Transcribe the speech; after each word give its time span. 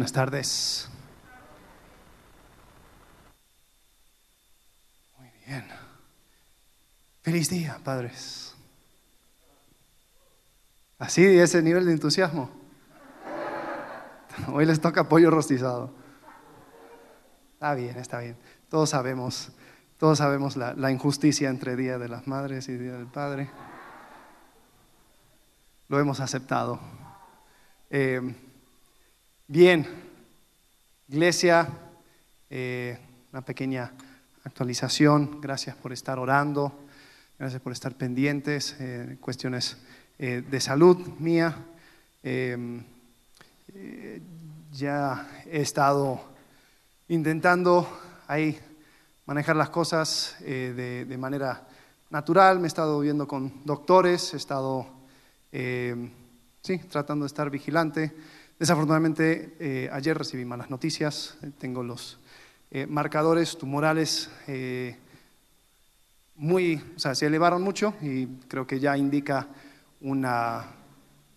Buenas 0.00 0.12
tardes. 0.14 0.88
Muy 5.18 5.28
bien. 5.44 5.66
Feliz 7.20 7.50
día, 7.50 7.78
padres. 7.84 8.54
Así, 10.98 11.22
ese 11.22 11.60
nivel 11.60 11.84
de 11.84 11.92
entusiasmo. 11.92 12.50
Hoy 14.50 14.64
les 14.64 14.80
toca 14.80 15.06
pollo 15.06 15.30
rostizado. 15.30 15.90
Está 17.52 17.74
bien, 17.74 17.98
está 17.98 18.20
bien. 18.20 18.38
Todos 18.70 18.88
sabemos, 18.88 19.52
todos 19.98 20.16
sabemos 20.16 20.56
la, 20.56 20.90
injusticia 20.90 21.50
entre 21.50 21.76
Día 21.76 21.98
de 21.98 22.08
las 22.08 22.26
Madres 22.26 22.70
y 22.70 22.78
Día 22.78 22.94
del 22.94 23.06
Padre. 23.06 23.50
Lo 25.88 26.00
hemos 26.00 26.20
aceptado. 26.20 26.80
Eh, 27.90 28.49
bien, 29.50 29.84
iglesia, 31.08 31.68
eh, 32.48 32.96
una 33.32 33.42
pequeña 33.42 33.90
actualización. 34.44 35.40
Gracias 35.40 35.74
por 35.74 35.92
estar 35.92 36.20
orando, 36.20 36.72
gracias 37.36 37.60
por 37.60 37.72
estar 37.72 37.92
pendientes. 37.94 38.76
Eh, 38.78 39.16
cuestiones 39.20 39.76
de 40.18 40.60
salud 40.60 40.98
mía. 41.18 41.56
ya 44.72 45.28
he 45.46 45.60
estado 45.62 46.20
intentando 47.08 47.88
ahí 48.28 48.56
manejar 49.26 49.56
las 49.56 49.70
cosas 49.70 50.36
de, 50.38 51.06
de, 51.08 51.18
manera 51.18 51.66
natural. 52.10 52.60
Me 52.60 52.66
he 52.66 52.68
estado 52.68 53.00
viendo 53.00 53.26
con 53.26 53.64
doctores, 53.64 54.32
he 54.32 54.36
estado 54.36 54.86
sí, 55.50 56.78
tratando 56.88 57.24
de 57.24 57.28
estar 57.28 57.50
vigilante. 57.50 58.12
Desafortunadamente, 58.60 59.56
eh, 59.58 59.88
ayer 59.90 60.18
recibí 60.18 60.44
malas 60.44 60.68
noticias. 60.68 61.38
Tengo 61.56 61.82
los 61.82 62.18
eh, 62.70 62.86
marcadores 62.86 63.56
tumorales 63.56 64.28
eh, 64.46 64.98
muy, 66.36 66.76
o 66.94 66.98
sea, 66.98 67.14
se 67.14 67.24
elevaron 67.24 67.62
mucho 67.62 67.94
y 68.02 68.26
creo 68.48 68.66
que 68.66 68.78
ya 68.78 68.98
indica 68.98 69.48
una, 70.02 70.66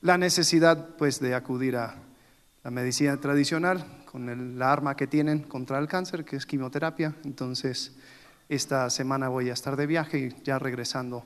la 0.02 0.18
necesidad 0.18 0.98
pues, 0.98 1.22
de 1.22 1.34
acudir 1.34 1.78
a 1.78 1.96
la 2.62 2.72
medicina 2.72 3.16
tradicional 3.16 4.04
con 4.04 4.60
la 4.60 4.74
arma 4.74 4.98
que 4.98 5.08
tienen 5.08 5.44
contra 5.44 5.80
el 5.80 5.88
cáncer, 5.88 6.26
que 6.26 6.36
es 6.36 6.46
quimioterapia. 6.46 7.16
Entonces, 7.24 7.94
esta 8.50 8.90
semana 8.90 9.30
voy 9.30 9.50
a 9.50 9.54
estar 9.54 9.78
de 9.78 9.88
viaje 9.88 10.20
y 10.20 10.44
ya 10.44 10.60
regresando 10.60 11.24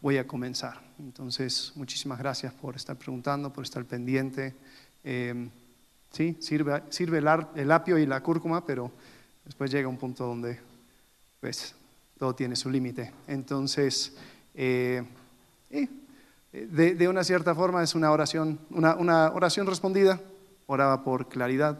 voy 0.00 0.16
a 0.16 0.28
comenzar. 0.28 0.80
Entonces, 1.00 1.72
muchísimas 1.74 2.20
gracias 2.20 2.54
por 2.54 2.76
estar 2.76 2.96
preguntando, 2.96 3.52
por 3.52 3.64
estar 3.64 3.84
pendiente. 3.84 4.54
Eh, 5.04 5.48
sí, 6.10 6.36
sirve, 6.40 6.82
sirve 6.90 7.18
el, 7.18 7.70
apio 7.70 7.98
y 7.98 8.06
la 8.06 8.22
cúrcuma, 8.22 8.64
pero 8.64 8.90
después 9.44 9.70
llega 9.70 9.88
un 9.88 9.98
punto 9.98 10.26
donde 10.26 10.58
pues, 11.40 11.74
todo 12.18 12.34
tiene 12.34 12.56
su 12.56 12.70
límite. 12.70 13.12
Entonces, 13.26 14.16
eh, 14.54 15.04
de, 16.52 17.08
una 17.08 17.24
cierta 17.24 17.54
forma 17.54 17.82
es 17.82 17.94
una 17.94 18.10
oración, 18.10 18.58
una, 18.70 18.94
una, 18.96 19.30
oración 19.30 19.66
respondida, 19.66 20.20
oraba 20.66 21.04
por 21.04 21.28
claridad 21.28 21.78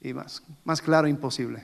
y 0.00 0.12
más, 0.12 0.42
más 0.64 0.80
claro 0.80 1.06
imposible. 1.06 1.62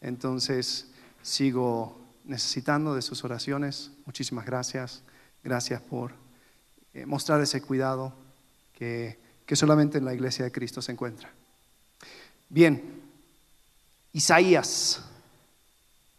Entonces, 0.00 0.90
sigo 1.22 2.00
necesitando 2.24 2.94
de 2.94 3.02
sus 3.02 3.24
oraciones. 3.24 3.90
Muchísimas 4.06 4.46
gracias. 4.46 5.02
Gracias 5.42 5.80
por 5.80 6.12
eh, 6.92 7.06
mostrar 7.06 7.40
ese 7.40 7.62
cuidado 7.62 8.12
que, 8.72 9.18
solamente 9.56 9.98
en 9.98 10.04
la 10.04 10.14
iglesia 10.14 10.44
de 10.44 10.52
Cristo 10.52 10.80
se 10.80 10.92
encuentra. 10.92 11.30
Bien, 12.48 13.02
Isaías. 14.12 15.02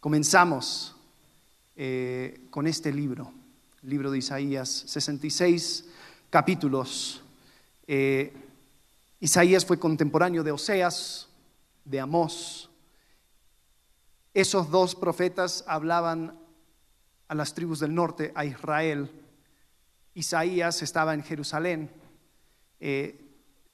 Comenzamos 0.00 0.96
eh, 1.76 2.46
con 2.50 2.66
este 2.66 2.92
libro, 2.92 3.32
libro 3.82 4.10
de 4.10 4.18
Isaías, 4.18 4.68
66 4.86 5.84
capítulos. 6.28 7.22
Eh, 7.86 8.32
Isaías 9.20 9.64
fue 9.64 9.78
contemporáneo 9.78 10.42
de 10.42 10.50
Oseas, 10.50 11.28
de 11.84 12.00
Amós. 12.00 12.68
Esos 14.34 14.70
dos 14.70 14.94
profetas 14.94 15.62
hablaban 15.66 16.38
a 17.28 17.34
las 17.34 17.54
tribus 17.54 17.78
del 17.80 17.94
norte, 17.94 18.32
a 18.34 18.44
Israel. 18.44 19.10
Isaías 20.14 20.82
estaba 20.82 21.14
en 21.14 21.22
Jerusalén. 21.22 21.90
Eh, 22.80 23.21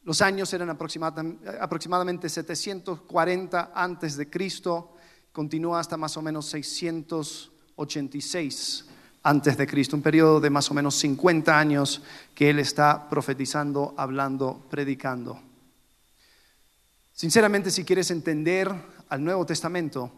los 0.08 0.22
años 0.22 0.50
eran 0.54 0.70
aproximadamente 0.70 2.30
740 2.30 3.72
antes 3.74 4.16
de 4.16 4.30
Cristo, 4.30 4.94
continúa 5.32 5.80
hasta 5.80 5.98
más 5.98 6.16
o 6.16 6.22
menos 6.22 6.46
686 6.46 8.86
antes 9.22 9.58
de 9.58 9.66
Cristo, 9.66 9.96
un 9.96 10.02
periodo 10.02 10.40
de 10.40 10.48
más 10.48 10.70
o 10.70 10.74
menos 10.74 10.94
50 10.94 11.58
años 11.58 12.00
que 12.34 12.48
él 12.48 12.58
está 12.58 13.10
profetizando, 13.10 13.92
hablando, 13.98 14.64
predicando. 14.70 15.38
Sinceramente, 17.12 17.70
si 17.70 17.84
quieres 17.84 18.10
entender 18.10 18.72
al 19.10 19.22
Nuevo 19.22 19.44
Testamento, 19.44 20.10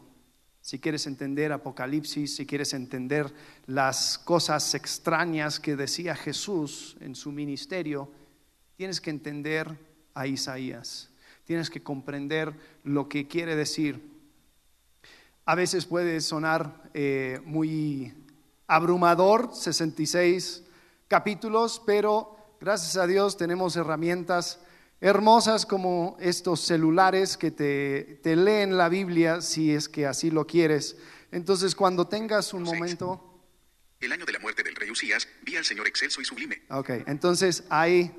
si 0.60 0.78
quieres 0.78 1.04
entender 1.08 1.50
Apocalipsis, 1.50 2.36
si 2.36 2.46
quieres 2.46 2.74
entender 2.74 3.34
las 3.66 4.18
cosas 4.18 4.72
extrañas 4.72 5.58
que 5.58 5.74
decía 5.74 6.14
Jesús 6.14 6.96
en 7.00 7.16
su 7.16 7.32
ministerio, 7.32 8.19
tienes 8.80 9.02
que 9.02 9.10
entender 9.10 9.76
a 10.14 10.26
Isaías, 10.26 11.10
tienes 11.44 11.68
que 11.68 11.82
comprender 11.82 12.54
lo 12.82 13.10
que 13.10 13.28
quiere 13.28 13.54
decir. 13.54 14.00
A 15.44 15.54
veces 15.54 15.84
puede 15.84 16.22
sonar 16.22 16.88
eh, 16.94 17.42
muy 17.44 18.14
abrumador, 18.66 19.50
66 19.54 20.62
capítulos, 21.08 21.82
pero 21.84 22.34
gracias 22.58 22.96
a 22.96 23.06
Dios 23.06 23.36
tenemos 23.36 23.76
herramientas 23.76 24.60
hermosas 25.02 25.66
como 25.66 26.16
estos 26.18 26.62
celulares 26.62 27.36
que 27.36 27.50
te, 27.50 28.34
leen 28.34 28.78
la 28.78 28.88
Biblia 28.88 29.42
si 29.42 29.74
es 29.74 29.90
que 29.90 30.06
así 30.06 30.30
lo 30.30 30.46
quieres. 30.46 30.96
Entonces, 31.32 31.74
cuando 31.74 32.08
tengas 32.08 32.54
un 32.54 32.62
momento... 32.62 33.42
El 34.00 34.12
año 34.12 34.24
de 34.24 34.32
la 34.32 34.38
muerte 34.38 34.62
del 34.62 34.74
rey 34.74 34.90
Usías, 34.90 35.28
vi 35.42 35.56
al 35.56 35.66
Señor 35.66 35.86
excelso 35.86 36.22
y 36.22 36.24
sublime. 36.24 36.62
Ok, 36.70 36.88
entonces 37.06 37.64
ahí 37.68 38.10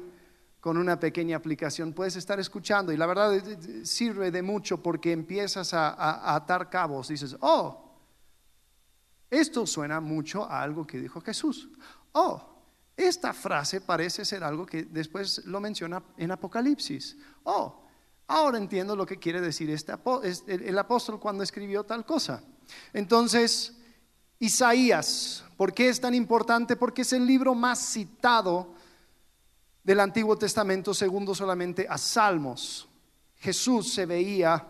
con 0.61 0.77
una 0.77 0.99
pequeña 0.99 1.37
aplicación 1.37 1.91
puedes 1.91 2.15
estar 2.15 2.39
escuchando 2.39 2.93
y 2.93 2.97
la 2.97 3.07
verdad 3.07 3.35
eh, 3.35 3.41
eh, 3.45 3.85
sirve 3.85 4.29
de 4.29 4.43
mucho 4.43 4.81
porque 4.81 5.11
empiezas 5.11 5.73
a, 5.73 6.35
atar 6.35 6.69
cabos. 6.69 7.07
Dices, 7.07 7.35
oh, 7.41 7.97
esto 9.29 9.65
suena 9.65 9.99
mucho 9.99 10.45
a 10.45 10.61
algo 10.61 10.85
que 10.85 10.99
dijo 10.99 11.19
Jesús. 11.19 11.67
Oh, 12.11 12.39
esta 12.95 13.33
frase 13.33 13.81
parece 13.81 14.23
ser 14.23 14.43
algo 14.43 14.65
que 14.67 14.83
después 14.83 15.43
lo 15.45 15.59
menciona 15.59 16.03
en 16.15 16.29
Apocalipsis. 16.29 17.17
Oh, 17.43 17.83
ahora 18.27 18.59
entiendo 18.59 18.95
lo 18.95 19.07
que 19.07 19.17
quiere 19.17 19.41
decir 19.41 19.71
este, 19.71 19.93
el 20.47 20.77
apóstol 20.77 21.19
cuando 21.19 21.43
escribió 21.43 21.83
tal 21.83 22.05
cosa. 22.05 22.43
Entonces, 22.93 23.75
Isaías, 24.37 25.43
¿por 25.57 25.73
qué 25.73 25.89
es 25.89 25.99
tan 25.99 26.13
importante? 26.13 26.75
Porque 26.75 27.01
es 27.01 27.13
el 27.13 27.25
libro 27.25 27.55
más 27.55 27.79
citado 27.79 28.75
del 29.83 29.99
Antiguo 29.99 30.37
Testamento, 30.37 30.93
segundo 30.93 31.33
solamente 31.33 31.87
a 31.89 31.97
Salmos. 31.97 32.87
Jesús 33.37 33.93
se 33.93 34.05
veía 34.05 34.67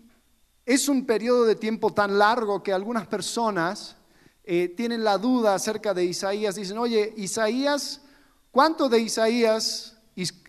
Es 0.66 0.90
un 0.90 1.06
periodo 1.06 1.46
de 1.46 1.56
tiempo 1.56 1.94
tan 1.94 2.18
largo 2.18 2.63
que 2.63 2.74
algunas 2.74 3.06
personas 3.06 3.98
eh, 4.44 4.69
tienen 4.69 5.04
la 5.04 5.19
duda 5.19 5.54
acerca 5.54 5.94
de 5.94 6.06
Isaías. 6.06 6.56
Dicen, 6.56 6.80
oye, 6.80 7.13
Isaías, 7.18 8.01
¿cuánto 8.50 8.90
de 8.90 9.00
Isaías 9.00 9.96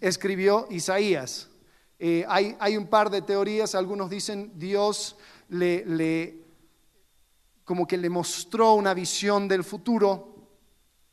escribió 0.01 0.69
Isaías? 0.71 1.49
Eh, 1.99 2.25
hay, 2.29 2.57
hay, 2.59 2.79
un 2.79 2.87
par 2.87 3.11
de 3.11 3.21
teorías, 3.21 3.75
algunos 3.75 4.09
dicen 4.09 4.53
Dios 4.55 5.17
le, 5.51 5.85
le, 5.85 6.45
como 7.65 7.87
que 7.87 7.99
le 7.99 8.09
mostró 8.09 8.73
una 8.73 8.95
visión 8.95 9.49
del 9.49 9.65
futuro 9.65 10.36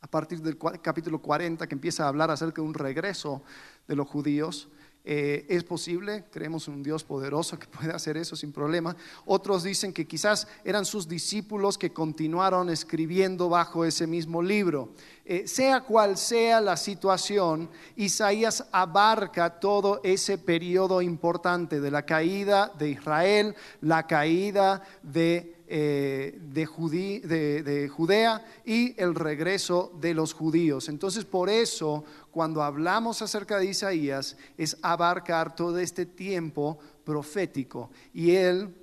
a 0.04 0.06
partir 0.06 0.42
del 0.42 0.58
capítulo 0.82 1.18
40 1.18 1.66
que 1.66 1.74
empieza 1.74 2.04
a 2.04 2.08
hablar 2.08 2.30
acerca 2.30 2.60
de 2.60 2.68
un 2.68 2.74
regreso 2.74 3.42
de 3.88 3.96
los 3.96 4.06
judíos. 4.06 4.68
Eh, 5.02 5.46
es 5.48 5.64
posible, 5.64 6.24
creemos 6.30 6.68
en 6.68 6.74
un 6.74 6.82
Dios 6.82 7.02
poderoso 7.04 7.58
que 7.58 7.66
puede 7.78 7.90
hacer 7.90 8.18
eso 8.18 8.36
sin 8.36 8.52
problema. 8.52 8.94
Otros 9.24 9.62
dicen 9.62 9.94
que 9.94 10.06
quizás 10.06 10.46
eran 10.62 10.84
sus 10.84 11.08
discípulos 11.08 11.78
que 11.78 11.94
continuaron 11.94 12.68
escribiendo 12.68 13.48
bajo 13.48 13.86
ese 13.86 14.06
mismo 14.06 14.42
libro. 14.42 14.92
Eh, 15.24 15.48
sea 15.48 15.80
cual 15.80 16.18
sea 16.18 16.60
la 16.60 16.76
situación, 16.76 17.70
Isaías 17.96 18.66
abarca 18.72 19.58
todo 19.58 20.02
ese 20.04 20.36
periodo 20.36 21.00
importante 21.00 21.80
de 21.80 21.90
la 21.90 22.04
caída 22.04 22.70
de 22.78 22.90
Israel, 22.90 23.54
la 23.80 24.06
caída 24.06 24.82
de 25.02 25.53
eh, 25.66 26.38
de, 26.40 27.62
de, 27.62 27.88
Judea 27.88 28.44
y 28.64 29.00
el 29.00 29.14
regreso 29.14 29.92
de 30.00 30.14
los 30.14 30.32
judíos. 30.32 30.88
Entonces, 30.88 31.24
por 31.24 31.48
eso, 31.48 32.04
cuando 32.30 32.62
hablamos 32.62 33.22
acerca 33.22 33.58
de 33.58 33.66
Isaías, 33.66 34.36
es 34.58 34.76
abarcar 34.82 35.54
todo 35.54 35.78
este 35.78 36.06
tiempo 36.06 36.78
profético. 37.04 37.90
Y 38.12 38.32
él, 38.32 38.74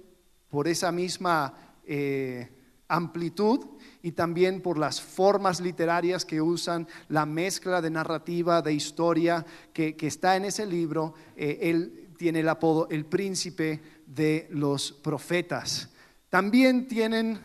por 0.50 0.68
esa 0.68 0.92
misma 0.92 1.54
eh, 1.86 2.50
amplitud, 2.88 3.66
y 4.04 4.12
también 4.14 4.62
por 4.62 4.78
las 4.78 5.02
formas 5.02 5.62
literarias 5.62 6.26
que 6.26 6.42
usan, 6.42 6.88
la 7.10 7.26
mezcla 7.26 7.82
de 7.82 7.90
narrativa, 7.90 8.62
de 8.62 8.74
historia 8.74 9.46
que, 9.74 9.96
está 10.02 10.36
en 10.36 10.46
ese 10.46 10.66
libro, 10.66 11.14
eh, 11.36 11.60
él 11.62 12.10
tiene 12.18 12.40
el 12.42 12.50
apodo 12.50 12.88
el 12.90 13.06
príncipe 13.06 13.82
de 14.06 14.48
los 14.52 14.92
profetas. 14.92 15.90
También 16.32 16.88
tienen, 16.88 17.42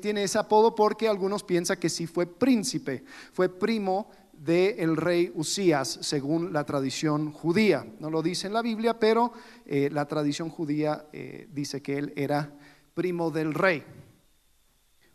tiene 0.00 0.22
ese 0.22 0.38
apodo 0.38 0.74
porque 0.74 1.06
algunos 1.06 1.44
piensan 1.44 1.78
que 1.78 1.90
sí 1.90 2.06
fue 2.06 2.24
príncipe, 2.24 3.04
fue 3.30 3.50
primo 3.50 4.10
del 4.32 4.96
rey 4.96 5.30
Usías, 5.34 5.98
según 6.00 6.50
la 6.50 6.64
tradición 6.64 7.30
judía. 7.30 7.86
No 8.00 8.08
lo 8.08 8.22
dice 8.22 8.46
en 8.46 8.54
la 8.54 8.62
Biblia, 8.62 8.98
pero 8.98 9.34
eh, 9.66 9.90
la 9.92 10.08
tradición 10.08 10.48
judía 10.48 11.04
eh, 11.12 11.46
dice 11.52 11.82
que 11.82 11.98
él 11.98 12.14
era 12.16 12.56
primo 12.94 13.30
del 13.30 13.52
rey. 13.52 13.84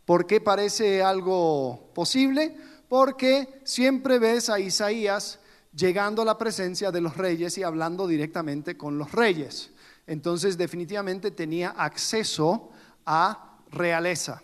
¿Por 0.04 0.24
qué 0.24 0.40
parece 0.40 1.02
algo 1.02 1.90
posible? 1.96 2.56
Porque 2.88 3.60
siempre 3.64 4.20
ves 4.20 4.48
a 4.48 4.60
Isaías 4.60 5.40
llegando 5.74 6.22
a 6.22 6.24
la 6.24 6.38
presencia 6.38 6.92
de 6.92 7.00
los 7.00 7.16
reyes 7.16 7.58
y 7.58 7.64
hablando 7.64 8.06
directamente 8.06 8.76
con 8.76 8.96
los 8.96 9.10
reyes. 9.10 9.72
Entonces 10.06 10.56
definitivamente 10.56 11.32
tenía 11.32 11.70
acceso 11.70 12.70
a 13.10 13.62
realeza. 13.70 14.42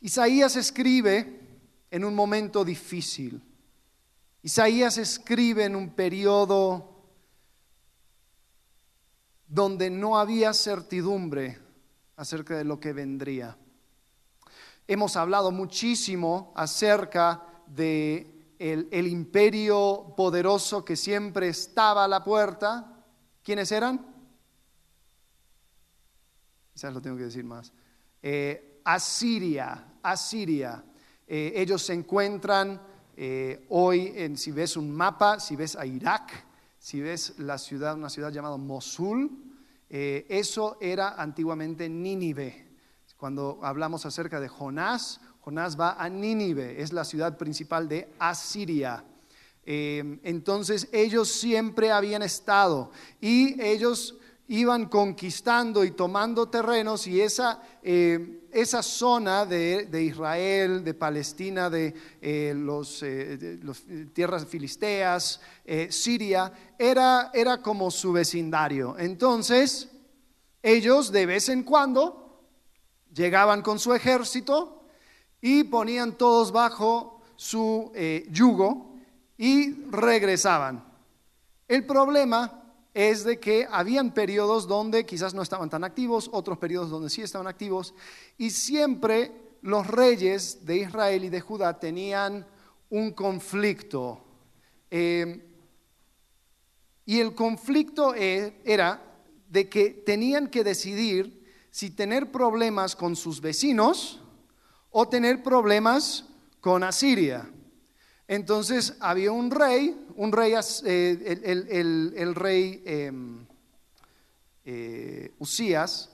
Isaías 0.00 0.56
escribe 0.56 1.40
en 1.88 2.04
un 2.04 2.12
momento 2.12 2.64
difícil. 2.64 3.40
Isaías 4.42 4.98
escribe 4.98 5.64
en 5.64 5.76
un 5.76 5.90
periodo 5.90 7.06
donde 9.46 9.88
no 9.88 10.18
había 10.18 10.52
certidumbre 10.52 11.58
acerca 12.16 12.58
de 12.58 12.64
lo 12.64 12.80
que 12.80 12.92
vendría. 12.92 13.56
Hemos 14.88 15.16
hablado 15.16 15.52
muchísimo 15.52 16.52
acerca 16.56 17.40
de 17.68 18.34
el, 18.58 19.06
imperio 19.06 20.12
poderoso 20.16 20.84
que 20.84 20.96
siempre 20.96 21.48
estaba 21.48 22.04
a 22.04 22.08
la 22.08 22.24
puerta. 22.24 23.04
¿Quiénes 23.44 23.70
eran? 23.70 24.13
Quizás 26.74 26.92
lo 26.92 27.00
tengo 27.00 27.16
que 27.16 27.24
decir 27.24 27.44
más. 27.44 27.72
Eh, 28.20 28.80
Asiria, 28.84 29.98
Asiria. 30.02 30.84
Eh, 31.26 31.52
ellos 31.54 31.82
se 31.82 31.94
encuentran 31.94 32.82
eh, 33.16 33.64
hoy, 33.70 34.12
en, 34.16 34.36
si 34.36 34.50
ves 34.50 34.76
un 34.76 34.90
mapa, 34.90 35.38
si 35.38 35.54
ves 35.54 35.76
a 35.76 35.86
Irak, 35.86 36.32
si 36.78 37.00
ves 37.00 37.38
la 37.38 37.58
ciudad, 37.58 37.94
una 37.94 38.10
ciudad 38.10 38.32
llamada 38.32 38.56
Mosul, 38.56 39.40
eso 39.88 40.76
era 40.80 41.14
antiguamente 41.22 41.88
Nínive. 41.88 42.66
Cuando 43.16 43.60
hablamos 43.62 44.04
acerca 44.04 44.40
de 44.40 44.48
Jonás, 44.48 45.20
Jonás 45.40 45.78
va 45.78 45.92
a 45.92 46.08
Nínive, 46.08 46.82
es 46.82 46.92
la 46.92 47.04
ciudad 47.04 47.38
principal 47.38 47.88
de 47.88 48.12
Asiria. 48.18 49.04
entonces 49.64 50.88
ellos 50.90 51.30
siempre 51.30 51.92
habían 51.92 52.22
estado 52.22 52.90
y 53.20 53.62
ellos 53.62 54.18
iban 54.48 54.86
conquistando 54.86 55.84
y 55.84 55.92
tomando 55.92 56.48
terrenos 56.48 57.06
y 57.06 57.20
esa, 57.20 57.62
eh, 57.82 58.42
esa 58.52 58.82
zona 58.82 59.46
de, 59.46 60.02
Israel, 60.02 60.84
de 60.84 60.94
Palestina, 60.94 61.70
de, 61.70 61.94
eh, 62.20 62.52
los, 62.54 63.02
eh, 63.02 63.58
tierras 64.12 64.46
filisteas, 64.46 65.40
Siria, 65.88 66.52
era, 66.78 67.30
era 67.32 67.62
como 67.62 67.90
su 67.90 68.12
vecindario. 68.12 68.96
Entonces, 68.98 69.88
ellos 70.62 71.10
de 71.10 71.26
vez 71.26 71.48
en 71.48 71.62
cuando 71.62 72.42
llegaban 73.14 73.62
con 73.62 73.78
su 73.78 73.94
ejército 73.94 74.82
y 75.40 75.64
ponían 75.64 76.12
todos 76.12 76.52
bajo 76.52 77.22
su 77.36 77.92
yugo 78.30 78.94
y 79.38 79.72
regresaban. 79.90 80.84
El 81.66 81.86
problema 81.86 82.63
es 82.94 83.24
de 83.24 83.40
que 83.40 83.66
habían 83.70 84.14
periodos 84.14 84.68
donde 84.68 85.04
quizás 85.04 85.34
no 85.34 85.42
estaban 85.42 85.68
tan 85.68 85.82
activos, 85.82 86.30
otros 86.32 86.58
periodos 86.58 86.90
donde 86.90 87.10
sí 87.10 87.22
estaban 87.22 87.48
activos, 87.48 87.92
y 88.38 88.50
siempre 88.50 89.32
los 89.62 89.86
reyes 89.88 90.64
de 90.64 90.78
Israel 90.78 91.24
y 91.24 91.28
de 91.28 91.40
Judá 91.40 91.78
tenían 91.80 92.46
un 92.90 93.10
conflicto. 93.10 94.24
Eh, 94.90 95.50
y 97.04 97.18
el 97.18 97.34
conflicto 97.34 98.14
e, 98.14 98.60
era 98.64 99.02
de 99.48 99.68
que 99.68 99.90
tenían 99.90 100.48
que 100.48 100.64
decidir 100.64 101.44
si 101.70 101.90
tener 101.90 102.30
problemas 102.30 102.94
con 102.94 103.16
sus 103.16 103.40
vecinos 103.40 104.20
o 104.90 105.08
tener 105.08 105.42
problemas 105.42 106.24
con 106.60 106.84
Asiria. 106.84 107.50
Entonces 108.26 108.96
había 109.00 109.32
un 109.32 109.50
rey, 109.50 110.06
un 110.16 110.32
rey, 110.32 110.54
eh, 110.84 112.12
el, 112.16 112.34
rey 112.34 112.82
em, 112.86 113.44
eh, 114.64 115.34
Usías, 115.38 116.10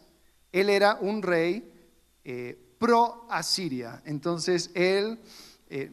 él 0.51 0.71
era 0.71 0.99
un 1.01 1.23
rey 1.23 1.73
eh, 2.25 2.75
pro 2.79 3.27
Asiria. 3.31 4.03
Entonces 4.05 4.71
él, 4.75 5.21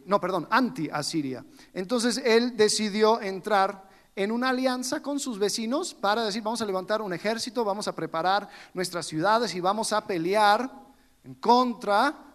no, 0.06 0.20
perdón, 0.20 0.48
anti 0.50 0.90
Asiria. 0.92 1.46
Entonces 1.74 2.20
él 2.26 2.58
decidió 2.58 3.22
entrar 3.22 3.88
en 4.16 4.32
una 4.32 4.50
alianza 4.50 5.04
con 5.04 5.20
sus 5.20 5.38
vecinos 5.38 5.94
para 5.94 6.26
decir, 6.26 6.42
vamos 6.42 6.62
a 6.64 6.66
levantar 6.66 7.04
un 7.04 7.14
ejército, 7.14 7.64
vamos 7.64 7.88
a 7.88 7.94
preparar 7.94 8.50
nuestras 8.74 9.06
ciudades 9.06 9.54
y 9.54 9.60
vamos 9.60 9.94
a 9.94 10.08
pelear 10.08 10.72
en 11.24 11.36
contra 11.36 12.27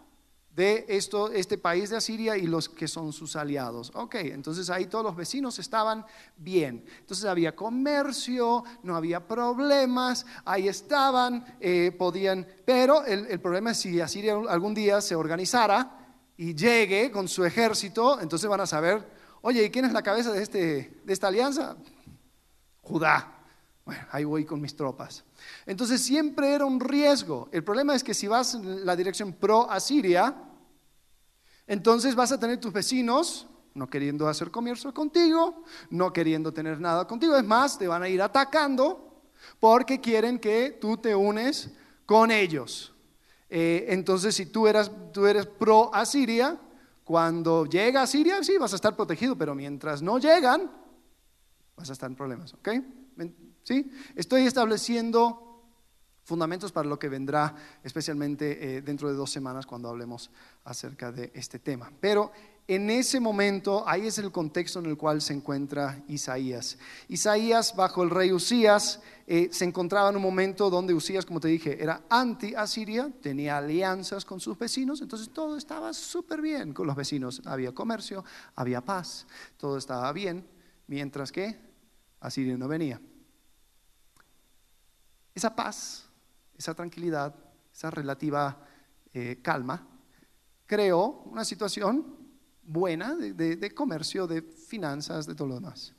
de 0.55 0.85
esto, 0.89 1.31
este 1.33 1.57
país 1.57 1.89
de 1.91 1.97
Asiria 1.97 2.37
y 2.37 2.47
los 2.47 2.69
que 2.69 2.87
son 2.87 3.13
sus 3.13 3.37
aliados. 3.37 3.91
Ok, 3.95 4.17
entonces 4.17 4.69
ahí 4.69 4.87
todos 4.87 5.05
los 5.05 5.17
vecinos 5.17 5.59
estaban 5.59 6.05
bien. 6.37 6.85
Entonces 7.01 7.25
había 7.25 7.57
comercio, 7.57 8.63
no 8.83 8.95
había 8.95 9.27
problemas, 9.27 10.27
ahí 10.45 10.69
estaban, 10.69 11.57
eh, 11.61 11.95
podían, 11.99 12.47
pero 12.67 13.05
el, 13.05 13.27
el, 13.27 13.41
problema 13.41 13.71
es 13.71 13.79
si 13.79 14.01
Asiria 14.01 14.37
algún 14.49 14.75
día 14.75 15.01
se 15.01 15.15
organizara 15.15 16.17
y 16.37 16.55
llegue 16.55 17.11
con 17.11 17.29
su 17.29 17.45
ejército, 17.45 18.21
entonces 18.21 18.49
van 18.49 18.61
a 18.61 18.67
saber, 18.67 19.09
oye, 19.41 19.65
¿y 19.65 19.71
quién 19.71 19.87
es 19.87 19.93
la 19.93 20.03
cabeza 20.03 20.33
de, 20.33 20.43
este, 20.43 21.01
de 21.05 21.13
esta 21.13 21.29
alianza? 21.29 21.77
Judá. 22.83 23.32
Bueno, 23.85 24.07
ahí 24.12 24.25
voy 24.25 24.45
con 24.45 24.61
mis 24.61 24.77
tropas. 24.77 25.25
Entonces 25.67 26.01
siempre 26.01 26.55
era 26.55 26.65
un 26.65 26.79
riesgo. 26.79 27.49
El 27.53 27.65
problema 27.65 27.95
es 27.95 28.05
que 28.05 28.15
si 28.15 28.29
vas 28.29 28.55
en 28.55 28.87
la 28.87 28.95
dirección 28.95 29.33
pro 29.33 29.69
Asiria, 29.69 30.35
entonces 31.67 32.15
vas 32.15 32.33
a 32.33 32.39
tener 32.39 32.61
tus 32.61 32.73
vecinos 32.73 33.49
no 33.75 33.89
queriendo 33.89 34.29
hacer 34.29 34.51
comercio 34.51 34.93
contigo, 34.93 35.65
no 35.91 36.12
queriendo 36.12 36.53
tener 36.53 36.81
nada 36.81 37.07
contigo. 37.07 37.37
Es 37.37 37.45
más, 37.45 37.79
te 37.79 37.89
van 37.89 38.03
a 38.03 38.09
ir 38.09 38.21
atacando 38.21 39.23
porque 39.59 40.01
quieren 40.01 40.39
que 40.39 40.79
tú 40.81 40.97
te 40.97 41.15
unes 41.15 41.71
con 42.07 42.31
ellos. 42.31 42.95
Eh, 43.49 43.87
entonces, 43.89 44.35
si 44.35 44.47
tú, 44.47 44.67
eras, 44.67 44.91
tú 45.12 45.27
eres 45.27 45.47
pro 45.47 45.95
Asiria, 45.95 46.59
cuando 47.05 47.67
llega 47.67 48.03
a 48.03 48.07
Siria, 48.07 48.43
sí, 48.43 48.57
vas 48.59 48.73
a 48.73 48.77
estar 48.77 48.97
protegido, 48.97 49.37
pero 49.37 49.55
mientras 49.55 50.03
no 50.03 50.19
llegan, 50.19 50.71
vas 51.77 51.91
a 51.91 51.93
estar 51.93 52.11
en 52.11 52.17
problemas. 52.17 52.55
¿Ok? 52.55 52.69
Estoy 54.16 54.47
estableciendo 54.47 55.52
fundamentos 56.25 56.73
para 56.73 56.88
lo 56.88 56.99
que 56.99 57.09
vendrá, 57.09 57.54
especialmente 57.83 58.76
eh, 58.76 58.83
dentro 58.83 59.09
de 59.09 59.14
dos 59.14 59.31
semanas 59.31 59.66
cuando 59.66 59.88
hablemos 59.88 60.31
acerca 60.64 61.11
de 61.11 61.33
este 61.35 61.59
tema. 61.59 61.92
Pero 62.00 62.31
en 62.69 62.90
ese 62.90 63.19
momento, 63.19 63.87
ahí 63.88 64.07
es 64.07 64.19
el 64.19 64.31
contexto 64.31 64.78
en 64.78 64.87
el 64.87 64.97
cual 64.97 65.21
se 65.21 65.35
encuentra 65.35 66.02
Isaías. 66.07 66.78
Isaías, 67.09 67.75
bajo 67.75 68.04
el 68.04 68.11
rey 68.11 68.33
Usías, 68.33 69.00
eh, 69.26 69.49
se 69.50 69.64
encontraba 69.64 70.11
en 70.11 70.16
un 70.16 70.23
momento 70.23 70.71
donde 70.71 70.95
Usías, 70.95 71.26
como 71.26 71.40
te 71.40 71.49
dije, 71.49 71.83
era 71.83 72.02
anti-Asiria, 72.09 73.11
tenía 73.21 73.59
alianzas 73.59 74.25
con 74.25 74.38
sus 74.38 74.57
vecinos, 74.57 75.02
entonces 75.02 75.31
todo 75.31 75.57
estaba 75.57 75.92
súper 75.92 76.40
bien 76.40 76.73
con 76.73 76.87
los 76.87 76.95
vecinos. 76.95 77.42
Había 77.47 77.73
comercio, 77.73 78.25
había 78.54 78.81
paz, 78.81 79.26
todo 79.57 79.76
estaba 79.76 80.12
bien, 80.12 80.47
mientras 80.87 81.33
que 81.33 81.59
Asiria 82.21 82.57
no 82.57 82.69
venía. 82.69 83.00
Esa 85.35 85.55
paz, 85.55 86.09
esa 86.57 86.75
tranquilidad, 86.75 87.35
esa 87.73 87.91
relativa 87.91 88.67
eh, 89.12 89.41
calma, 89.43 89.87
creó 90.67 91.23
una 91.27 91.45
situación 91.45 92.17
buena 92.62 93.15
de, 93.15 93.75
comercio, 93.75 94.27
de 94.27 94.43
finanzas, 94.43 95.27
de 95.27 95.35
todo 95.35 95.49
lo 95.49 95.55
demás. 95.57 95.95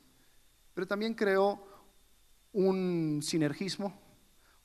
Pero 0.72 0.86
también 0.86 1.14
creó 1.14 1.64
un 2.52 3.20
sinergismo, 3.22 4.00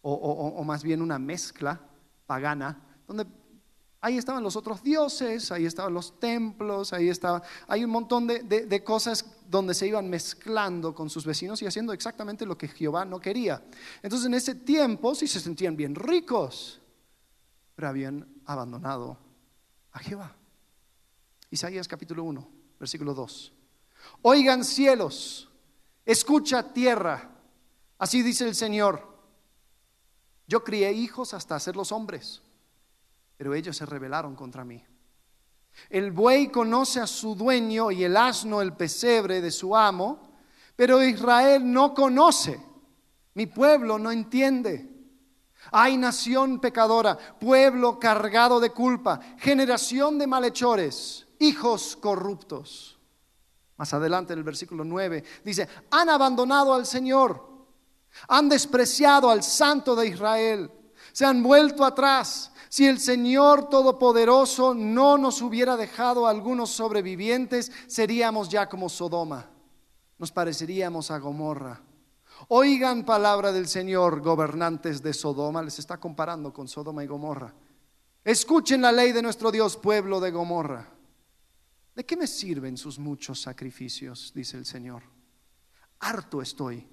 o, 0.02 0.64
más 0.64 0.84
bien 0.84 1.02
una 1.02 1.20
mezcla 1.20 1.80
pagana, 2.26 2.82
donde 3.08 3.26
ahí 4.02 4.18
estaban 4.18 4.44
los 4.44 4.56
otros 4.56 4.82
dioses, 4.82 5.52
ahí 5.52 5.66
estaban 5.66 5.94
los 5.94 6.20
templos, 6.20 6.94
ahí 6.94 7.10
estaba, 7.10 7.44
hay 7.68 7.84
un 7.84 7.92
montón 7.92 8.28
de, 8.28 8.42
de, 8.44 8.84
cosas 8.84 9.24
donde 9.50 9.74
se 9.74 9.88
iban 9.88 10.08
mezclando 10.08 10.94
con 10.94 11.10
sus 11.10 11.26
vecinos 11.26 11.60
y 11.62 11.66
haciendo 11.66 11.92
exactamente 11.92 12.46
lo 12.46 12.56
que 12.56 12.68
Jehová 12.68 13.04
no 13.04 13.20
quería. 13.20 13.64
Entonces 14.04 14.28
en 14.28 14.36
ese 14.36 14.54
tiempo 14.54 15.16
sí 15.16 15.28
se 15.28 15.40
sentían 15.40 15.76
bien 15.76 15.96
ricos, 15.96 16.80
pero 17.74 17.88
habían 17.88 18.28
abandonado 18.46 19.18
a 19.92 20.00
Jehová. 20.00 20.36
Isaías 21.50 21.88
capítulo 21.88 22.26
1, 22.26 22.48
versículo 22.80 23.16
2. 23.16 23.52
Oigan 24.22 24.64
cielos, 24.64 25.50
escucha 26.06 26.72
tierra, 26.72 27.32
así 27.98 28.22
dice 28.22 28.48
el 28.48 28.54
Señor. 28.54 29.10
Yo 30.46 30.64
crié 30.64 30.92
hijos 30.94 31.34
hasta 31.34 31.56
hacerlos 31.56 31.92
hombres, 31.92 32.44
pero 33.36 33.56
ellos 33.56 33.78
se 33.78 33.88
rebelaron 33.88 34.36
contra 34.36 34.64
mí. 34.64 34.86
El 35.90 36.12
buey 36.12 36.50
conoce 36.50 37.00
a 37.00 37.08
su 37.08 37.36
dueño 37.36 37.92
y 37.92 38.04
el 38.04 38.16
asno 38.18 38.62
el 38.62 38.74
pesebre 38.74 39.42
de 39.42 39.52
su 39.52 39.76
amo, 39.76 40.30
pero 40.76 41.04
Israel 41.04 41.72
no 41.72 41.94
conoce, 41.94 42.60
mi 43.34 43.46
pueblo 43.46 43.98
no 43.98 44.12
entiende. 44.12 44.88
Hay 45.72 45.98
nación 45.98 46.60
pecadora, 46.60 47.18
pueblo 47.18 48.00
cargado 48.00 48.60
de 48.60 48.72
culpa, 48.72 49.20
generación 49.38 50.18
de 50.18 50.28
malhechores 50.28 51.28
hijos 51.40 51.96
corruptos. 51.96 52.98
Más 53.78 53.94
adelante 53.94 54.34
en 54.34 54.40
el 54.40 54.46
versículo 54.46 54.84
9 54.84 55.24
dice, 55.44 55.68
han 55.90 56.10
abandonado 56.10 56.74
al 56.74 56.86
Señor, 56.86 57.48
han 58.28 58.50
despreciado 58.50 59.30
al 59.30 59.42
Santo 59.42 59.96
de 59.96 60.08
Israel, 60.08 60.72
se 61.14 61.26
han 61.26 61.42
vuelto 61.42 61.86
atrás. 61.86 62.52
Si 62.70 62.86
el 62.86 63.00
Señor 63.00 63.68
Todopoderoso 63.68 64.76
no 64.76 65.18
nos 65.18 65.42
hubiera 65.42 65.76
dejado 65.76 66.28
algunos 66.28 66.70
sobrevivientes, 66.70 67.72
seríamos 67.88 68.48
ya 68.48 68.70
como 68.70 68.90
Sodoma, 68.90 69.50
nos 70.20 70.32
pareceríamos 70.32 71.10
a 71.10 71.18
Gomorra. 71.18 71.82
Oigan 72.48 73.06
palabra 73.06 73.52
del 73.52 73.68
Señor, 73.68 74.22
gobernantes 74.22 75.02
de 75.02 75.14
Sodoma, 75.14 75.64
les 75.64 75.80
está 75.80 76.00
comparando 76.00 76.54
con 76.54 76.68
Sodoma 76.68 77.04
y 77.04 77.08
Gomorra. 77.08 77.54
Escuchen 78.24 78.84
la 78.84 78.92
ley 78.92 79.14
de 79.14 79.24
nuestro 79.24 79.52
Dios, 79.52 79.76
pueblo 79.76 80.20
de 80.20 80.30
Gomorra. 80.30 80.88
¿De 81.96 82.06
qué 82.06 82.16
me 82.16 82.28
sirven 82.28 82.78
sus 82.78 83.00
muchos 83.00 83.42
sacrificios? 83.42 84.32
dice 84.36 84.58
el 84.58 84.66
Señor. 84.68 85.02
Harto 86.00 86.40
estoy 86.40 86.88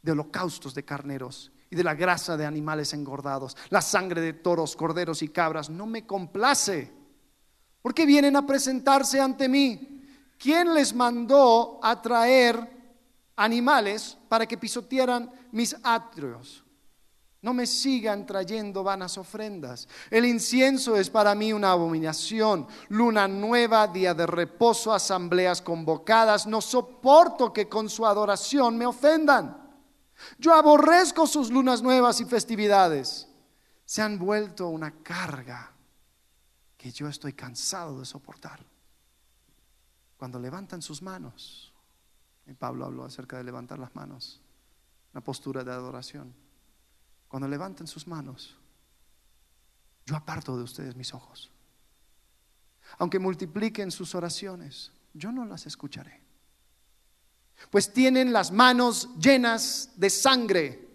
de 0.00 0.12
holocaustos 0.12 0.72
de 0.72 0.84
carneros 0.84 1.50
y 1.70 1.76
de 1.76 1.84
la 1.84 1.94
grasa 1.94 2.36
de 2.36 2.44
animales 2.44 2.92
engordados, 2.92 3.56
la 3.68 3.80
sangre 3.80 4.20
de 4.20 4.32
toros, 4.32 4.74
corderos 4.74 5.22
y 5.22 5.28
cabras. 5.28 5.70
No 5.70 5.86
me 5.86 6.04
complace. 6.04 6.92
¿Por 7.80 7.94
qué 7.94 8.04
vienen 8.04 8.34
a 8.36 8.44
presentarse 8.44 9.20
ante 9.20 9.48
mí? 9.48 10.02
¿Quién 10.36 10.74
les 10.74 10.92
mandó 10.94 11.78
a 11.82 12.02
traer 12.02 12.68
animales 13.36 14.18
para 14.28 14.46
que 14.46 14.58
pisotearan 14.58 15.30
mis 15.52 15.76
atrios? 15.82 16.64
No 17.42 17.54
me 17.54 17.66
sigan 17.66 18.26
trayendo 18.26 18.82
vanas 18.82 19.16
ofrendas. 19.16 19.88
El 20.10 20.26
incienso 20.26 20.96
es 20.96 21.08
para 21.08 21.34
mí 21.34 21.52
una 21.54 21.70
abominación. 21.70 22.66
Luna 22.88 23.28
nueva, 23.28 23.86
día 23.86 24.12
de 24.12 24.26
reposo, 24.26 24.92
asambleas 24.92 25.62
convocadas. 25.62 26.46
No 26.46 26.60
soporto 26.60 27.50
que 27.50 27.66
con 27.66 27.88
su 27.88 28.04
adoración 28.04 28.76
me 28.76 28.84
ofendan. 28.84 29.59
Yo 30.38 30.54
aborrezco 30.54 31.26
sus 31.26 31.50
lunas 31.50 31.82
nuevas 31.82 32.20
y 32.20 32.24
festividades. 32.24 33.28
Se 33.84 34.02
han 34.02 34.18
vuelto 34.18 34.68
una 34.68 35.02
carga 35.02 35.72
que 36.76 36.90
yo 36.90 37.08
estoy 37.08 37.32
cansado 37.32 37.98
de 37.98 38.06
soportar. 38.06 38.64
Cuando 40.16 40.38
levantan 40.38 40.82
sus 40.82 41.02
manos, 41.02 41.72
y 42.46 42.54
Pablo 42.54 42.84
habló 42.84 43.04
acerca 43.04 43.38
de 43.38 43.44
levantar 43.44 43.78
las 43.78 43.94
manos, 43.94 44.40
una 45.12 45.22
postura 45.22 45.64
de 45.64 45.72
adoración 45.72 46.34
cuando 47.30 47.46
levanten 47.46 47.86
sus 47.86 48.08
manos, 48.08 48.58
yo 50.04 50.16
aparto 50.16 50.56
de 50.56 50.64
ustedes 50.64 50.96
mis 50.96 51.14
ojos. 51.14 51.52
Aunque 52.98 53.20
multipliquen 53.20 53.92
sus 53.92 54.16
oraciones, 54.16 54.90
yo 55.14 55.30
no 55.30 55.44
las 55.44 55.64
escucharé. 55.64 56.20
Pues 57.68 57.92
tienen 57.92 58.32
las 58.32 58.50
manos 58.50 59.10
llenas 59.18 59.90
de 59.96 60.08
sangre. 60.08 60.88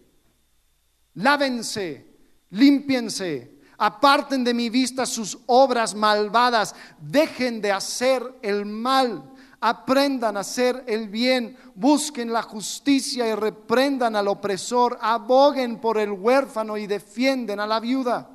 Lávense, 1.13 2.05
límpiense, 2.50 3.60
aparten 3.77 4.43
de 4.43 4.53
mi 4.53 4.69
vista 4.69 5.05
sus 5.05 5.38
obras 5.45 5.93
malvadas, 5.93 6.75
dejen 7.00 7.62
de 7.62 7.72
hacer 7.72 8.24
el 8.41 8.65
mal 8.65 9.36
aprendan 9.67 10.38
a 10.38 10.41
hacer 10.41 10.84
el 10.86 11.10
bien, 11.10 11.57
busquen 11.74 12.31
la 12.31 12.43
justicia 12.43 13.27
y 13.27 13.34
reprendan 13.34 14.15
al 14.15 14.27
opresor, 14.27 15.00
aboguen 15.01 15.81
por 15.81 15.98
el 15.98 16.12
huérfano 16.12 16.77
y 16.77 16.86
defienden 16.86 17.60
a 17.60 17.65
la 17.65 17.79
viuda. 17.79 18.29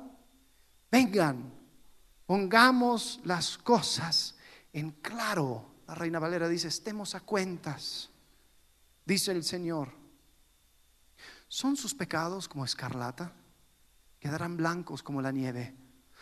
Vengan, 0.91 1.53
pongamos 2.25 3.21
las 3.23 3.57
cosas 3.57 4.35
en 4.73 4.91
claro. 4.91 5.67
La 5.87 5.95
reina 5.95 6.19
Valera 6.19 6.49
dice, 6.49 6.67
estemos 6.67 7.15
a 7.15 7.21
cuentas, 7.21 8.09
dice 9.05 9.31
el 9.31 9.43
Señor. 9.43 9.89
¿Son 11.47 11.75
sus 11.75 11.93
pecados 11.93 12.47
como 12.47 12.65
escarlata? 12.65 13.33
Quedarán 14.19 14.55
blancos 14.55 15.03
como 15.03 15.21
la 15.21 15.31
nieve. 15.31 15.75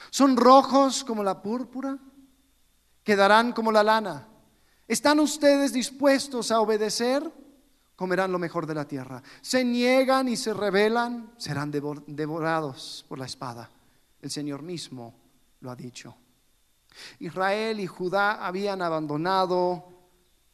¿Son 0.09 0.37
rojos 0.37 1.03
como 1.03 1.23
la 1.23 1.41
púrpura? 1.41 1.97
Quedarán 3.03 3.51
como 3.51 3.71
la 3.71 3.83
lana. 3.83 4.27
¿Están 4.87 5.19
ustedes 5.19 5.73
dispuestos 5.73 6.51
a 6.51 6.61
obedecer? 6.61 7.31
Comerán 7.95 8.31
lo 8.31 8.39
mejor 8.39 8.65
de 8.65 8.73
la 8.73 8.87
tierra. 8.87 9.21
Se 9.41 9.63
niegan 9.63 10.29
y 10.29 10.37
se 10.37 10.53
rebelan, 10.53 11.33
serán 11.37 11.69
devorados 11.69 13.05
por 13.07 13.19
la 13.19 13.25
espada. 13.25 13.69
El 14.21 14.31
Señor 14.31 14.61
mismo 14.63 15.13
lo 15.59 15.69
ha 15.69 15.75
dicho. 15.75 16.15
Israel 17.19 17.79
y 17.79 17.87
Judá 17.87 18.45
habían 18.45 18.81
abandonado 18.81 19.98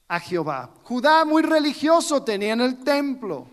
a 0.07 0.19
Jehová. 0.19 0.71
Judá 0.83 1.25
muy 1.25 1.43
religioso 1.43 2.24
tenían 2.24 2.62
el 2.62 2.83
templo. 2.83 3.47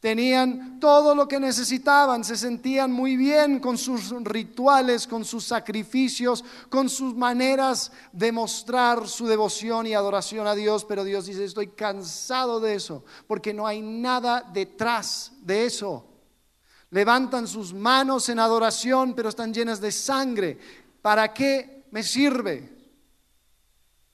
Tenían 0.00 0.78
todo 0.78 1.12
lo 1.12 1.26
que 1.26 1.40
necesitaban, 1.40 2.22
se 2.22 2.36
sentían 2.36 2.92
muy 2.92 3.16
bien 3.16 3.58
con 3.58 3.76
sus 3.76 4.10
rituales, 4.22 5.08
con 5.08 5.24
sus 5.24 5.44
sacrificios, 5.44 6.44
con 6.68 6.88
sus 6.88 7.16
maneras 7.16 7.90
de 8.12 8.30
mostrar 8.30 9.08
su 9.08 9.26
devoción 9.26 9.88
y 9.88 9.94
adoración 9.94 10.46
a 10.46 10.54
Dios, 10.54 10.84
pero 10.84 11.02
Dios 11.02 11.26
dice, 11.26 11.44
estoy 11.44 11.68
cansado 11.68 12.60
de 12.60 12.76
eso, 12.76 13.04
porque 13.26 13.52
no 13.52 13.66
hay 13.66 13.82
nada 13.82 14.48
detrás 14.52 15.32
de 15.40 15.66
eso. 15.66 16.06
Levantan 16.90 17.48
sus 17.48 17.74
manos 17.74 18.28
en 18.28 18.38
adoración, 18.38 19.14
pero 19.14 19.28
están 19.28 19.52
llenas 19.52 19.80
de 19.80 19.90
sangre. 19.90 20.58
¿Para 21.02 21.34
qué 21.34 21.86
me 21.90 22.04
sirve? 22.04 22.77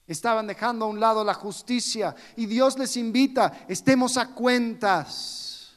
Estaban 0.07 0.47
dejando 0.47 0.85
a 0.85 0.89
un 0.89 1.01
lado 1.01 1.25
la 1.25 1.35
justicia 1.35 2.15
y 2.37 2.47
Dios 2.47 2.79
les 2.79 2.97
invita, 2.97 3.65
estemos 3.69 4.17
a 4.19 4.35
cuentas. 4.35 5.73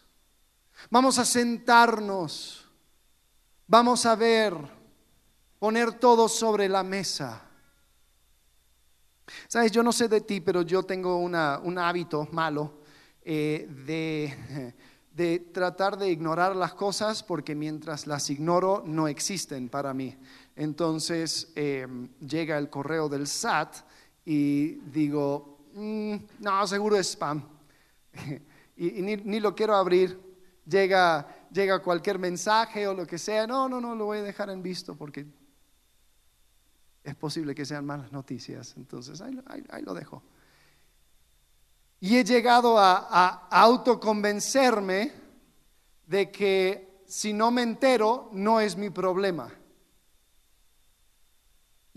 Vamos 0.90 1.18
a 1.18 1.26
sentarnos, 1.26 2.66
vamos 3.68 4.06
a 4.06 4.16
ver, 4.16 4.56
poner 5.60 5.94
todo 5.94 6.28
sobre 6.28 6.68
la 6.68 6.84
mesa. 6.84 7.42
Sabes, 9.48 9.72
yo 9.72 9.84
no 9.84 9.92
sé 9.92 10.08
de 10.08 10.22
ti, 10.22 10.42
pero 10.42 10.62
yo 10.62 10.84
tengo 10.84 11.18
un 11.18 11.78
hábito 11.78 12.28
malo 12.32 12.82
eh, 13.22 13.68
de, 13.86 14.74
de 15.12 15.40
tratar 15.40 15.98
de 15.98 16.10
ignorar 16.12 16.56
las 16.56 16.74
cosas 16.74 17.24
porque 17.24 17.56
mientras 17.56 18.08
las 18.08 18.30
ignoro 18.30 18.84
no 18.86 19.08
existen 19.08 19.68
para 19.68 19.94
mí. 19.94 20.16
Entonces 20.56 21.52
em, 21.56 22.08
llega 22.20 22.58
el 22.58 22.70
correo 22.70 23.10
del 23.10 23.28
SAT 23.28 23.78
y 24.30 24.74
digo, 24.92 25.60
mm, 25.74 26.16
no, 26.40 26.68
seguro 26.68 26.98
es 26.98 27.12
spam. 27.12 27.42
y, 28.76 29.02
ni, 29.02 29.16
ni, 29.16 29.40
lo 29.40 29.56
quiero 29.56 29.74
abrir. 29.74 30.20
Llega, 30.66 31.26
llega 31.50 31.82
cualquier 31.82 32.20
mensaje 32.20 32.86
o 32.90 32.94
lo 32.94 33.08
que 33.08 33.18
sea. 33.18 33.48
No, 33.48 33.70
no, 33.70 33.80
no, 33.80 33.96
lo 33.96 34.04
voy 34.04 34.18
a 34.18 34.24
dejar 34.24 34.50
en 34.50 34.62
visto 34.62 34.98
porque 34.98 35.26
es 37.06 37.16
posible 37.16 37.56
que 37.56 37.64
sean 37.64 37.86
malas 37.86 38.12
noticias. 38.12 38.74
Entonces 38.76 39.22
ahí, 39.22 39.42
ahí 39.70 39.82
lo 39.84 39.94
dejo. 39.94 40.22
Y 42.02 42.18
he 42.18 42.26
llegado 42.26 42.78
a, 42.78 43.48
autoconvencerme 43.50 45.14
de 46.06 46.30
que 46.30 47.02
si 47.08 47.32
no 47.32 47.50
me 47.50 47.62
entero, 47.62 48.30
no 48.34 48.60
es 48.60 48.76
mi 48.76 48.90
problema. 48.90 49.50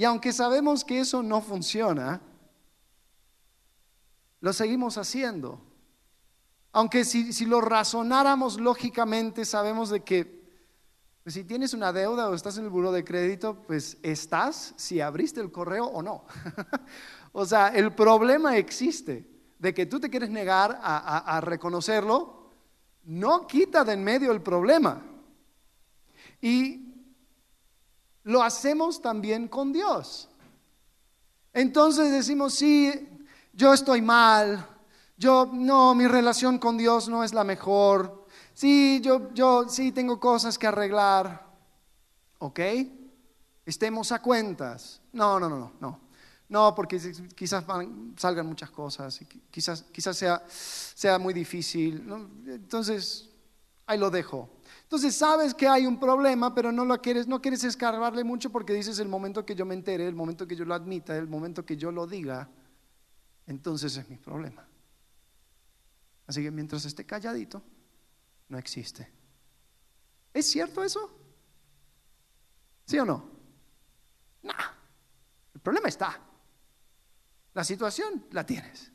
Y 0.01 0.05
aunque 0.05 0.33
sabemos 0.33 0.83
que 0.83 0.99
eso 0.99 1.23
no 1.23 1.43
funciona, 1.43 2.23
lo 4.41 4.55
seguimos 4.55 4.97
haciendo. 4.97 5.61
Aunque 6.73 7.05
si, 7.05 7.45
lo 7.45 7.61
razonáramos 7.61 8.59
lógicamente, 8.59 9.45
sabemos 9.45 9.91
de 9.91 10.01
que 10.01 10.43
pues, 11.23 11.35
si 11.35 11.45
tienes 11.45 11.75
una 11.75 11.93
deuda 11.93 12.31
o 12.31 12.35
estás 12.35 12.57
en 12.57 12.65
el 12.65 12.71
buro 12.71 12.93
de 12.93 13.05
crédito, 13.05 13.63
pues 13.67 13.99
estás 14.03 14.73
si 14.79 15.03
abriste 15.03 15.43
el 15.43 15.53
correo 15.53 15.85
o 15.85 16.01
no. 16.01 16.25
o 17.33 17.45
sea, 17.45 17.69
el 17.69 17.95
problema 17.95 18.57
existe 18.57 19.29
de 19.59 19.75
que 19.75 19.85
tú 19.85 20.01
te 20.01 20.09
quieres 20.09 20.31
negar 20.31 20.81
a, 20.83 21.43
reconocerlo, 21.43 22.53
no 23.05 23.47
quita 23.47 23.85
de 23.85 23.93
en 23.93 24.03
medio 24.03 24.33
el 24.33 24.41
problema. 24.41 25.03
Y 26.41 26.80
lo 28.31 28.45
hacemos 28.45 29.03
también 29.03 29.49
con 29.49 29.73
Dios. 29.73 30.29
Entonces 31.53 32.13
decimos, 32.13 32.55
sí, 32.55 33.09
yo 33.53 33.75
estoy 33.75 34.01
mal, 34.01 34.65
yo 35.17 35.51
no, 35.53 35.97
mi 35.97 36.07
relación 36.07 36.59
con 36.59 36.79
Dios 36.79 37.09
no 37.09 37.25
es 37.25 37.35
la 37.35 37.43
mejor, 37.43 38.27
sí, 38.55 39.01
yo, 39.03 39.35
yo 39.35 39.69
sí 39.69 39.91
tengo 39.91 40.21
cosas 40.21 40.59
que 40.59 40.69
arreglar, 40.69 41.45
¿ok? 42.39 42.61
Estemos 43.67 44.13
a 44.13 44.23
cuentas. 44.23 45.01
No, 45.13 45.41
no, 45.41 45.49
no, 45.49 45.59
no, 45.59 45.73
no. 45.81 46.01
No, 46.49 46.75
porque 46.75 47.01
quizás 47.35 47.65
salgan 48.17 48.47
muchas 48.47 48.71
cosas 48.71 49.21
y 49.23 49.25
quizás, 49.25 49.83
quizás 49.93 50.17
sea, 50.17 50.43
sea 50.49 51.19
muy 51.19 51.35
difícil. 51.35 52.05
Entonces, 52.47 53.29
ahí 53.87 53.99
lo 53.99 54.11
dejo. 54.11 54.49
Entonces 54.91 55.15
sabes 55.15 55.55
que 55.55 55.69
hay 55.69 55.87
un 55.87 56.01
problema, 56.01 56.53
pero 56.53 56.73
no 56.73 56.85
lo 56.85 57.01
quieres, 57.01 57.29
no 57.29 57.41
quieres 57.41 57.63
escarbarle 57.63 58.25
mucho 58.25 58.51
porque 58.51 58.73
dices 58.73 58.99
el 58.99 59.07
momento 59.07 59.47
que 59.47 59.55
yo 59.55 59.65
me 59.65 59.75
entere, 59.75 60.05
el 60.05 60.17
momento 60.17 60.49
que 60.49 60.57
yo 60.57 60.65
lo 60.65 60.75
admita, 60.75 61.17
el 61.17 61.29
momento 61.29 61.65
que 61.65 61.77
yo 61.77 61.93
lo 61.93 62.09
diga, 62.09 62.51
entonces 63.47 63.97
es 63.97 64.11
mi 64.11 64.17
problema. 64.17 64.67
Así 66.27 66.43
que 66.43 66.51
mientras 66.51 66.85
esté 66.87 67.07
calladito, 67.07 67.63
no 68.49 68.59
existe. 68.59 69.09
¿Es 70.35 70.47
cierto 70.47 70.83
eso? 70.83 71.09
¿Sí 72.85 72.99
o 72.99 73.05
no? 73.05 73.31
No. 74.43 74.53
El 75.55 75.61
problema 75.61 75.89
está. 75.89 76.21
La 77.55 77.63
situación 77.63 78.27
la 78.33 78.45
tienes. 78.45 78.91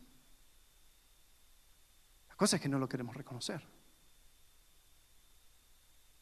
La 2.28 2.36
cosa 2.36 2.58
es 2.58 2.62
que 2.62 2.68
no 2.68 2.80
lo 2.80 2.90
queremos 2.90 3.16
reconocer. 3.16 3.75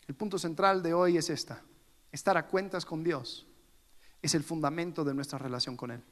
El 0.07 0.15
punto 0.15 0.37
central 0.37 0.83
de 0.83 0.93
hoy 0.93 1.17
es 1.17 1.29
esta. 1.29 1.61
Estar 2.11 2.37
a 2.37 2.47
cuentas 2.47 2.85
con 2.85 3.03
Dios 3.03 3.47
es 4.21 4.35
el 4.35 4.43
fundamento 4.43 5.03
de 5.03 5.13
nuestra 5.13 5.37
relación 5.37 5.75
con 5.77 5.91
Él. 5.91 6.03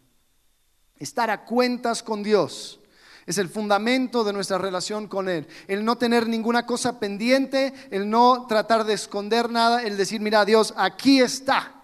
Estar 0.98 1.30
a 1.30 1.46
cuentas 1.46 2.04
con 2.04 2.24
Dios 2.24 2.80
es 3.26 3.38
el 3.38 3.50
fundamento 3.50 4.24
de 4.24 4.34
nuestra 4.34 4.58
relación 4.58 5.08
con 5.08 5.30
Él. 5.30 5.48
El 5.68 5.86
no 5.86 5.98
tener 5.98 6.28
ninguna 6.28 6.66
cosa 6.66 7.00
pendiente, 7.00 7.74
el 7.92 8.10
no 8.10 8.46
tratar 8.48 8.84
de 8.84 8.94
esconder 8.94 9.50
nada, 9.50 9.84
el 9.84 9.98
decir, 9.98 10.22
mira 10.22 10.46
Dios, 10.46 10.74
aquí 10.78 11.22
está. 11.22 11.76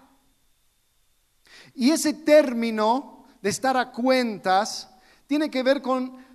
Y 1.74 1.90
ese 1.90 2.12
término 2.12 3.24
de 3.40 3.50
estar 3.50 3.76
a 3.76 3.92
cuentas 3.92 4.88
tiene 5.26 5.50
que 5.50 5.62
ver 5.62 5.80
con 5.80 6.26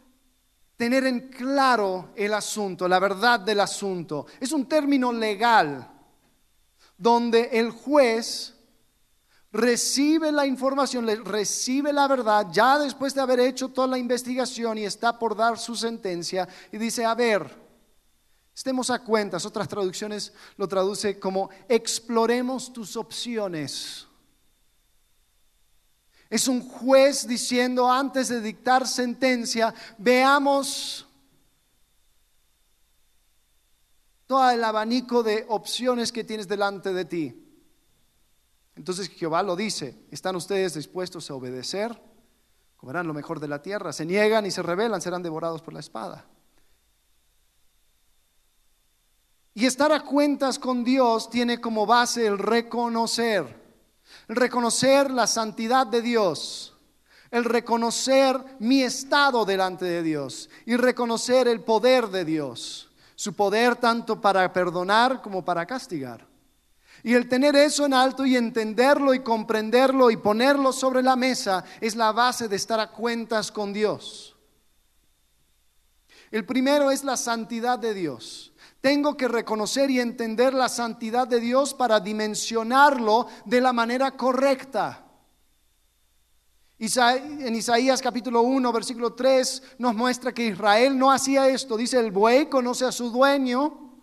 tener 0.77 1.05
en 1.05 1.29
claro 1.29 2.09
el 2.15 2.33
asunto, 2.33 2.87
la 2.87 2.99
verdad 2.99 3.39
del 3.39 3.59
asunto. 3.59 4.25
Es 4.39 4.51
un 4.51 4.67
término 4.67 5.11
legal 5.13 5.89
donde 6.97 7.49
el 7.53 7.71
juez 7.71 8.53
recibe 9.51 10.31
la 10.31 10.47
información, 10.47 11.07
recibe 11.25 11.93
la 11.93 12.07
verdad, 12.07 12.47
ya 12.51 12.79
después 12.79 13.13
de 13.13 13.21
haber 13.21 13.39
hecho 13.39 13.69
toda 13.69 13.87
la 13.87 13.99
investigación 13.99 14.79
y 14.79 14.85
está 14.85 15.17
por 15.17 15.35
dar 15.35 15.59
su 15.59 15.75
sentencia 15.75 16.47
y 16.71 16.77
dice, 16.77 17.05
a 17.05 17.13
ver, 17.13 17.55
estemos 18.55 18.89
a 18.89 18.99
cuentas, 18.99 19.45
otras 19.45 19.67
traducciones 19.67 20.33
lo 20.57 20.67
traduce 20.67 21.19
como 21.19 21.51
exploremos 21.69 22.73
tus 22.73 22.97
opciones. 22.97 24.07
Es 26.33 26.47
un 26.47 26.67
juez 26.67 27.27
diciendo 27.27 27.91
antes 27.91 28.27
de 28.27 28.41
dictar 28.41 28.87
sentencia, 28.87 29.71
veamos 29.99 31.07
todo 34.25 34.49
el 34.49 34.63
abanico 34.63 35.21
de 35.21 35.45
opciones 35.49 36.11
que 36.11 36.23
tienes 36.23 36.47
delante 36.47 36.91
de 36.91 37.05
ti. 37.05 37.39
Entonces 38.75 39.09
Jehová 39.09 39.43
lo 39.43 39.55
dice, 39.55 40.07
¿están 40.09 40.35
ustedes 40.35 40.73
dispuestos 40.73 41.29
a 41.29 41.35
obedecer? 41.35 42.01
Comerán 42.77 43.05
lo 43.05 43.13
mejor 43.13 43.39
de 43.39 43.47
la 43.47 43.61
tierra, 43.61 43.93
se 43.93 44.03
niegan 44.03 44.43
y 44.47 44.49
se 44.49 44.63
rebelan, 44.63 45.03
serán 45.03 45.21
devorados 45.21 45.61
por 45.61 45.75
la 45.75 45.81
espada. 45.81 46.25
Y 49.53 49.67
estar 49.67 49.91
a 49.91 50.03
cuentas 50.03 50.57
con 50.57 50.83
Dios 50.83 51.29
tiene 51.29 51.61
como 51.61 51.85
base 51.85 52.25
el 52.25 52.39
reconocer 52.39 53.62
el 54.27 54.35
reconocer 54.35 55.11
la 55.11 55.27
santidad 55.27 55.87
de 55.87 56.01
Dios, 56.01 56.73
el 57.31 57.45
reconocer 57.45 58.39
mi 58.59 58.83
estado 58.83 59.45
delante 59.45 59.85
de 59.85 60.03
Dios 60.03 60.49
y 60.65 60.75
reconocer 60.75 61.47
el 61.47 61.61
poder 61.61 62.07
de 62.07 62.25
Dios, 62.25 62.89
su 63.15 63.33
poder 63.33 63.75
tanto 63.75 64.21
para 64.21 64.51
perdonar 64.53 65.21
como 65.21 65.43
para 65.43 65.65
castigar. 65.65 66.25
Y 67.03 67.15
el 67.15 67.27
tener 67.27 67.55
eso 67.55 67.85
en 67.85 67.93
alto 67.93 68.25
y 68.25 68.37
entenderlo 68.37 69.13
y 69.13 69.19
comprenderlo 69.19 70.09
y 70.09 70.15
ponerlo 70.15 70.71
sobre 70.71 71.03
la 71.03 71.17
mesa 71.17 71.65
es 71.81 71.95
la 71.95 72.13
base 72.13 72.47
de 72.47 72.55
estar 72.55 72.79
a 72.79 72.91
cuentas 72.91 73.51
con 73.51 73.73
Dios. 73.73 74.35
El 76.31 76.45
primero 76.45 76.91
es 76.91 77.03
la 77.03 77.17
santidad 77.17 77.77
de 77.77 77.93
Dios. 77.93 78.52
Tengo 78.83 79.15
que 79.15 79.29
reconocer 79.29 79.89
y 79.89 80.01
entender 80.01 80.53
la 80.53 80.67
santidad 80.67 81.25
de 81.25 81.39
Dios 81.39 81.73
para 81.73 82.01
dimensionarlo 82.01 83.27
de 83.45 83.61
la 83.61 83.71
manera 83.71 84.17
correcta. 84.17 85.05
En 86.77 87.55
Isaías 87.55 88.01
capítulo 88.01 88.41
1, 88.41 88.73
versículo 88.73 89.13
3 89.13 89.75
nos 89.77 89.95
muestra 89.95 90.33
que 90.33 90.47
Israel 90.47 90.97
no 90.97 91.13
hacía 91.13 91.47
esto. 91.47 91.77
Dice, 91.77 91.97
el 91.97 92.11
buey 92.11 92.47
conoce 92.47 92.83
a 92.83 92.91
su 92.91 93.09
dueño 93.09 94.01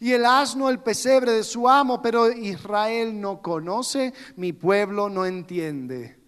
y 0.00 0.10
el 0.10 0.26
asno 0.26 0.68
el 0.70 0.80
pesebre 0.80 1.30
de 1.30 1.44
su 1.44 1.68
amo, 1.68 2.02
pero 2.02 2.32
Israel 2.32 3.20
no 3.20 3.40
conoce, 3.40 4.12
mi 4.34 4.52
pueblo 4.52 5.08
no 5.08 5.24
entiende. 5.24 6.19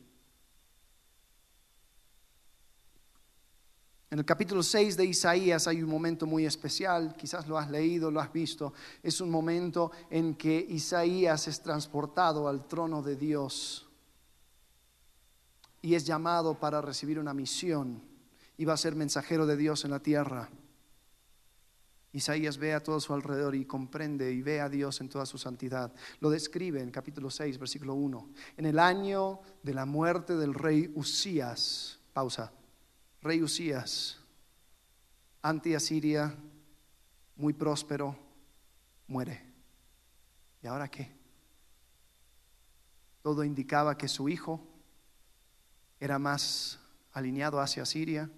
En 4.13 4.19
el 4.19 4.27
capítulo 4.27 4.63
6 4.63 4.99
de 4.99 5.07
Isaías 5.07 5.67
hay 5.67 5.83
un 5.83 5.89
momento 5.89 6.27
muy 6.27 6.45
especial, 6.45 7.17
quizás 7.17 7.49
lo 7.49 7.57
has 7.57 7.71
leído, 7.71 8.11
lo 8.11 8.21
has 8.21 8.31
visto. 8.31 8.75
Es 9.03 9.23
un 9.23 9.31
momento 9.31 9.91
en 10.11 10.35
que 10.35 10.67
Isaías 10.69 11.49
es 11.49 11.63
transportado 11.63 12.47
al 12.47 12.69
trono 12.69 13.01
de 13.01 13.17
Dios 13.17 13.89
y 15.81 15.95
es 15.95 16.05
llamado 16.05 16.61
para 16.61 16.83
recibir 16.83 17.19
una 17.19 17.33
misión 17.33 18.03
y 18.59 18.67
va 18.67 18.75
a 18.75 18.77
ser 18.77 18.95
mensajero 18.95 19.47
de 19.47 19.57
Dios 19.57 19.87
en 19.87 19.93
la 19.93 20.01
tierra. 20.01 20.51
Isaías 22.13 22.59
ve 22.59 22.75
a 22.75 22.83
todo 22.83 23.01
su 23.01 23.15
alrededor 23.15 23.55
y 23.55 23.65
comprende 23.65 24.31
y 24.31 24.43
ve 24.43 24.61
a 24.61 24.69
Dios 24.69 25.01
en 25.01 25.09
toda 25.09 25.25
su 25.25 25.39
santidad. 25.39 25.91
Lo 26.21 26.29
describe 26.29 26.83
en 26.83 26.91
capítulo 26.91 27.31
6, 27.31 27.59
versículo 27.59 27.95
1. 27.95 28.29
En 28.59 28.67
el 28.67 28.79
año 28.79 29.41
de 29.63 29.73
la 29.73 29.87
muerte 29.87 30.37
del 30.37 30.53
rey 30.53 30.93
Usías, 30.95 31.99
pausa 32.13 32.53
rey 33.23 33.43
Usías, 33.43 34.19
anti 35.41 35.75
Asiria, 35.75 36.35
muy 37.37 37.53
próspero, 37.53 38.17
muere. 39.07 39.43
¿Y 40.63 40.67
ahora 40.67 40.89
qué? 40.89 41.11
Todo 43.23 43.45
indicaba 43.45 43.97
que 43.97 44.09
su 44.09 44.29
hijo 44.29 44.61
era 46.01 46.19
más 46.19 46.81
alineado 47.13 47.61
hacia 47.61 47.87
Siria, 47.87 48.29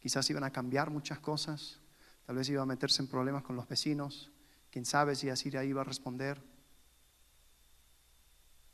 quizás 0.00 0.28
iban 0.30 0.44
a 0.44 0.52
cambiar 0.52 0.90
muchas 0.90 1.18
cosas, 1.20 1.80
Tal 2.26 2.34
vez 2.34 2.48
iba 2.48 2.60
a 2.60 2.66
meterse 2.66 3.02
en 3.02 3.08
problemas 3.08 3.44
con 3.44 3.54
los 3.54 3.68
vecinos. 3.68 4.32
Quién 4.70 4.84
sabe 4.84 5.14
si 5.14 5.30
Asiria 5.30 5.62
iba 5.62 5.82
a 5.82 5.84
responder. 5.84 6.42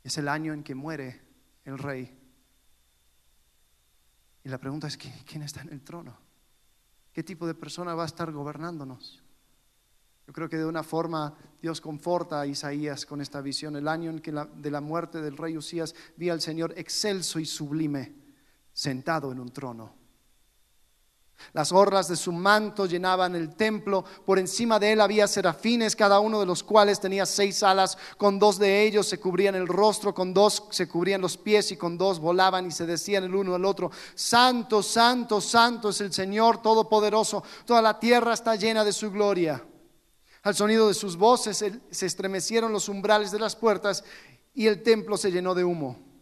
Es 0.03 0.17
el 0.17 0.27
año 0.27 0.53
en 0.53 0.63
que 0.63 0.73
muere 0.73 1.21
el 1.63 1.77
rey. 1.77 2.19
Y 4.43 4.49
la 4.49 4.57
pregunta 4.57 4.87
es, 4.87 4.97
¿quién 4.97 5.43
está 5.43 5.61
en 5.61 5.69
el 5.69 5.81
trono? 5.81 6.17
¿Qué 7.11 7.23
tipo 7.23 7.47
de 7.47 7.53
persona 7.53 7.95
va 7.95 8.03
a 8.03 8.07
estar 8.07 8.31
gobernándonos? 8.31 9.23
Yo 10.27 10.33
creo 10.33 10.49
que 10.49 10.57
de 10.57 10.65
una 10.65 10.83
forma 10.83 11.35
Dios 11.61 11.81
conforta 11.81 12.41
a 12.41 12.47
Isaías 12.47 13.05
con 13.05 13.21
esta 13.21 13.41
visión. 13.41 13.75
El 13.75 13.87
año 13.87 14.09
en 14.09 14.19
que 14.19 14.31
de 14.31 14.71
la 14.71 14.81
muerte 14.81 15.21
del 15.21 15.37
rey 15.37 15.57
Usías 15.57 15.95
vi 16.17 16.29
al 16.29 16.41
Señor 16.41 16.73
excelso 16.77 17.39
y 17.39 17.45
sublime, 17.45 18.15
sentado 18.73 19.31
en 19.31 19.39
un 19.39 19.51
trono 19.51 20.02
las 21.51 21.71
orlas 21.71 22.07
de 22.07 22.15
su 22.15 22.31
manto 22.31 22.85
llenaban 22.85 23.35
el 23.35 23.55
templo. 23.55 24.05
Por 24.25 24.39
encima 24.39 24.79
de 24.79 24.93
él 24.93 25.01
había 25.01 25.27
serafines, 25.27 25.95
cada 25.95 26.19
uno 26.19 26.39
de 26.39 26.45
los 26.45 26.63
cuales 26.63 26.99
tenía 26.99 27.25
seis 27.25 27.61
alas. 27.61 27.97
Con 28.17 28.39
dos 28.39 28.57
de 28.57 28.83
ellos 28.83 29.07
se 29.07 29.19
cubrían 29.19 29.55
el 29.55 29.67
rostro, 29.67 30.13
con 30.13 30.33
dos 30.33 30.63
se 30.71 30.87
cubrían 30.87 31.21
los 31.21 31.37
pies 31.37 31.71
y 31.71 31.77
con 31.77 31.97
dos 31.97 32.19
volaban 32.19 32.65
y 32.65 32.71
se 32.71 32.85
decían 32.85 33.25
el 33.25 33.35
uno 33.35 33.55
al 33.55 33.65
otro, 33.65 33.91
Santo, 34.15 34.81
santo, 34.81 35.41
santo 35.41 35.89
es 35.89 36.01
el 36.01 36.13
Señor 36.13 36.61
Todopoderoso. 36.61 37.43
Toda 37.65 37.81
la 37.81 37.99
tierra 37.99 38.33
está 38.33 38.55
llena 38.55 38.83
de 38.83 38.93
su 38.93 39.11
gloria. 39.11 39.63
Al 40.43 40.55
sonido 40.55 40.87
de 40.87 40.93
sus 40.93 41.15
voces 41.15 41.63
se 41.89 42.05
estremecieron 42.05 42.71
los 42.73 42.89
umbrales 42.89 43.31
de 43.31 43.39
las 43.39 43.55
puertas 43.55 44.03
y 44.53 44.67
el 44.67 44.83
templo 44.83 45.17
se 45.17 45.31
llenó 45.31 45.55
de 45.55 45.63
humo. 45.63 46.12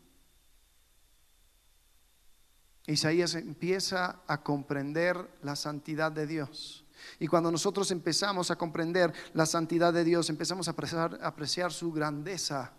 Isaías 2.92 3.36
empieza 3.36 4.22
a 4.28 4.42
comprender 4.44 5.30
la 5.42 5.56
santidad 5.56 6.12
de 6.12 6.28
Dios. 6.28 6.86
Y 7.20 7.28
cuando 7.28 7.52
nosotros 7.52 7.92
empezamos 7.92 8.52
a 8.52 8.56
comprender 8.56 9.14
la 9.34 9.46
santidad 9.46 9.94
de 9.94 10.04
Dios, 10.04 10.30
empezamos 10.30 10.68
a 10.68 10.76
apreciar, 11.22 11.72
su 11.72 11.92
grandeza, 11.92 12.74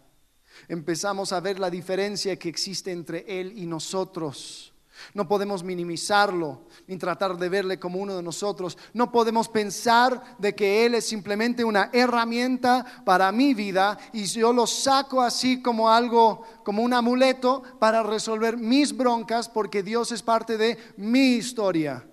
empezamos 0.69 1.33
a 1.33 1.41
ver 1.41 1.59
la 1.59 1.71
diferencia 1.71 2.39
que 2.39 2.49
existe 2.49 2.93
entre 2.93 3.25
Él 3.41 3.59
y 3.59 3.67
nosotros. 3.67 4.72
No 5.15 5.29
podemos 5.29 5.63
minimizarlo 5.63 6.67
ni 6.87 6.97
tratar 6.97 7.37
de 7.37 7.49
verle 7.49 7.79
como 7.79 7.99
uno 7.99 8.17
de 8.17 8.23
nosotros. 8.23 8.77
No 8.93 9.11
podemos 9.11 9.49
pensar 9.49 10.37
de 10.39 10.55
que 10.55 10.85
Él 10.87 10.95
es 10.95 11.07
simplemente 11.07 11.65
una 11.65 11.91
herramienta 11.93 12.85
para 13.05 13.33
mi 13.33 13.55
vida 13.55 13.99
y 14.13 14.25
yo 14.25 14.53
lo 14.53 14.67
saco 14.67 15.21
así 15.21 15.63
como 15.63 15.91
algo, 15.91 16.43
como 16.65 16.83
un 16.83 16.93
amuleto 16.93 17.63
para 17.79 18.03
resolver 18.03 18.57
mis 18.57 18.97
broncas 18.97 19.49
porque 19.49 19.83
Dios 19.83 20.13
es 20.13 20.23
parte 20.23 20.57
de 20.57 20.79
mi 20.97 21.35
historia. 21.35 22.05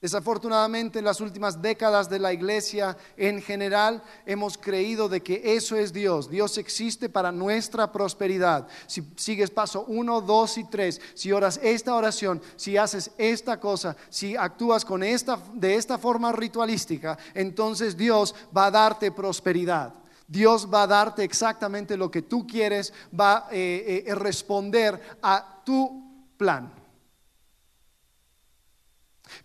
Desafortunadamente 0.00 1.00
en 1.00 1.04
las 1.04 1.20
últimas 1.20 1.60
décadas 1.60 2.08
de 2.08 2.20
la 2.20 2.32
iglesia 2.32 2.96
en 3.16 3.42
general 3.42 4.00
hemos 4.26 4.56
creído 4.56 5.08
de 5.08 5.22
que 5.24 5.56
eso 5.56 5.74
es 5.74 5.92
Dios. 5.92 6.30
Dios 6.30 6.56
existe 6.56 7.08
para 7.08 7.32
nuestra 7.32 7.90
prosperidad. 7.90 8.68
Si 8.86 9.02
sigues 9.16 9.50
paso 9.50 9.84
uno, 9.88 10.20
dos 10.20 10.56
y 10.56 10.62
tres, 10.64 11.00
si 11.14 11.32
oras 11.32 11.58
esta 11.64 11.96
oración, 11.96 12.40
si 12.54 12.76
haces 12.76 13.10
esta 13.18 13.58
cosa, 13.58 13.96
si 14.08 14.36
actúas 14.36 14.84
con 14.84 15.02
esta, 15.02 15.36
de 15.54 15.74
esta 15.74 15.98
forma 15.98 16.30
ritualística, 16.30 17.18
entonces 17.34 17.96
Dios 17.96 18.36
va 18.56 18.66
a 18.66 18.70
darte 18.70 19.10
prosperidad. 19.10 19.94
Dios 20.28 20.68
va 20.72 20.82
a 20.82 20.86
darte 20.86 21.24
exactamente 21.24 21.96
lo 21.96 22.08
que 22.08 22.22
tú 22.22 22.46
quieres, 22.46 22.92
va 23.18 23.38
a 23.38 23.48
eh, 23.50 24.04
eh, 24.06 24.14
responder 24.14 25.18
a 25.22 25.62
tu 25.64 26.04
plan. 26.36 26.70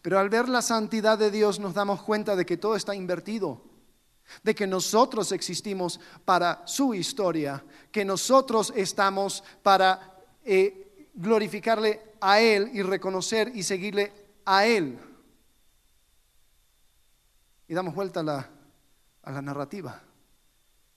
Pero 0.02 0.20
al 0.20 0.30
ver 0.30 0.50
la 0.50 0.62
santidad 0.62 1.18
de 1.18 1.32
Dios 1.32 1.60
nos 1.60 1.74
damos 1.74 2.02
cuenta 2.02 2.36
de 2.36 2.46
que 2.46 2.58
todo 2.58 2.76
está 2.76 2.96
invertido, 2.96 3.62
de 4.44 4.56
que 4.56 4.68
nosotros 4.68 5.32
existimos 5.32 6.00
para 6.26 6.66
su 6.66 6.94
historia, 6.94 7.64
que 7.92 8.06
nosotros 8.06 8.74
estamos 8.76 9.44
para 9.62 10.18
eh, 10.44 11.10
glorificarle 11.14 12.14
a 12.20 12.40
Él 12.40 12.72
y 12.74 12.82
reconocer 12.82 13.52
y 13.54 13.64
seguirle 13.64 14.12
a 14.46 14.66
Él. 14.66 14.98
Y 17.68 17.74
damos 17.74 17.94
vuelta 17.96 18.22
a 18.22 18.24
la, 18.24 18.50
a 19.24 19.32
la 19.32 19.42
narrativa. 19.42 20.02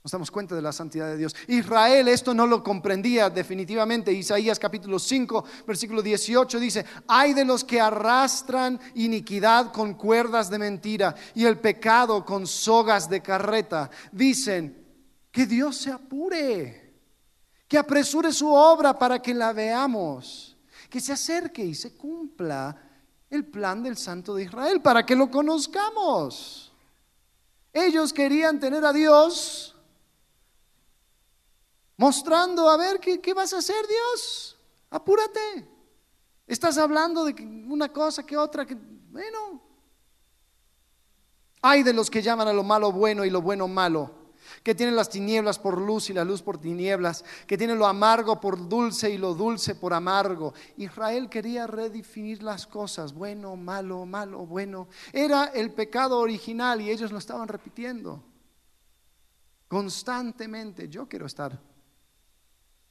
Nos 0.06 0.12
damos 0.12 0.30
cuenta 0.30 0.54
de 0.54 0.62
la 0.62 0.70
santidad 0.70 1.08
de 1.08 1.16
Dios. 1.16 1.34
Israel 1.48 2.06
esto 2.06 2.32
no 2.32 2.46
lo 2.46 2.62
comprendía 2.62 3.28
definitivamente. 3.28 4.12
Isaías 4.12 4.56
capítulo 4.56 5.00
5, 5.00 5.44
versículo 5.66 6.00
18 6.00 6.60
dice, 6.60 6.86
hay 7.08 7.34
de 7.34 7.44
los 7.44 7.64
que 7.64 7.80
arrastran 7.80 8.78
iniquidad 8.94 9.72
con 9.72 9.94
cuerdas 9.94 10.48
de 10.48 10.60
mentira 10.60 11.12
y 11.34 11.44
el 11.44 11.58
pecado 11.58 12.24
con 12.24 12.46
sogas 12.46 13.10
de 13.10 13.20
carreta. 13.20 13.90
Dicen, 14.12 14.86
que 15.32 15.44
Dios 15.44 15.76
se 15.76 15.90
apure, 15.90 16.94
que 17.66 17.76
apresure 17.76 18.32
su 18.32 18.48
obra 18.48 18.96
para 18.96 19.20
que 19.20 19.34
la 19.34 19.52
veamos, 19.52 20.56
que 20.88 21.00
se 21.00 21.14
acerque 21.14 21.64
y 21.64 21.74
se 21.74 21.96
cumpla 21.96 22.80
el 23.28 23.44
plan 23.44 23.82
del 23.82 23.96
Santo 23.96 24.36
de 24.36 24.44
Israel, 24.44 24.80
para 24.80 25.04
que 25.04 25.16
lo 25.16 25.28
conozcamos. 25.28 26.72
Ellos 27.72 28.12
querían 28.12 28.60
tener 28.60 28.84
a 28.84 28.92
Dios 28.92 29.72
mostrando, 31.96 32.68
a 32.68 32.76
ver, 32.76 33.00
¿qué, 33.00 33.34
vas 33.34 33.52
a 33.52 33.58
hacer 33.58 33.86
Dios? 33.86 34.56
Apúrate. 34.90 35.68
Estás 36.46 36.78
hablando 36.78 37.24
de 37.24 37.32
una 37.68 37.92
cosa 37.92 38.24
que 38.24 38.36
otra, 38.36 38.66
bueno. 39.10 39.62
Hay 41.62 41.82
de 41.82 41.92
los 41.92 42.10
que 42.10 42.22
llaman 42.22 42.48
a 42.48 42.52
lo 42.52 42.62
malo 42.62 42.92
bueno 42.92 43.24
y 43.24 43.30
lo 43.30 43.42
bueno 43.42 43.66
malo, 43.66 44.32
que 44.62 44.74
tienen 44.74 44.94
las 44.94 45.08
tinieblas 45.08 45.58
por 45.58 45.80
luz 45.80 46.10
y 46.10 46.12
la 46.12 46.22
luz 46.22 46.42
por 46.42 46.58
tinieblas, 46.58 47.24
que 47.46 47.58
tienen 47.58 47.78
lo 47.78 47.86
amargo 47.86 48.40
por 48.40 48.68
dulce 48.68 49.10
y 49.10 49.18
lo 49.18 49.34
dulce 49.34 49.74
por 49.74 49.92
amargo. 49.92 50.54
Israel 50.76 51.28
quería 51.28 51.66
redefinir 51.66 52.44
las 52.44 52.68
cosas, 52.68 53.12
bueno, 53.12 53.56
malo, 53.56 54.06
malo, 54.06 54.46
bueno. 54.46 54.86
Era 55.12 55.46
el 55.46 55.72
pecado 55.72 56.20
original 56.20 56.80
y 56.80 56.90
ellos 56.90 57.10
lo 57.10 57.18
estaban 57.18 57.48
repitiendo 57.48 58.22
constantemente. 59.66 60.88
Yo 60.88 61.08
quiero 61.08 61.26
estar 61.26 61.58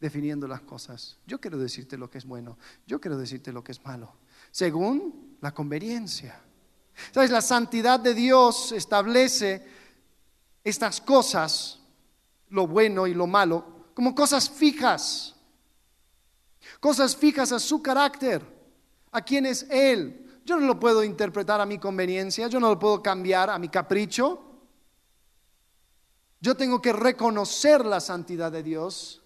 definiendo 0.06 0.48
las 0.48 0.62
cosas. 0.62 1.18
Yo 1.26 1.42
quiero 1.42 1.58
decirte 1.58 1.98
lo 1.98 2.12
que 2.12 2.20
es 2.20 2.26
bueno, 2.26 2.60
yo 2.86 3.02
quiero 3.02 3.18
decirte 3.18 3.52
lo 3.52 3.64
que 3.64 3.72
es 3.72 3.84
malo, 3.84 4.14
según 4.52 5.38
la 5.42 5.52
conveniencia. 5.52 6.40
¿Sabes? 7.12 7.32
La 7.32 7.42
santidad 7.42 8.00
de 8.00 8.14
Dios 8.14 8.72
establece 8.72 9.66
estas 10.64 11.02
cosas, 11.02 11.80
lo 12.50 12.68
bueno 12.68 13.08
y 13.08 13.16
lo 13.16 13.26
malo, 13.26 13.88
como 13.96 14.14
cosas 14.14 14.48
fijas, 14.48 15.36
cosas 16.80 17.16
fijas 17.16 17.52
a 17.52 17.60
su 17.60 17.82
carácter, 17.82 18.44
a 19.12 19.22
quién 19.22 19.48
es 19.48 19.66
Él. 19.72 20.40
Yo 20.46 20.60
no 20.60 20.68
lo 20.68 20.80
puedo 20.80 21.04
interpretar 21.04 21.60
a 21.60 21.66
mi 21.66 21.80
conveniencia, 21.80 22.48
yo 22.48 22.60
no 22.60 22.70
lo 22.70 22.78
puedo 22.78 23.02
cambiar 23.02 23.50
a 23.50 23.58
mi 23.58 23.70
capricho. 23.70 24.40
Yo 26.40 26.56
tengo 26.56 26.80
que 26.80 26.94
reconocer 26.94 27.84
la 27.84 28.00
santidad 28.00 28.52
de 28.52 28.62
Dios 28.62 29.25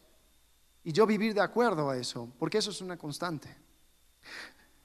y 0.84 0.92
yo 0.92 1.06
vivir 1.06 1.34
de 1.34 1.42
acuerdo 1.42 1.90
a 1.90 1.98
eso, 1.98 2.32
porque 2.40 2.58
eso 2.58 2.72
es 2.72 2.82
una 2.82 2.98
constante. 2.98 3.56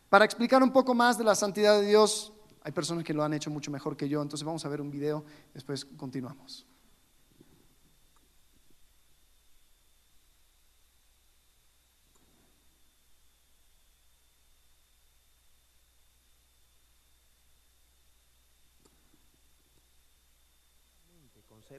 Para 0.08 0.24
explicar 0.24 0.62
un 0.62 0.72
poco 0.72 0.94
más 0.94 1.18
de 1.18 1.24
la 1.24 1.34
santidad 1.34 1.80
de 1.80 1.86
Dios, 1.86 2.32
hay 2.62 2.72
personas 2.72 3.04
que 3.04 3.14
lo 3.14 3.22
han 3.22 3.34
hecho 3.34 3.50
mucho 3.50 3.70
mejor 3.70 3.96
que 3.96 4.08
yo, 4.08 4.22
entonces 4.22 4.44
vamos 4.44 4.64
a 4.64 4.68
ver 4.68 4.80
un 4.80 4.90
video, 4.90 5.24
después 5.52 5.84
continuamos. 5.84 6.66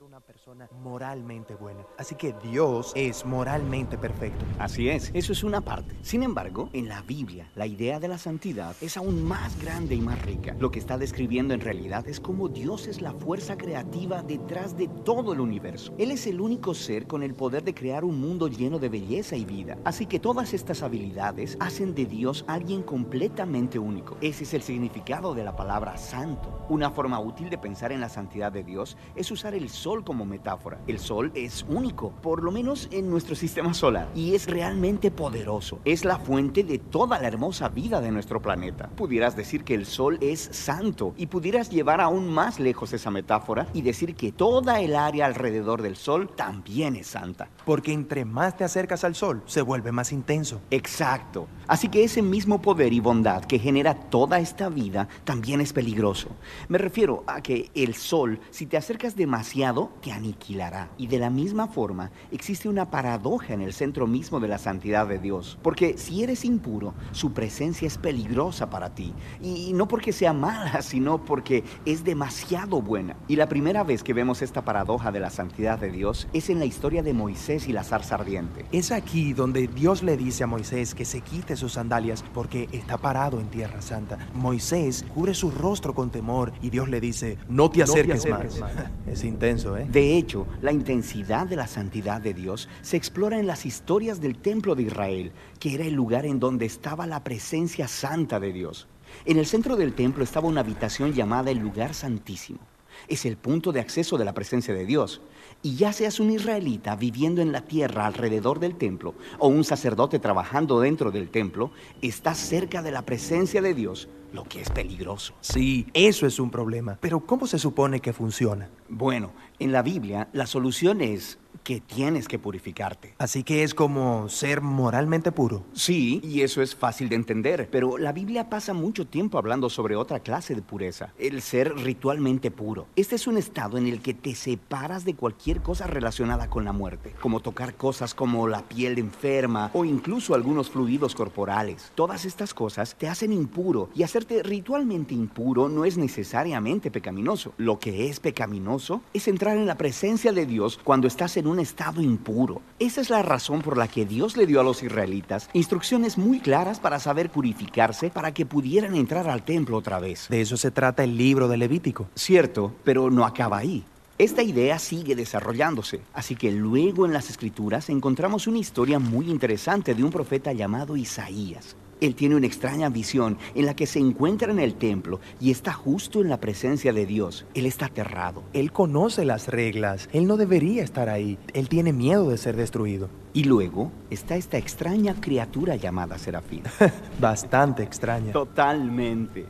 una 0.06 0.20
persona 0.20 0.35
moralmente 0.84 1.56
buena. 1.56 1.88
Así 1.98 2.14
que 2.14 2.36
Dios 2.44 2.92
es 2.96 3.26
moralmente 3.26 3.98
perfecto. 3.98 4.46
Así 4.60 4.90
es, 4.90 5.10
eso 5.16 5.34
es 5.34 5.44
una 5.44 5.62
parte. 5.62 5.96
Sin 6.04 6.22
embargo, 6.22 6.70
en 6.74 6.88
la 6.88 7.02
Biblia, 7.02 7.50
la 7.56 7.66
idea 7.66 8.00
de 8.00 8.08
la 8.08 8.20
santidad 8.20 8.76
es 8.80 8.96
aún 8.96 9.24
más 9.24 9.60
grande 9.60 9.96
y 9.96 10.02
más 10.02 10.22
rica. 10.22 10.56
Lo 10.60 10.70
que 10.70 10.78
está 10.78 11.00
describiendo 11.00 11.56
en 11.56 11.62
realidad 11.62 12.08
es 12.08 12.20
cómo 12.20 12.48
Dios 12.48 12.86
es 12.86 13.02
la 13.02 13.14
fuerza 13.14 13.58
creativa 13.58 14.22
detrás 14.22 14.78
de 14.78 14.88
todo 14.88 15.34
el 15.34 15.40
universo. 15.40 15.96
Él 15.98 16.12
es 16.12 16.28
el 16.28 16.40
único 16.40 16.76
ser 16.76 17.08
con 17.08 17.24
el 17.24 17.34
poder 17.34 17.64
de 17.64 17.74
crear 17.74 18.06
un 18.06 18.22
mundo 18.22 18.48
lleno 18.48 18.78
de 18.78 18.90
belleza 18.90 19.36
y 19.36 19.46
vida. 19.46 19.80
Así 19.84 20.06
que 20.06 20.20
todas 20.20 20.54
estas 20.54 20.84
habilidades 20.84 21.58
hacen 21.60 21.96
de 21.96 22.06
Dios 22.06 22.46
alguien 22.48 22.84
completamente 22.84 23.80
único. 23.80 24.16
Ese 24.22 24.44
es 24.44 24.54
el 24.54 24.62
significado 24.62 25.34
de 25.34 25.44
la 25.44 25.56
palabra 25.56 25.98
santo. 25.98 26.66
Una 26.70 26.92
forma 26.92 27.20
útil 27.20 27.50
de 27.50 27.58
pensar 27.58 27.92
en 27.92 28.02
la 28.02 28.10
santidad 28.10 28.52
de 28.52 28.64
Dios 28.64 28.96
es 29.16 29.32
usar 29.32 29.56
el 29.56 29.70
Sol 29.70 30.04
como 30.04 30.35
metáfora. 30.36 30.80
El 30.88 31.00
Sol 31.00 31.32
es 31.34 31.66
único, 31.70 32.12
por 32.22 32.44
lo 32.44 32.52
menos 32.52 32.90
en 32.92 33.10
nuestro 33.10 33.36
sistema 33.36 33.74
solar, 33.74 34.10
y 34.14 34.36
es 34.36 34.48
realmente 34.48 35.12
poderoso. 35.12 35.80
Es 35.86 36.04
la 36.04 36.20
fuente 36.20 36.64
de 36.64 36.78
toda 36.78 37.20
la 37.20 37.28
hermosa 37.28 37.70
vida 37.70 38.02
de 38.02 38.12
nuestro 38.12 38.42
planeta. 38.42 38.90
Pudieras 38.96 39.36
decir 39.36 39.64
que 39.64 39.76
el 39.76 39.86
Sol 39.86 40.18
es 40.22 40.50
santo 40.52 41.14
y 41.18 41.28
pudieras 41.28 41.70
llevar 41.70 42.02
aún 42.02 42.34
más 42.34 42.60
lejos 42.60 42.92
esa 42.92 43.12
metáfora 43.12 43.68
y 43.74 43.82
decir 43.82 44.16
que 44.16 44.32
toda 44.32 44.82
el 44.82 44.96
área 44.96 45.26
alrededor 45.26 45.82
del 45.82 45.96
Sol 45.96 46.30
también 46.36 46.96
es 46.96 47.08
santa. 47.08 47.48
Porque 47.66 47.94
entre 47.94 48.26
más 48.26 48.58
te 48.58 48.64
acercas 48.66 49.04
al 49.04 49.16
Sol, 49.16 49.42
se 49.46 49.62
vuelve 49.62 49.92
más 49.92 50.12
intenso. 50.12 50.62
Exacto. 50.70 51.48
Así 51.68 51.88
que 51.88 52.04
ese 52.04 52.22
mismo 52.22 52.62
poder 52.62 52.92
y 52.94 53.00
bondad 53.00 53.46
que 53.46 53.60
genera 53.60 53.96
toda 53.96 54.40
esta 54.40 54.70
vida 54.70 55.08
también 55.24 55.62
es 55.62 55.74
peligroso. 55.74 56.30
Me 56.68 56.78
refiero 56.78 57.24
a 57.28 57.42
que 57.42 57.72
el 57.74 57.96
sol, 57.96 58.40
si 58.52 58.66
te 58.66 58.78
acercas 58.78 59.16
demasiado, 59.16 59.92
te 60.02 60.12
aniquilará. 60.26 60.90
Y 60.98 61.08
de 61.08 61.20
la 61.20 61.30
misma 61.30 61.68
forma, 61.68 62.12
existe 62.32 62.68
una 62.68 62.90
paradoja 62.90 63.54
en 63.54 63.62
el 63.62 63.74
centro 63.74 64.08
mismo 64.08 64.40
de 64.40 64.48
la 64.48 64.58
santidad 64.58 65.08
de 65.08 65.20
Dios. 65.20 65.58
Porque 65.62 65.98
si 65.98 66.24
eres 66.24 66.46
impuro, 66.46 66.94
su 67.12 67.34
presencia 67.34 67.88
es 67.88 67.98
peligrosa 67.98 68.70
para 68.70 68.94
ti. 68.96 69.14
Y 69.42 69.74
no 69.74 69.88
porque 69.88 70.12
sea 70.12 70.34
mala, 70.34 70.82
sino 70.82 71.24
porque 71.24 71.64
es 71.86 72.04
demasiado 72.04 72.82
buena. 72.82 73.16
Y 73.28 73.36
la 73.36 73.48
primera 73.48 73.84
vez 73.84 74.04
que 74.04 74.14
vemos 74.14 74.42
esta 74.42 74.64
paradoja 74.64 75.12
de 75.12 75.20
la 75.20 75.30
santidad 75.30 75.80
de 75.80 75.92
Dios 75.92 76.28
es 76.34 76.50
en 76.50 76.60
la 76.60 76.66
historia 76.66 77.04
de 77.04 77.14
Moisés 77.14 77.68
y 77.68 77.74
la 77.74 77.84
zarza 77.84 78.16
ardiente. 78.16 78.66
Es 78.72 78.92
aquí 78.92 79.34
donde 79.34 79.68
Dios 79.68 80.04
le 80.04 80.18
dice 80.18 80.44
a 80.44 80.48
Moisés 80.48 80.96
que 80.96 81.06
se 81.06 81.22
quite 81.22 81.56
sus 81.56 81.74
sandalias 81.74 82.24
porque 82.34 82.68
está 82.72 82.98
parado 82.98 83.40
en 83.40 83.48
tierra 83.50 83.82
santa. 83.82 84.18
Moisés 84.34 85.06
cubre 85.14 85.34
su 85.34 85.52
rostro 85.52 85.94
con 85.94 86.10
temor 86.10 86.52
y 86.62 86.70
Dios 86.70 86.90
le 86.90 87.00
dice, 87.00 87.38
no 87.48 87.70
te 87.70 87.84
acerques, 87.84 88.28
más. 88.30 88.62
Es 89.08 89.24
intenso, 89.24 89.78
¿eh? 89.78 89.88
De 89.90 90.15
hecho, 90.18 90.48
la 90.62 90.72
intensidad 90.72 91.48
de 91.48 91.56
la 91.56 91.68
santidad 91.68 92.22
de 92.22 92.34
Dios 92.34 92.70
se 92.82 92.98
explora 92.98 93.40
en 93.40 93.48
las 93.48 93.66
historias 93.66 94.22
del 94.22 94.38
templo 94.38 94.76
de 94.76 94.84
Israel, 94.84 95.32
que 95.60 95.76
era 95.76 95.86
el 95.86 95.94
lugar 95.94 96.26
en 96.26 96.40
donde 96.40 96.66
estaba 96.66 97.08
la 97.08 97.24
presencia 97.24 97.88
santa 97.88 98.40
de 98.40 98.52
Dios. 98.54 98.88
En 99.26 99.38
el 99.38 99.46
centro 99.46 99.76
del 99.76 99.94
templo 99.94 100.24
estaba 100.24 100.48
una 100.48 100.62
habitación 100.62 101.14
llamada 101.14 101.52
el 101.52 101.60
lugar 101.60 101.94
santísimo. 101.94 102.60
Es 103.08 103.26
el 103.26 103.38
punto 103.38 103.72
de 103.72 103.80
acceso 103.80 104.18
de 104.18 104.26
la 104.26 104.34
presencia 104.34 104.74
de 104.74 104.86
Dios. 104.86 105.22
Y 105.62 105.76
ya 105.76 105.94
seas 105.94 106.20
un 106.20 106.32
israelita 106.32 106.96
viviendo 106.96 107.42
en 107.42 107.52
la 107.52 107.62
tierra 107.62 108.06
alrededor 108.06 108.60
del 108.60 108.76
templo 108.76 109.16
o 109.40 109.48
un 109.48 109.64
sacerdote 109.64 110.20
trabajando 110.20 110.80
dentro 110.80 111.12
del 111.12 111.30
templo, 111.30 111.72
estás 112.02 112.38
cerca 112.38 112.82
de 112.82 112.92
la 112.92 113.04
presencia 113.04 113.62
de 113.62 113.74
Dios, 113.74 114.08
lo 114.36 114.44
que 114.44 114.62
es 114.62 114.70
peligroso. 114.70 115.34
Sí, 115.42 115.88
eso 115.94 116.28
es 116.28 116.40
un 116.40 116.52
problema. 116.52 116.98
Pero 117.02 117.22
¿cómo 117.22 117.48
se 117.48 117.58
supone 117.58 118.02
que 118.02 118.14
funciona? 118.14 118.70
Bueno, 118.90 119.32
en 119.58 119.72
la 119.72 119.82
Biblia 119.82 120.30
la 120.34 120.46
solución 120.46 121.02
es 121.02 121.40
que 121.66 121.82
tienes 121.82 122.28
que 122.28 122.38
purificarte. 122.38 123.16
Así 123.18 123.44
que 123.44 123.64
es 123.64 123.74
como 123.74 124.30
ser 124.30 124.62
moralmente 124.62 125.32
puro. 125.32 125.66
Sí, 125.74 126.22
y 126.24 126.42
eso 126.42 126.62
es 126.62 126.76
fácil 126.76 127.10
de 127.10 127.16
entender, 127.16 127.68
pero 127.72 127.98
la 127.98 128.14
Biblia 128.14 128.50
pasa 128.50 128.74
mucho 128.74 129.08
tiempo 129.08 129.40
hablando 129.40 129.70
sobre 129.72 129.96
otra 129.96 130.20
clase 130.20 130.54
de 130.54 130.62
pureza, 130.62 131.12
el 131.18 131.42
ser 131.42 131.76
ritualmente 131.76 132.52
puro. 132.52 132.86
Este 132.96 133.16
es 133.16 133.26
un 133.26 133.38
estado 133.38 133.80
en 133.80 133.88
el 133.88 134.00
que 134.00 134.14
te 134.14 134.36
separas 134.36 135.06
de 135.06 135.16
cualquier 135.16 135.64
cosa 135.64 135.88
relacionada 135.88 136.52
con 136.52 136.66
la 136.66 136.72
muerte, 136.72 137.16
como 137.20 137.40
tocar 137.40 137.74
cosas 137.74 138.14
como 138.14 138.48
la 138.48 138.62
piel 138.62 139.00
enferma 139.00 139.72
o 139.74 139.86
incluso 139.86 140.36
algunos 140.36 140.70
fluidos 140.70 141.16
corporales. 141.16 141.92
Todas 141.96 142.26
estas 142.26 142.54
cosas 142.54 142.96
te 142.96 143.08
hacen 143.08 143.34
impuro 143.34 143.90
y 143.96 144.04
hacerte 144.04 144.44
ritualmente 144.44 145.16
impuro 145.16 145.68
no 145.68 145.84
es 145.84 145.98
necesariamente 145.98 146.92
pecaminoso. 146.92 147.54
Lo 147.58 147.80
que 147.80 148.08
es 148.08 148.20
pecaminoso 148.20 149.02
es 149.14 149.28
entrar 149.28 149.58
en 149.58 149.66
la 149.66 149.80
presencia 149.80 150.32
de 150.32 150.46
Dios 150.46 150.80
cuando 150.84 151.08
estás 151.08 151.38
en 151.38 151.48
un 151.48 151.55
estado 151.60 152.02
impuro. 152.02 152.62
Esa 152.80 153.02
es 153.02 153.10
la 153.10 153.22
razón 153.22 153.62
por 153.62 153.78
la 153.78 153.88
que 153.88 154.06
Dios 154.06 154.38
le 154.38 154.46
dio 154.46 154.60
a 154.60 154.64
los 154.64 154.84
israelitas 154.84 155.50
instrucciones 155.54 156.18
muy 156.18 156.40
claras 156.40 156.80
para 156.80 157.00
saber 157.00 157.30
purificarse 157.30 158.10
para 158.10 158.34
que 158.34 158.46
pudieran 158.46 158.96
entrar 158.96 159.30
al 159.30 159.44
templo 159.44 159.78
otra 159.78 160.00
vez. 160.00 160.28
De 160.30 160.42
eso 160.42 160.58
se 160.58 160.72
trata 160.72 161.04
el 161.04 161.18
libro 161.18 161.48
de 161.48 161.58
Levítico. 161.58 162.08
Cierto, 162.16 162.74
pero 162.84 163.10
no 163.10 163.26
acaba 163.26 163.58
ahí. 163.58 163.84
Esta 164.18 164.44
idea 164.44 164.80
sigue 164.80 165.14
desarrollándose, 165.14 166.00
así 166.14 166.36
que 166.36 166.50
luego 166.50 167.06
en 167.06 167.12
las 167.12 167.30
escrituras 167.30 167.90
encontramos 167.90 168.48
una 168.48 168.60
historia 168.60 168.98
muy 168.98 169.30
interesante 169.30 169.94
de 169.94 170.06
un 170.06 170.10
profeta 170.10 170.54
llamado 170.54 170.96
Isaías. 170.96 171.76
Él 172.02 172.16
tiene 172.16 172.36
una 172.36 172.48
extraña 172.48 172.90
visión 172.90 173.38
en 173.54 173.66
la 173.66 173.76
que 173.76 173.88
se 173.88 174.00
encuentra 174.00 174.52
en 174.52 174.60
el 174.60 174.76
templo 174.76 175.20
y 175.40 175.52
está 175.52 175.74
justo 175.74 176.22
en 176.22 176.30
la 176.30 176.40
presencia 176.40 176.94
de 176.94 177.06
Dios. 177.06 177.46
Él 177.54 177.66
está 177.66 177.86
aterrado. 177.88 178.44
Él 178.54 178.72
conoce 178.72 179.26
las 179.26 179.48
reglas. 179.48 180.10
Él 180.12 180.28
no 180.28 180.38
debería 180.38 180.84
estar 180.84 181.10
ahí. 181.10 181.38
Él 181.54 181.70
tiene 181.70 181.94
miedo 181.94 182.30
de 182.30 182.38
ser 182.38 182.56
destruido. 182.56 183.10
Y 183.34 183.46
luego 183.46 183.92
está 184.10 184.36
esta 184.36 184.58
extraña 184.58 185.16
criatura 185.20 185.76
llamada 185.76 186.18
Serafín. 186.18 186.64
Bastante 187.20 187.84
extraña. 187.84 188.32
Totalmente. 188.34 189.46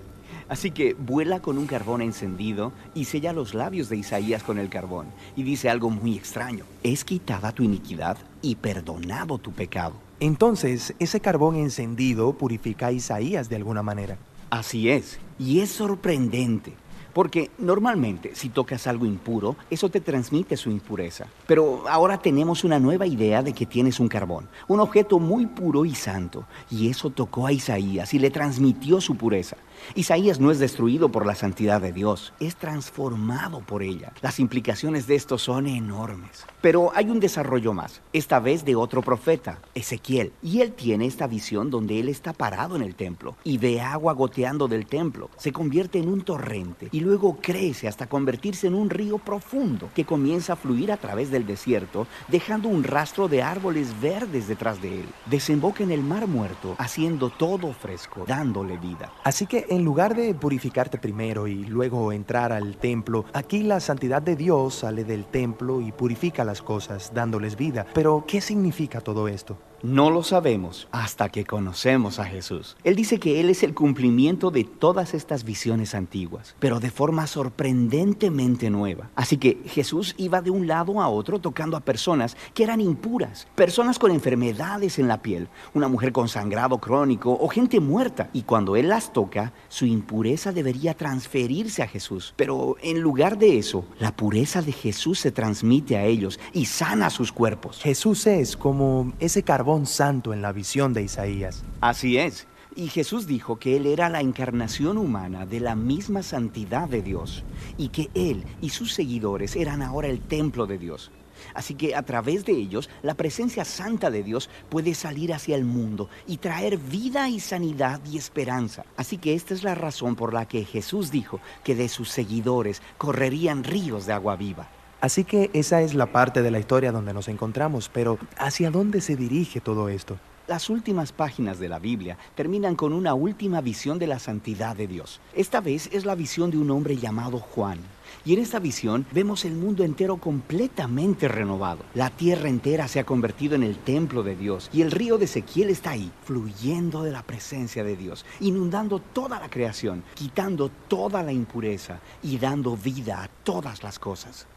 Así 0.47 0.69
que 0.69 0.93
vuela 0.93 1.39
con 1.39 1.57
un 1.57 1.65
carbón 1.65 2.01
encendido 2.01 2.71
y 2.93 3.05
sella 3.05 3.33
los 3.33 3.55
labios 3.55 3.89
de 3.89 3.97
Isaías 3.97 4.43
con 4.43 4.59
el 4.59 4.69
carbón. 4.69 5.07
Y 5.35 5.43
dice 5.43 5.69
algo 5.69 5.89
muy 5.89 6.15
extraño. 6.15 6.65
Es 6.83 7.03
quitada 7.03 7.51
tu 7.51 7.63
iniquidad 7.63 8.17
y 8.41 8.55
perdonado 8.55 9.39
tu 9.39 9.51
pecado. 9.51 10.04
Entonces, 10.19 10.93
ese 10.99 11.19
carbón 11.19 11.55
encendido 11.55 12.33
purifica 12.33 12.87
a 12.87 12.91
Isaías 12.91 13.49
de 13.49 13.57
alguna 13.57 13.83
manera. 13.83 14.17
Así 14.49 14.89
es. 14.89 15.19
Y 15.37 15.59
es 15.59 15.71
sorprendente. 15.71 16.73
Porque 17.15 17.49
normalmente 17.57 18.35
si 18.35 18.49
tocas 18.49 18.87
algo 18.87 19.05
impuro, 19.05 19.55
eso 19.69 19.87
te 19.87 20.01
transmite 20.01 20.57
su 20.57 20.69
impureza. 20.69 21.27
Pero 21.47 21.85
ahora 21.87 22.17
tenemos 22.17 22.65
una 22.65 22.77
nueva 22.77 23.07
idea 23.07 23.41
de 23.41 23.53
que 23.53 23.65
tienes 23.65 24.01
un 24.01 24.09
carbón, 24.09 24.49
un 24.67 24.81
objeto 24.81 25.17
muy 25.17 25.45
puro 25.45 25.85
y 25.85 25.95
santo. 25.95 26.43
Y 26.69 26.89
eso 26.89 27.11
tocó 27.11 27.47
a 27.47 27.53
Isaías 27.53 28.13
y 28.13 28.19
le 28.19 28.31
transmitió 28.31 28.99
su 28.99 29.15
pureza. 29.15 29.55
Isaías 29.95 30.39
no 30.39 30.51
es 30.51 30.59
destruido 30.59 31.09
por 31.09 31.25
la 31.25 31.35
santidad 31.35 31.81
de 31.81 31.91
Dios, 31.91 32.33
es 32.39 32.55
transformado 32.55 33.61
por 33.61 33.83
ella. 33.83 34.13
Las 34.21 34.39
implicaciones 34.39 35.07
de 35.07 35.15
esto 35.15 35.37
son 35.37 35.67
enormes. 35.67 36.45
Pero 36.61 36.91
hay 36.95 37.09
un 37.09 37.19
desarrollo 37.19 37.73
más, 37.73 38.01
esta 38.13 38.39
vez 38.39 38.65
de 38.65 38.75
otro 38.75 39.01
profeta, 39.01 39.59
Ezequiel. 39.73 40.33
Y 40.41 40.61
él 40.61 40.73
tiene 40.73 41.05
esta 41.05 41.27
visión 41.27 41.69
donde 41.69 41.99
él 41.99 42.09
está 42.09 42.33
parado 42.33 42.75
en 42.75 42.81
el 42.81 42.95
templo 42.95 43.35
y 43.43 43.57
ve 43.57 43.81
agua 43.81 44.13
goteando 44.13 44.67
del 44.67 44.85
templo. 44.85 45.29
Se 45.37 45.51
convierte 45.51 45.99
en 45.99 46.09
un 46.09 46.21
torrente 46.21 46.89
y 46.91 46.99
luego 47.01 47.37
crece 47.41 47.87
hasta 47.87 48.07
convertirse 48.07 48.67
en 48.67 48.75
un 48.75 48.89
río 48.89 49.17
profundo 49.17 49.89
que 49.93 50.05
comienza 50.05 50.53
a 50.53 50.55
fluir 50.55 50.91
a 50.91 50.97
través 50.97 51.31
del 51.31 51.45
desierto, 51.45 52.07
dejando 52.27 52.69
un 52.69 52.83
rastro 52.83 53.27
de 53.27 53.41
árboles 53.41 53.99
verdes 54.01 54.47
detrás 54.47 54.81
de 54.81 55.01
él. 55.01 55.05
Desemboca 55.25 55.83
en 55.83 55.91
el 55.91 56.01
mar 56.01 56.27
muerto, 56.27 56.75
haciendo 56.77 57.29
todo 57.29 57.73
fresco, 57.73 58.25
dándole 58.27 58.77
vida. 58.77 59.11
Así 59.23 59.45
que 59.45 59.64
en 59.69 59.83
lugar 59.83 60.15
de 60.15 60.33
purificarte 60.33 60.97
primero 60.97 61.47
y 61.47 61.65
luego 61.65 62.11
entrar 62.11 62.51
al 62.51 62.77
templo, 62.77 63.25
aquí 63.33 63.63
la 63.63 63.79
santidad 63.79 64.21
de 64.21 64.35
Dios 64.35 64.75
sale 64.75 65.03
del 65.03 65.25
templo 65.25 65.81
y 65.81 65.91
purifica 65.91 66.43
las 66.43 66.61
cosas, 66.61 67.11
dándoles 67.13 67.55
vida. 67.55 67.85
Pero, 67.93 68.23
¿qué 68.27 68.41
significa 68.41 69.01
todo 69.01 69.27
esto? 69.27 69.57
No 69.85 70.09
lo 70.09 70.23
sabemos 70.23 70.87
hasta 70.91 71.29
que 71.29 71.45
conocemos 71.45 72.17
a 72.17 72.25
Jesús. 72.25 72.75
Él 72.83 72.95
dice 72.95 73.19
que 73.19 73.39
Él 73.39 73.51
es 73.51 73.61
el 73.61 73.75
cumplimiento 73.75 74.49
de 74.49 74.63
todas 74.63 75.13
estas 75.13 75.43
visiones 75.43 75.93
antiguas, 75.93 76.55
pero 76.57 76.79
de 76.79 76.89
forma 76.89 77.27
sorprendentemente 77.27 78.71
nueva. 78.71 79.11
Así 79.15 79.37
que 79.37 79.61
Jesús 79.67 80.15
iba 80.17 80.41
de 80.41 80.49
un 80.49 80.65
lado 80.65 80.99
a 81.01 81.07
otro 81.07 81.37
tocando 81.37 81.77
a 81.77 81.81
personas 81.81 82.35
que 82.55 82.63
eran 82.63 82.81
impuras, 82.81 83.47
personas 83.53 83.99
con 83.99 84.09
enfermedades 84.09 84.97
en 84.97 85.07
la 85.07 85.21
piel, 85.21 85.49
una 85.75 85.87
mujer 85.87 86.11
con 86.11 86.29
sangrado 86.29 86.79
crónico 86.79 87.37
o 87.39 87.47
gente 87.47 87.79
muerta. 87.79 88.31
Y 88.33 88.41
cuando 88.41 88.75
Él 88.75 88.89
las 88.89 89.13
toca, 89.13 89.53
su 89.67 89.85
impureza 89.85 90.51
debería 90.51 90.95
transferirse 90.95 91.83
a 91.83 91.87
Jesús. 91.87 92.33
Pero 92.37 92.75
en 92.81 93.01
lugar 93.01 93.37
de 93.37 93.59
eso, 93.59 93.85
la 93.99 94.15
pureza 94.15 94.63
de 94.63 94.71
Jesús 94.71 95.19
se 95.19 95.31
transmite 95.31 95.95
a 95.95 96.05
ellos 96.05 96.39
y 96.53 96.65
sana 96.65 97.11
sus 97.11 97.31
cuerpos. 97.31 97.81
Jesús 97.83 98.25
es 98.25 98.57
como 98.57 99.13
ese 99.19 99.43
carbón 99.43 99.74
santo 99.83 100.33
en 100.33 100.41
la 100.41 100.53
visión 100.53 100.93
de 100.93 101.03
Isaías. 101.03 101.63
Así 101.81 102.17
es. 102.17 102.47
Y 102.75 102.87
Jesús 102.87 103.25
dijo 103.27 103.57
que 103.57 103.77
Él 103.77 103.85
era 103.85 104.09
la 104.09 104.21
encarnación 104.21 104.97
humana 104.97 105.45
de 105.45 105.59
la 105.59 105.75
misma 105.75 106.23
santidad 106.23 106.89
de 106.89 107.01
Dios 107.01 107.43
y 107.77 107.89
que 107.89 108.09
Él 108.13 108.43
y 108.61 108.69
sus 108.69 108.93
seguidores 108.93 109.55
eran 109.55 109.81
ahora 109.81 110.07
el 110.07 110.19
templo 110.19 110.65
de 110.65 110.77
Dios. 110.77 111.11
Así 111.53 111.75
que 111.75 111.95
a 111.95 112.03
través 112.03 112.45
de 112.45 112.53
ellos 112.53 112.89
la 113.01 113.13
presencia 113.13 113.65
santa 113.65 114.09
de 114.09 114.23
Dios 114.23 114.49
puede 114.69 114.93
salir 114.93 115.33
hacia 115.33 115.55
el 115.55 115.65
mundo 115.65 116.09
y 116.27 116.37
traer 116.37 116.77
vida 116.77 117.29
y 117.29 117.39
sanidad 117.39 118.01
y 118.09 118.17
esperanza. 118.17 118.85
Así 118.97 119.17
que 119.17 119.33
esta 119.33 119.53
es 119.53 119.63
la 119.63 119.75
razón 119.75 120.15
por 120.15 120.33
la 120.33 120.47
que 120.47 120.65
Jesús 120.65 121.11
dijo 121.11 121.39
que 121.63 121.75
de 121.75 121.89
sus 121.89 122.09
seguidores 122.09 122.81
correrían 122.97 123.63
ríos 123.63 124.05
de 124.05 124.13
agua 124.13 124.35
viva. 124.35 124.69
Así 125.05 125.23
que 125.23 125.51
esa 125.53 125.83
es 125.83 125.93
la 125.93 126.07
parte 126.07 126.41
de 126.41 126.49
la 126.49 126.57
historia 126.57 126.91
donde 126.91 127.13
nos 127.13 127.27
encontramos, 127.27 127.91
pero 127.93 128.17
¿hacia 128.39 128.71
dónde 128.71 129.01
se 129.01 129.15
dirige 129.15 129.61
todo 129.61 129.87
esto? 129.87 130.17
Las 130.47 130.67
últimas 130.67 131.11
páginas 131.11 131.59
de 131.59 131.69
la 131.69 131.77
Biblia 131.77 132.17
terminan 132.33 132.75
con 132.75 132.91
una 132.91 133.13
última 133.13 133.61
visión 133.61 133.99
de 133.99 134.07
la 134.07 134.17
santidad 134.17 134.75
de 134.75 134.87
Dios. 134.87 135.21
Esta 135.35 135.61
vez 135.61 135.89
es 135.93 136.05
la 136.05 136.15
visión 136.15 136.49
de 136.49 136.57
un 136.57 136.71
hombre 136.71 136.97
llamado 136.97 137.37
Juan. 137.37 137.77
Y 138.25 138.33
en 138.33 138.39
esta 138.39 138.57
visión 138.57 139.05
vemos 139.11 139.45
el 139.45 139.53
mundo 139.53 139.83
entero 139.83 140.17
completamente 140.17 141.27
renovado. 141.27 141.83
La 141.93 142.09
tierra 142.09 142.49
entera 142.49 142.87
se 142.87 142.99
ha 142.99 143.05
convertido 143.05 143.53
en 143.53 143.61
el 143.61 143.77
templo 143.77 144.23
de 144.23 144.35
Dios 144.35 144.71
y 144.73 144.81
el 144.81 144.89
río 144.89 145.19
de 145.19 145.25
Ezequiel 145.25 145.69
está 145.69 145.91
ahí, 145.91 146.11
fluyendo 146.23 147.03
de 147.03 147.11
la 147.11 147.21
presencia 147.21 147.83
de 147.83 147.95
Dios, 147.95 148.25
inundando 148.39 148.97
toda 148.97 149.39
la 149.39 149.51
creación, 149.51 150.03
quitando 150.15 150.71
toda 150.87 151.21
la 151.21 151.31
impureza 151.31 151.99
y 152.23 152.39
dando 152.39 152.75
vida 152.75 153.21
a 153.21 153.27
todas 153.43 153.83
las 153.83 153.99
cosas. 153.99 154.47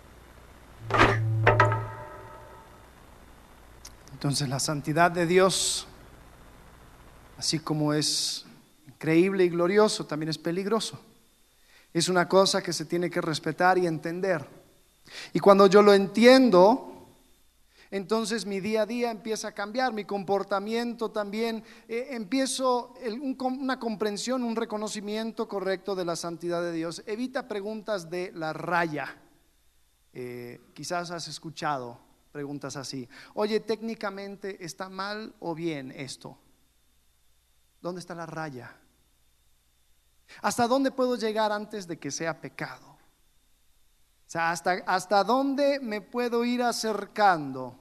Entonces 4.19 4.49
la 4.49 4.59
santidad 4.59 5.13
de 5.13 5.27
Dios, 5.27 5.87
así 7.37 7.61
como 7.61 7.93
es 7.93 8.45
increíble 8.89 9.45
y 9.45 9.49
glorioso, 9.49 10.07
también 10.07 10.29
es 10.29 10.39
peligroso. 10.39 11.01
Es 11.95 12.09
una 12.09 12.29
cosa 12.29 12.61
que 12.61 12.73
se 12.73 12.85
tiene 12.85 13.11
que 13.11 13.21
respetar 13.21 13.79
y 13.79 13.87
entender. 13.87 14.45
Y 15.33 15.39
cuando 15.39 15.69
yo 15.69 15.83
lo 15.83 15.95
entiendo, 15.95 17.07
entonces 17.91 18.45
mi 18.45 18.59
día 18.59 18.83
a 18.83 18.87
día 18.87 19.11
empieza 19.11 19.49
a 19.49 19.53
cambiar, 19.53 19.93
mi 19.93 20.05
comportamiento 20.05 21.11
también, 21.11 21.63
eh, 21.89 22.09
empiezo 22.11 22.95
una 23.41 23.79
comprensión, 23.79 24.43
un 24.43 24.57
reconocimiento 24.57 25.49
correcto 25.49 25.95
de 25.95 26.05
la 26.05 26.17
santidad 26.17 26.61
de 26.61 26.73
Dios. 26.73 27.03
Evita 27.07 27.49
preguntas 27.49 28.11
de 28.11 28.33
la 28.35 28.53
raya. 28.53 29.17
Eh, 30.21 30.73
quizás 30.75 31.13
has 31.13 31.29
escuchado 31.29 31.97
preguntas 32.33 32.75
así. 32.75 33.09
Oye, 33.35 33.61
técnicamente 33.61 34.65
está 34.65 34.89
mal 34.89 35.33
o 35.39 35.55
bien 35.55 35.93
esto. 35.93 36.37
¿Dónde 37.81 38.01
está 38.01 38.17
la 38.17 38.27
raya? 38.27 38.77
¿Hasta 40.43 40.67
dónde 40.67 40.91
puedo 40.91 41.15
llegar 41.15 41.53
antes 41.53 41.87
de 41.87 42.01
que 42.01 42.11
sea 42.11 42.41
pecado? 42.41 42.89
O 42.89 42.99
sea, 44.27 44.51
¿hasta, 44.51 44.83
hasta 44.87 45.23
dónde 45.23 45.79
me 45.79 46.01
puedo 46.01 46.45
ir 46.45 46.65
acercando? 46.65 47.79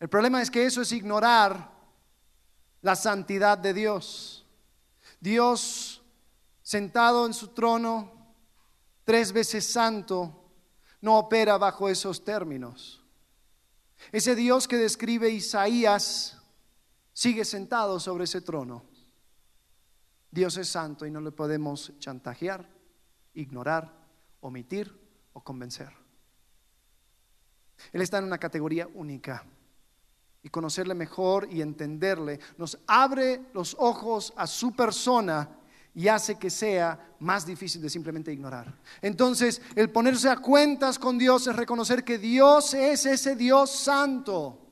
El 0.00 0.08
problema 0.08 0.40
es 0.40 0.50
que 0.50 0.64
eso 0.64 0.80
es 0.80 0.90
ignorar 0.92 1.70
la 2.80 2.96
santidad 2.96 3.58
de 3.58 3.74
Dios. 3.74 4.46
Dios 5.20 6.02
sentado 6.62 7.26
en 7.26 7.34
su 7.34 7.48
trono, 7.48 8.10
tres 9.04 9.32
veces 9.32 9.70
santo, 9.70 10.47
no 11.00 11.18
opera 11.18 11.58
bajo 11.58 11.88
esos 11.88 12.24
términos. 12.24 13.02
Ese 14.12 14.34
Dios 14.34 14.68
que 14.68 14.76
describe 14.76 15.30
Isaías 15.30 16.38
sigue 17.12 17.44
sentado 17.44 17.98
sobre 17.98 18.24
ese 18.24 18.40
trono. 18.40 18.84
Dios 20.30 20.56
es 20.56 20.68
santo 20.68 21.06
y 21.06 21.10
no 21.10 21.20
le 21.20 21.32
podemos 21.32 21.92
chantajear, 21.98 22.68
ignorar, 23.34 23.92
omitir 24.40 24.94
o 25.32 25.42
convencer. 25.42 25.92
Él 27.92 28.02
está 28.02 28.18
en 28.18 28.24
una 28.24 28.38
categoría 28.38 28.88
única 28.94 29.44
y 30.42 30.48
conocerle 30.48 30.94
mejor 30.94 31.48
y 31.50 31.62
entenderle 31.62 32.38
nos 32.56 32.78
abre 32.86 33.46
los 33.54 33.76
ojos 33.78 34.32
a 34.36 34.46
su 34.46 34.72
persona 34.72 35.57
y 35.98 36.06
hace 36.06 36.38
que 36.38 36.48
sea 36.48 37.16
más 37.18 37.44
difícil 37.44 37.82
de 37.82 37.90
simplemente 37.90 38.32
ignorar. 38.32 38.72
Entonces, 39.02 39.60
el 39.74 39.90
ponerse 39.90 40.28
a 40.28 40.36
cuentas 40.36 40.96
con 40.96 41.18
Dios 41.18 41.48
es 41.48 41.56
reconocer 41.56 42.04
que 42.04 42.18
Dios 42.18 42.72
es 42.72 43.04
ese 43.04 43.34
Dios 43.34 43.68
santo, 43.68 44.70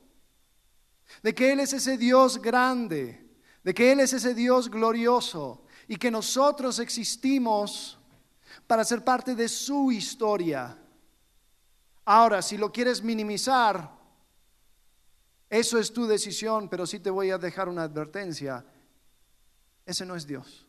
de 1.21 1.35
que 1.35 1.51
Él 1.51 1.59
es 1.59 1.73
ese 1.73 1.97
Dios 1.97 2.41
grande, 2.41 3.29
de 3.61 3.73
que 3.73 3.91
Él 3.91 3.99
es 3.99 4.13
ese 4.13 4.33
Dios 4.33 4.71
glorioso 4.71 5.65
y 5.89 5.97
que 5.97 6.09
nosotros 6.09 6.79
existimos 6.79 7.99
para 8.65 8.85
ser 8.85 9.03
parte 9.03 9.35
de 9.35 9.49
su 9.49 9.91
historia. 9.91 10.77
Ahora, 12.05 12.41
si 12.41 12.55
lo 12.55 12.71
quieres 12.71 13.03
minimizar, 13.03 13.91
eso 15.49 15.77
es 15.77 15.91
tu 15.91 16.07
decisión, 16.07 16.69
pero 16.69 16.87
sí 16.87 17.01
te 17.01 17.09
voy 17.09 17.31
a 17.31 17.37
dejar 17.37 17.67
una 17.67 17.83
advertencia. 17.83 18.65
Ese 19.85 20.05
no 20.05 20.15
es 20.15 20.25
Dios. 20.25 20.66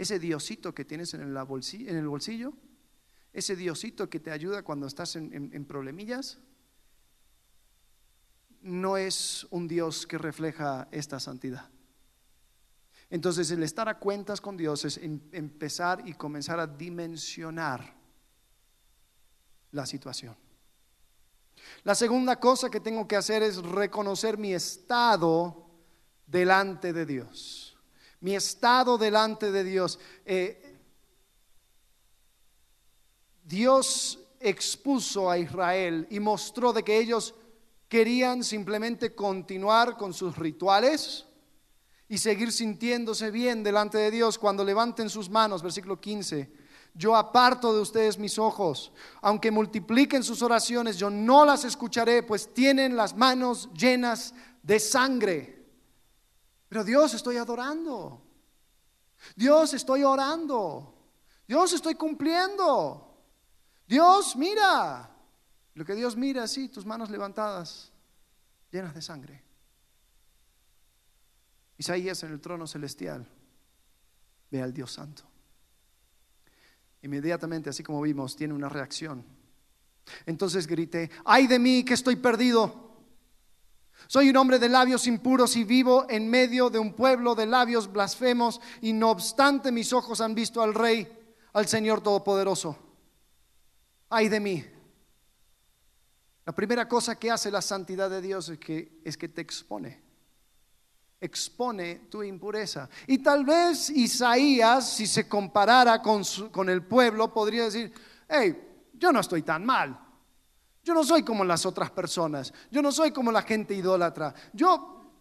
Ese 0.00 0.18
Diosito 0.18 0.74
que 0.74 0.84
tienes 0.84 1.12
en 1.14 1.20
el 1.22 2.08
bolsillo, 2.08 2.52
ese 3.32 3.54
Diosito 3.54 4.08
que 4.08 4.20
te 4.20 4.30
ayuda 4.30 4.62
cuando 4.62 4.86
estás 4.86 5.14
en 5.16 5.64
problemillas, 5.66 6.38
no 8.62 8.96
es 8.96 9.46
un 9.50 9.68
Dios 9.68 10.06
que 10.06 10.18
refleja 10.18 10.88
esta 10.90 11.20
santidad. 11.20 11.70
Entonces 13.10 13.50
el 13.50 13.62
estar 13.64 13.88
a 13.88 13.98
cuentas 13.98 14.40
con 14.40 14.56
Dios 14.56 14.84
es 14.84 14.96
em, 14.98 15.20
empezar 15.32 16.06
y 16.06 16.14
comenzar 16.14 16.60
a 16.60 16.66
dimensionar 16.66 17.94
la 19.72 19.84
situación. 19.84 20.36
La 21.82 21.94
segunda 21.94 22.38
cosa 22.38 22.70
que 22.70 22.80
tengo 22.80 23.06
que 23.06 23.16
hacer 23.16 23.42
es 23.42 23.56
reconocer 23.56 24.38
mi 24.38 24.54
estado 24.54 25.68
delante 26.26 26.92
de 26.92 27.04
Dios. 27.04 27.69
Mi 28.20 28.34
estado 28.34 28.98
delante 28.98 29.50
de 29.50 29.64
Dios. 29.64 29.98
Eh, 30.24 30.78
Dios 33.42 34.18
expuso 34.38 35.30
a 35.30 35.38
Israel 35.38 36.06
y 36.10 36.20
mostró 36.20 36.72
de 36.72 36.82
que 36.82 36.98
ellos 36.98 37.34
querían 37.88 38.44
simplemente 38.44 39.14
continuar 39.14 39.96
con 39.96 40.14
sus 40.14 40.36
rituales, 40.36 41.26
y 42.10 42.18
seguir 42.18 42.50
sintiéndose 42.50 43.30
bien 43.30 43.62
delante 43.62 43.96
de 43.96 44.10
Dios 44.10 44.36
cuando 44.36 44.64
levanten 44.64 45.08
sus 45.08 45.30
manos, 45.30 45.62
versículo 45.62 46.00
15. 46.00 46.50
Yo 46.92 47.14
aparto 47.14 47.72
de 47.72 47.80
ustedes 47.80 48.18
mis 48.18 48.36
ojos, 48.36 48.92
aunque 49.22 49.52
multipliquen 49.52 50.24
sus 50.24 50.42
oraciones, 50.42 50.96
yo 50.98 51.08
no 51.08 51.44
las 51.44 51.64
escucharé, 51.64 52.24
pues 52.24 52.52
tienen 52.52 52.96
las 52.96 53.16
manos 53.16 53.70
llenas 53.74 54.34
de 54.64 54.80
sangre. 54.80 55.59
Pero 56.70 56.84
Dios 56.84 57.12
estoy 57.14 57.36
adorando. 57.36 58.22
Dios 59.34 59.74
estoy 59.74 60.04
orando. 60.04 60.94
Dios 61.46 61.72
estoy 61.72 61.96
cumpliendo. 61.96 63.24
Dios 63.88 64.36
mira. 64.36 65.10
Lo 65.74 65.84
que 65.84 65.96
Dios 65.96 66.16
mira, 66.16 66.46
sí, 66.46 66.68
tus 66.68 66.86
manos 66.86 67.10
levantadas, 67.10 67.90
llenas 68.70 68.94
de 68.94 69.02
sangre. 69.02 69.42
Isaías 71.76 72.22
en 72.22 72.32
el 72.32 72.40
trono 72.40 72.68
celestial 72.68 73.26
ve 74.48 74.62
al 74.62 74.72
Dios 74.72 74.92
Santo. 74.92 75.24
Inmediatamente, 77.02 77.70
así 77.70 77.82
como 77.82 78.00
vimos, 78.00 78.36
tiene 78.36 78.54
una 78.54 78.68
reacción. 78.68 79.24
Entonces 80.24 80.68
grité, 80.68 81.10
ay 81.24 81.48
de 81.48 81.58
mí 81.58 81.84
que 81.84 81.94
estoy 81.94 82.14
perdido. 82.14 82.89
Soy 84.06 84.30
un 84.30 84.36
hombre 84.36 84.58
de 84.58 84.68
labios 84.68 85.06
impuros 85.06 85.56
y 85.56 85.64
vivo 85.64 86.06
en 86.08 86.28
medio 86.28 86.70
de 86.70 86.78
un 86.78 86.94
pueblo 86.94 87.34
de 87.34 87.46
labios 87.46 87.90
blasfemos 87.92 88.60
y 88.80 88.92
no 88.92 89.10
obstante 89.10 89.70
mis 89.70 89.92
ojos 89.92 90.20
han 90.20 90.34
visto 90.34 90.62
al 90.62 90.74
Rey, 90.74 91.06
al 91.52 91.66
Señor 91.66 92.00
Todopoderoso. 92.00 92.76
Ay 94.08 94.28
de 94.28 94.40
mí. 94.40 94.64
La 96.44 96.54
primera 96.54 96.88
cosa 96.88 97.18
que 97.18 97.30
hace 97.30 97.50
la 97.50 97.62
santidad 97.62 98.10
de 98.10 98.20
Dios 98.20 98.48
es 98.48 98.58
que, 98.58 99.00
es 99.04 99.16
que 99.16 99.28
te 99.28 99.40
expone 99.40 100.10
expone 101.20 102.06
tu 102.10 102.22
impureza. 102.22 102.88
Y 103.06 103.18
tal 103.18 103.44
vez 103.44 103.90
Isaías, 103.90 104.90
si 104.90 105.06
se 105.06 105.28
comparara 105.28 106.00
con, 106.00 106.22
con 106.50 106.68
el 106.70 106.82
pueblo, 106.82 107.32
podría 107.32 107.64
decir, 107.64 107.92
hey, 108.28 108.88
yo 108.94 109.12
no 109.12 109.20
estoy 109.20 109.42
tan 109.42 109.64
mal. 109.64 109.98
Yo 110.90 110.94
no 110.94 111.04
soy 111.04 111.22
como 111.22 111.44
las 111.44 111.64
otras 111.66 111.92
personas. 111.92 112.52
Yo 112.68 112.82
no 112.82 112.90
soy 112.90 113.12
como 113.12 113.30
la 113.30 113.42
gente 113.42 113.74
idólatra. 113.74 114.34
Yo, 114.52 115.12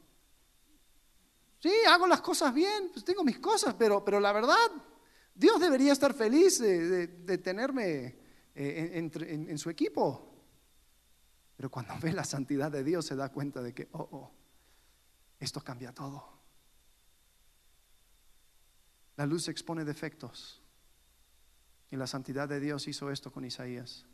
sí, 1.59 1.71
hago 1.87 2.07
las 2.07 2.21
cosas 2.21 2.51
bien, 2.51 2.89
pues 2.91 3.05
tengo 3.05 3.23
mis 3.23 3.37
cosas, 3.37 3.75
pero, 3.77 4.03
pero 4.03 4.19
la 4.19 4.31
verdad, 4.31 4.71
Dios 5.35 5.61
debería 5.61 5.93
estar 5.93 6.15
feliz 6.15 6.57
de, 6.57 7.37
tenerme 7.37 8.17
eh, 8.55 9.11
en 9.11 9.57
su 9.59 9.69
equipo. 9.69 10.43
Pero 11.55 11.69
cuando 11.69 11.93
ve 12.01 12.13
la 12.13 12.23
santidad 12.23 12.71
de 12.71 12.83
Dios 12.83 13.05
se 13.05 13.15
da 13.15 13.31
cuenta 13.31 13.61
de 13.61 13.71
que, 13.71 13.89
oh, 13.91 14.09
oh, 14.11 14.31
esto 15.39 15.61
cambia 15.61 15.93
todo. 15.93 16.33
La 19.17 19.27
luz 19.27 19.47
expone 19.49 19.85
defectos. 19.85 20.63
Y 21.91 21.95
la 21.95 22.07
santidad 22.07 22.49
de 22.49 22.59
Dios 22.59 22.87
hizo 22.87 23.11
esto 23.11 23.31
con 23.31 23.45
Isaías. 23.45 24.08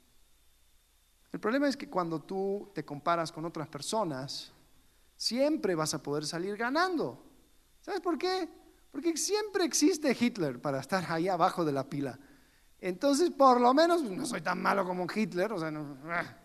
El 1.32 1.40
problema 1.40 1.68
es 1.68 1.76
que 1.76 1.90
cuando 1.90 2.22
tú 2.22 2.72
te 2.74 2.86
comparas 2.86 3.32
con 3.32 3.46
otras 3.46 3.68
personas, 3.68 4.52
siempre 5.18 5.76
vas 5.76 5.94
a 5.94 6.02
poder 6.02 6.26
salir 6.26 6.56
ganando. 6.56 7.24
¿Sabes 7.82 8.02
por 8.02 8.18
qué? 8.18 8.48
Porque 8.92 9.16
siempre 9.18 9.66
existe 9.66 10.16
Hitler 10.18 10.62
para 10.62 10.80
estar 10.80 11.06
ahí 11.10 11.28
abajo 11.28 11.66
de 11.66 11.72
la 11.74 11.90
pila. 11.90 12.18
Entonces, 12.80 13.32
por 13.32 13.60
lo 13.60 13.74
menos, 13.74 14.04
no 14.04 14.26
soy 14.26 14.42
tan 14.42 14.62
malo 14.62 14.86
como 14.86 15.08
Hitler, 15.14 15.52
o 15.52 15.60
sea, 15.60 15.72
no, 15.72 15.98
ah. 16.10 16.38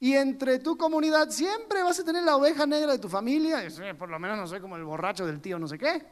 Y 0.00 0.14
entre 0.14 0.58
tu 0.58 0.76
comunidad 0.76 1.30
siempre 1.30 1.82
vas 1.82 1.98
a 1.98 2.04
tener 2.04 2.22
la 2.24 2.36
oveja 2.36 2.66
negra 2.66 2.92
de 2.92 2.98
tu 2.98 3.08
familia. 3.08 3.64
Y, 3.64 3.68
"Eh, 3.82 3.94
por 3.94 4.10
lo 4.10 4.18
menos 4.18 4.36
no 4.36 4.46
soy 4.46 4.60
como 4.60 4.76
el 4.76 4.84
borracho 4.84 5.26
del 5.26 5.40
tío, 5.40 5.58
no 5.58 5.66
sé 5.66 5.78
qué. 5.78 6.04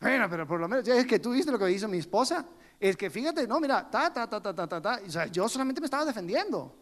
Bueno, 0.00 0.28
pero 0.30 0.46
por 0.46 0.60
lo 0.60 0.68
menos, 0.68 0.86
es 0.86 1.06
que 1.06 1.18
tú 1.18 1.32
viste 1.32 1.50
lo 1.50 1.58
que 1.58 1.70
hizo 1.70 1.88
mi 1.88 1.98
esposa. 1.98 2.46
Es 2.78 2.96
que 2.96 3.08
fíjate, 3.10 3.46
no, 3.46 3.58
mira, 3.60 3.88
ta, 3.90 4.12
ta, 4.12 4.28
ta, 4.28 4.40
ta, 4.40 4.54
ta, 4.54 4.66
ta, 4.66 4.80
ta. 4.80 5.00
O 5.06 5.10
sea, 5.10 5.26
yo 5.26 5.48
solamente 5.48 5.80
me 5.80 5.86
estaba 5.86 6.04
defendiendo. 6.04 6.74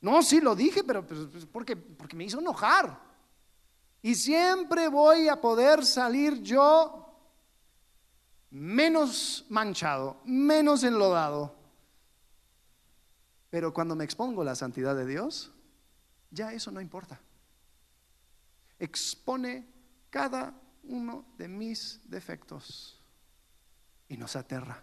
No, 0.00 0.22
sí 0.22 0.40
lo 0.40 0.54
dije, 0.54 0.84
pero 0.84 1.06
pues, 1.06 1.20
pues, 1.30 1.46
porque, 1.46 1.76
porque 1.76 2.16
me 2.16 2.24
hizo 2.24 2.40
enojar. 2.40 3.00
Y 4.02 4.14
siempre 4.14 4.88
voy 4.88 5.28
a 5.28 5.40
poder 5.40 5.84
salir 5.84 6.42
yo 6.42 7.02
menos 8.50 9.46
manchado, 9.48 10.20
menos 10.24 10.82
enlodado. 10.82 11.54
Pero 13.48 13.72
cuando 13.72 13.94
me 13.94 14.04
expongo 14.04 14.42
la 14.42 14.54
santidad 14.54 14.96
de 14.96 15.06
Dios, 15.06 15.52
ya 16.30 16.52
eso 16.52 16.70
no 16.70 16.80
importa. 16.80 17.20
Expone 18.78 19.68
cada 20.10 20.54
uno 20.84 21.24
de 21.38 21.46
mis 21.46 22.00
defectos 22.08 23.00
y 24.08 24.16
nos 24.16 24.34
aterra. 24.34 24.82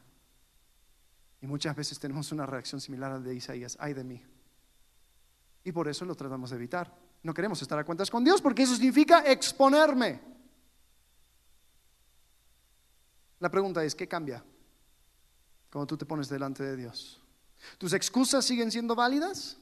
Y 1.41 1.47
muchas 1.47 1.75
veces 1.75 1.99
tenemos 1.99 2.31
una 2.31 2.45
reacción 2.45 2.81
similar 2.81 3.11
a 3.11 3.15
la 3.15 3.21
de 3.21 3.35
Isaías, 3.35 3.77
ay 3.79 3.93
de 3.93 4.03
mí. 4.03 4.21
Y 5.63 5.71
por 5.71 5.87
eso 5.87 6.05
lo 6.05 6.15
tratamos 6.15 6.49
de 6.49 6.57
evitar. 6.57 6.93
No 7.23 7.33
queremos 7.33 7.61
estar 7.61 7.77
a 7.77 7.83
cuentas 7.83 8.09
con 8.09 8.23
Dios 8.23 8.41
porque 8.41 8.63
eso 8.63 8.75
significa 8.75 9.19
exponerme. 9.19 10.19
La 13.39 13.49
pregunta 13.49 13.83
es, 13.83 13.95
¿qué 13.95 14.07
cambia 14.07 14.43
cuando 15.71 15.87
tú 15.87 15.97
te 15.97 16.05
pones 16.05 16.27
delante 16.27 16.63
de 16.63 16.75
Dios? 16.75 17.21
¿Tus 17.77 17.93
excusas 17.93 18.45
siguen 18.45 18.71
siendo 18.71 18.95
válidas? 18.95 19.57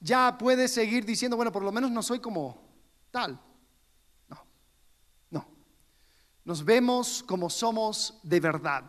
Ya 0.00 0.36
puedes 0.38 0.72
seguir 0.72 1.04
diciendo, 1.04 1.36
bueno, 1.36 1.52
por 1.52 1.62
lo 1.62 1.70
menos 1.70 1.90
no 1.90 2.02
soy 2.02 2.20
como 2.20 2.66
tal. 3.10 3.40
No, 6.46 6.52
no. 6.52 6.56
Nos 6.56 6.64
vemos 6.64 7.24
como 7.26 7.50
somos 7.50 8.18
de 8.22 8.40
verdad. 8.40 8.84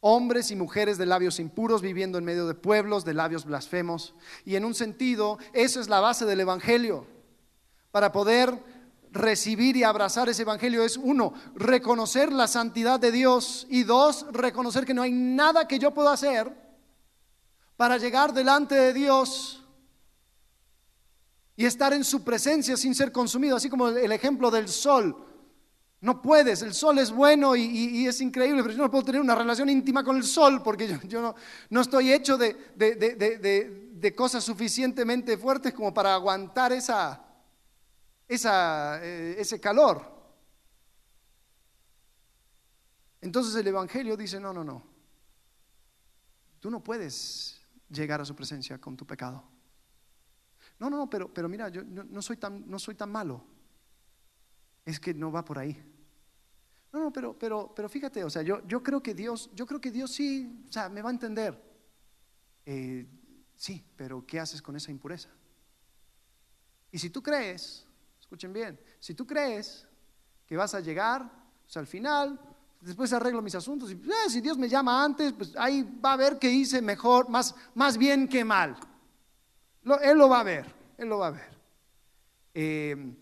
Hombres 0.00 0.50
y 0.50 0.56
mujeres 0.56 0.98
de 0.98 1.06
labios 1.06 1.40
impuros 1.40 1.80
viviendo 1.80 2.18
en 2.18 2.24
medio 2.24 2.46
de 2.46 2.54
pueblos 2.54 3.04
de 3.04 3.14
labios 3.14 3.44
blasfemos. 3.44 4.14
Y 4.44 4.56
en 4.56 4.64
un 4.64 4.74
sentido, 4.74 5.38
eso 5.52 5.80
es 5.80 5.88
la 5.88 6.00
base 6.00 6.26
del 6.26 6.40
Evangelio. 6.40 7.06
Para 7.90 8.12
poder 8.12 8.62
recibir 9.12 9.76
y 9.76 9.84
abrazar 9.84 10.28
ese 10.28 10.42
Evangelio 10.42 10.82
es 10.84 10.96
uno, 10.96 11.34
reconocer 11.54 12.32
la 12.32 12.48
santidad 12.48 13.00
de 13.00 13.12
Dios 13.12 13.66
y 13.68 13.84
dos, 13.84 14.26
reconocer 14.32 14.84
que 14.84 14.94
no 14.94 15.02
hay 15.02 15.12
nada 15.12 15.68
que 15.68 15.78
yo 15.78 15.92
pueda 15.92 16.12
hacer 16.12 16.50
para 17.76 17.98
llegar 17.98 18.32
delante 18.32 18.74
de 18.74 18.92
Dios 18.92 19.62
y 21.56 21.66
estar 21.66 21.92
en 21.92 22.04
su 22.04 22.24
presencia 22.24 22.76
sin 22.76 22.94
ser 22.94 23.12
consumido, 23.12 23.56
así 23.56 23.68
como 23.68 23.88
el 23.88 24.12
ejemplo 24.12 24.50
del 24.50 24.68
sol. 24.68 25.31
No 26.02 26.20
puedes, 26.20 26.62
el 26.62 26.74
sol 26.74 26.98
es 26.98 27.12
bueno 27.12 27.54
y, 27.54 28.08
es 28.08 28.20
increíble, 28.20 28.60
pero 28.62 28.74
yo 28.74 28.82
no 28.82 28.90
puedo 28.90 29.04
tener 29.04 29.20
una 29.20 29.36
relación 29.36 29.70
íntima 29.70 30.02
con 30.02 30.16
el 30.16 30.24
sol 30.24 30.60
porque 30.60 30.98
yo, 31.06 31.36
no, 31.70 31.80
estoy 31.80 32.12
hecho 32.12 32.36
de, 32.36 34.12
cosas 34.16 34.42
suficientemente 34.42 35.38
fuertes 35.38 35.72
como 35.72 35.94
para 35.94 36.14
aguantar 36.14 36.72
esa, 36.72 37.24
eh, 38.28 39.36
ese 39.38 39.60
calor. 39.60 40.12
Entonces 43.20 43.54
el 43.54 43.68
Evangelio 43.68 44.16
dice, 44.16 44.40
no, 44.40 44.52
no, 44.52 44.64
no. 44.64 44.82
Tú 46.58 46.68
no 46.68 46.82
puedes 46.82 47.60
llegar 47.88 48.20
a 48.20 48.24
su 48.24 48.34
presencia 48.34 48.76
con 48.78 48.96
tu 48.96 49.06
pecado. 49.06 49.44
No, 50.80 50.90
no, 50.90 50.96
no, 50.96 51.08
pero, 51.08 51.48
mira, 51.48 51.68
yo 51.68 51.84
no 51.84 52.20
soy 52.22 52.38
tan, 52.38 52.68
no 52.68 52.80
soy 52.80 52.96
tan 52.96 53.12
malo. 53.12 53.44
Es 54.84 54.98
que 54.98 55.14
no 55.14 55.30
va 55.30 55.44
por 55.44 55.60
ahí. 55.60 55.91
No, 56.92 57.00
no, 57.00 57.12
pero, 57.12 57.38
pero, 57.38 57.72
pero 57.74 57.88
fíjate, 57.88 58.22
o 58.22 58.30
sea, 58.30 58.42
yo, 58.42 58.66
yo 58.66 58.82
creo 58.82 59.02
que 59.02 59.14
Dios, 59.14 59.50
yo 59.54 59.66
creo 59.66 59.80
que 59.80 59.90
Dios 59.90 60.10
sí, 60.12 60.64
o 60.68 60.72
sea, 60.72 60.88
me 60.88 61.00
va 61.00 61.08
a 61.08 61.12
entender. 61.12 61.58
Eh, 62.66 63.06
sí, 63.56 63.84
pero 63.96 64.26
¿qué 64.26 64.38
haces 64.38 64.60
con 64.60 64.76
esa 64.76 64.90
impureza? 64.90 65.30
Y 66.90 66.98
si 66.98 67.08
tú 67.08 67.22
crees, 67.22 67.86
escuchen 68.20 68.52
bien, 68.52 68.78
si 69.00 69.14
tú 69.14 69.26
crees 69.26 69.86
que 70.46 70.56
vas 70.56 70.74
a 70.74 70.80
llegar, 70.80 71.42
sea, 71.72 71.80
al 71.80 71.86
final, 71.86 72.38
después 72.82 73.12
arreglo 73.14 73.40
mis 73.40 73.54
asuntos, 73.54 73.90
y 73.90 73.94
eh, 73.94 74.28
si 74.28 74.42
Dios 74.42 74.58
me 74.58 74.68
llama 74.68 75.02
antes, 75.02 75.32
pues 75.32 75.56
ahí 75.56 75.82
va 76.04 76.12
a 76.12 76.16
ver 76.16 76.38
que 76.38 76.50
hice 76.50 76.82
mejor, 76.82 77.30
más, 77.30 77.54
más 77.74 77.96
bien 77.96 78.28
que 78.28 78.44
mal. 78.44 78.76
Él 80.02 80.18
lo 80.18 80.28
va 80.28 80.40
a 80.40 80.44
ver, 80.44 80.66
él 80.98 81.08
lo 81.08 81.18
va 81.18 81.28
a 81.28 81.30
ver. 81.30 81.58
Eh, 82.52 83.16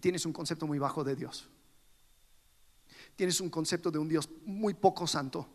tienes 0.00 0.26
un 0.26 0.32
concepto 0.32 0.66
muy 0.66 0.80
bajo 0.80 1.04
de 1.04 1.14
Dios. 1.14 1.48
Tienes 3.16 3.40
un 3.40 3.50
concepto 3.50 3.90
de 3.90 3.98
un 3.98 4.08
Dios 4.08 4.28
muy 4.44 4.74
poco 4.74 5.06
santo. 5.06 5.48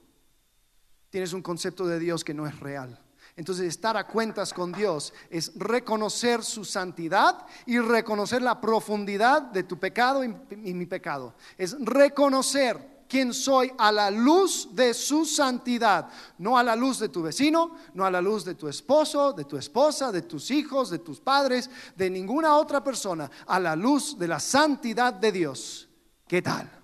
Tienes 1.09 1.33
un 1.33 1.41
concepto 1.41 1.87
de 1.87 1.99
Dios 1.99 2.23
que 2.23 2.33
no 2.33 2.45
es 2.47 2.59
real. 2.59 2.99
Entonces, 3.35 3.67
estar 3.67 3.95
a 3.97 4.07
cuentas 4.07 4.51
con 4.51 4.71
Dios 4.71 5.13
es 5.29 5.51
reconocer 5.55 6.43
su 6.43 6.65
santidad 6.65 7.45
y 7.67 7.77
reconocer 7.77 8.41
la 8.41 8.59
profundidad 8.59 9.43
de 9.43 9.63
tu 9.63 9.77
pecado 9.79 10.23
y, 10.23 10.73
mi 10.73 10.85
pecado. 10.87 11.35
Es 11.55 11.75
reconocer 11.79 13.05
quién 13.07 13.33
soy 13.33 13.71
a 13.77 13.91
la 13.91 14.09
luz 14.09 14.69
de 14.73 14.93
su 14.93 15.23
santidad, 15.23 16.09
no 16.39 16.57
a 16.57 16.63
la 16.63 16.75
luz 16.75 16.97
de 16.97 17.09
tu 17.09 17.21
vecino, 17.21 17.75
no 17.93 18.05
a 18.05 18.11
la 18.11 18.21
luz 18.21 18.43
de 18.43 18.55
tu 18.55 18.67
esposo, 18.67 19.33
de 19.33 19.45
tu 19.45 19.55
esposa, 19.55 20.11
de 20.11 20.23
tus 20.23 20.49
hijos, 20.49 20.89
de 20.89 20.99
tus 20.99 21.19
padres, 21.19 21.69
de 21.95 22.09
ninguna 22.09 22.55
otra 22.57 22.83
persona, 22.83 23.29
a 23.45 23.59
la 23.59 23.75
luz 23.75 24.17
de 24.17 24.27
la 24.27 24.39
santidad 24.39 25.13
de 25.13 25.31
Dios. 25.31 25.87
¿Qué 26.27 26.41
tal? 26.41 26.76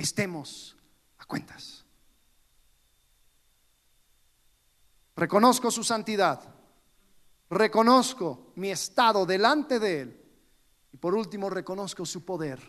Estemos 0.00 0.74
a 1.18 1.26
cuentas. 1.26 1.84
Reconozco 5.14 5.70
su 5.70 5.84
santidad. 5.84 6.40
Reconozco 7.50 8.52
mi 8.56 8.70
estado 8.70 9.26
delante 9.26 9.78
de 9.78 10.00
Él. 10.00 10.24
Y 10.90 10.96
por 10.96 11.14
último, 11.14 11.50
reconozco 11.50 12.06
su 12.06 12.24
poder. 12.24 12.60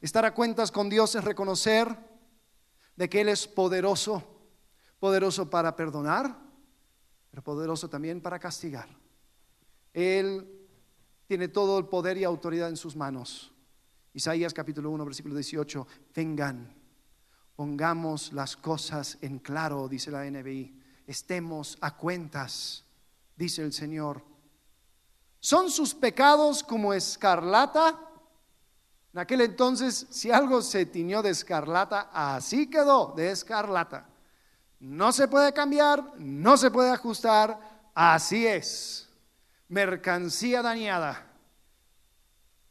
Estar 0.00 0.24
a 0.24 0.32
cuentas 0.32 0.72
con 0.72 0.88
Dios 0.88 1.14
es 1.16 1.22
reconocer 1.22 1.94
de 2.96 3.10
que 3.10 3.20
Él 3.20 3.28
es 3.28 3.46
poderoso, 3.46 4.24
poderoso 4.98 5.50
para 5.50 5.76
perdonar, 5.76 6.34
pero 7.30 7.44
poderoso 7.44 7.90
también 7.90 8.22
para 8.22 8.38
castigar. 8.38 8.88
Él 9.92 10.66
tiene 11.26 11.48
todo 11.48 11.78
el 11.78 11.88
poder 11.88 12.16
y 12.16 12.24
autoridad 12.24 12.70
en 12.70 12.78
sus 12.78 12.96
manos. 12.96 13.52
Isaías 14.14 14.54
capítulo 14.54 14.90
1, 14.90 15.04
versículo 15.04 15.34
18, 15.34 15.86
vengan, 16.14 16.74
pongamos 17.54 18.32
las 18.32 18.56
cosas 18.56 19.18
en 19.20 19.38
claro, 19.38 19.88
dice 19.88 20.10
la 20.10 20.24
NBI, 20.24 20.80
estemos 21.06 21.76
a 21.80 21.96
cuentas, 21.96 22.84
dice 23.36 23.62
el 23.62 23.72
Señor. 23.72 24.22
¿Son 25.40 25.70
sus 25.70 25.94
pecados 25.94 26.62
como 26.62 26.92
escarlata? 26.92 27.98
En 29.12 29.20
aquel 29.20 29.40
entonces, 29.42 30.06
si 30.10 30.30
algo 30.30 30.62
se 30.62 30.86
tiñó 30.86 31.22
de 31.22 31.30
escarlata, 31.30 32.10
así 32.12 32.68
quedó 32.68 33.14
de 33.16 33.30
escarlata. 33.30 34.08
No 34.80 35.12
se 35.12 35.28
puede 35.28 35.52
cambiar, 35.52 36.14
no 36.18 36.56
se 36.56 36.70
puede 36.70 36.90
ajustar, 36.90 37.58
así 37.94 38.46
es. 38.46 39.08
Mercancía 39.68 40.62
dañada, 40.62 41.27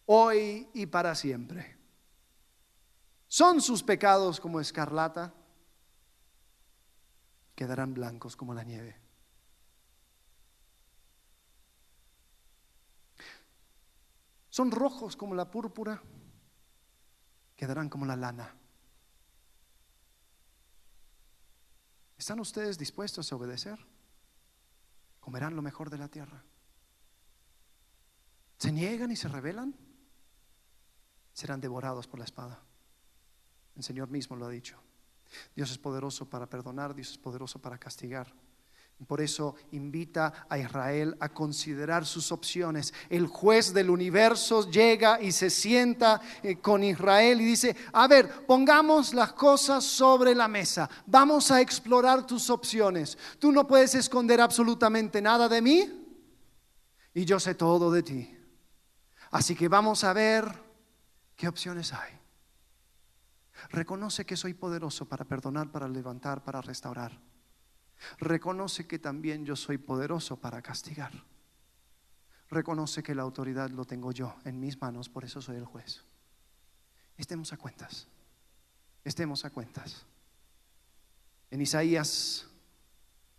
hoy 0.07 0.69
y 0.73 0.87
para 0.87 1.15
siempre. 1.15 1.77
¿Son 3.27 3.61
sus 3.61 3.83
pecados 3.83 4.39
como 4.39 4.59
escarlata? 4.59 5.33
Quedarán 7.55 7.93
blancos 7.93 8.35
como 8.35 8.53
la 8.53 8.63
nieve. 8.63 8.99
Son 14.49 14.71
rojos 14.71 15.15
como 15.15 15.35
la 15.35 15.51
púrpura, 15.51 16.01
quedarán 17.55 17.89
como 17.89 18.05
la 18.05 18.15
lana. 18.15 18.55
¿Están 22.17 22.39
ustedes 22.39 22.77
dispuestos 22.77 23.31
a 23.31 23.35
obedecer? 23.35 23.77
Comerán 25.19 25.55
lo 25.55 25.61
mejor 25.61 25.91
de 25.91 25.99
la 25.99 26.07
tierra. 26.07 26.43
¿Se 28.57 28.71
niegan 28.71 29.11
y 29.11 29.15
se 29.15 29.27
rebelan? 29.27 29.75
Serán 31.37 31.61
devorados 31.61 32.07
por 32.07 32.17
la 32.17 32.25
espada. 32.25 32.59
El 33.75 33.83
Señor 33.83 34.09
mismo 34.09 34.35
lo 34.35 34.47
ha 34.47 34.49
dicho. 34.49 34.75
Dios 35.55 35.69
es 35.69 35.77
poderoso 35.77 36.27
para 36.27 36.49
perdonar, 36.49 36.95
Dios 36.95 37.11
es 37.11 37.17
poderoso 37.19 37.59
para 37.59 37.77
castigar. 37.77 38.33
Por 39.05 39.21
eso 39.21 39.53
invita 39.69 40.47
a 40.49 40.57
Israel 40.57 41.15
a 41.19 41.29
considerar 41.29 42.07
sus 42.07 42.31
opciones. 42.31 42.91
El 43.07 43.27
juez 43.27 43.71
del 43.71 43.91
universo 43.91 44.67
llega 44.67 45.21
y 45.21 45.31
se 45.31 45.51
sienta 45.51 46.19
eh, 46.41 46.59
con 46.59 46.83
Israel 46.83 47.39
y 47.39 47.45
dice, 47.45 47.75
a 47.93 48.07
ver, 48.07 48.47
pongamos 48.47 49.13
las 49.13 49.33
cosas 49.33 49.83
sobre 49.83 50.33
la 50.33 50.47
mesa. 50.47 50.89
Vamos 51.05 51.51
a 51.51 51.61
explorar 51.61 52.25
tus 52.25 52.49
opciones. 52.49 53.15
Tú 53.37 53.51
no 53.51 53.67
puedes 53.67 53.93
esconder 53.93 54.41
absolutamente 54.41 55.21
nada 55.21 55.47
de 55.47 55.61
mí 55.61 56.17
y 57.13 57.25
yo 57.25 57.39
sé 57.39 57.53
todo 57.53 57.91
de 57.91 58.01
ti. 58.01 58.35
Así 59.29 59.53
que 59.53 59.67
vamos 59.67 60.03
a 60.03 60.13
ver 60.13 60.66
qué 61.37 61.47
opciones 61.47 61.93
hay. 61.93 62.11
Reconoce 63.69 64.25
que 64.25 64.35
soy 64.35 64.53
poderoso 64.53 65.07
para 65.07 65.25
perdonar, 65.25 65.71
para 65.71 65.87
levantar, 65.87 66.43
para 66.43 66.61
restaurar. 66.61 67.17
Reconoce 68.19 68.87
que 68.87 68.99
también 68.99 69.45
yo 69.45 69.55
soy 69.55 69.77
poderoso 69.77 70.37
para 70.37 70.61
castigar. 70.61 71.11
Reconoce 72.49 73.03
que 73.03 73.15
la 73.15 73.23
autoridad 73.23 73.69
lo 73.69 73.85
tengo 73.85 74.11
yo 74.11 74.35
en 74.45 74.59
mis 74.59 74.79
manos, 74.79 75.09
por 75.09 75.23
eso 75.25 75.41
soy 75.41 75.57
el 75.57 75.65
juez. 75.65 76.03
Estemos 77.17 77.51
a 77.53 77.57
cuentas. 77.57 78.07
Estemos 79.03 79.45
a 79.45 79.49
cuentas. 79.49 80.05
En 81.49 81.61
Isaías 81.61 82.45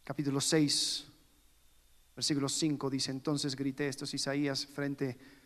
capítulo 0.02 0.40
6, 0.40 1.06
versículo 2.16 2.48
5 2.48 2.90
dice, 2.90 3.10
entonces 3.10 3.54
grité, 3.54 3.88
esto 3.88 4.04
es 4.04 4.14
Isaías 4.14 4.66
frente 4.66 5.37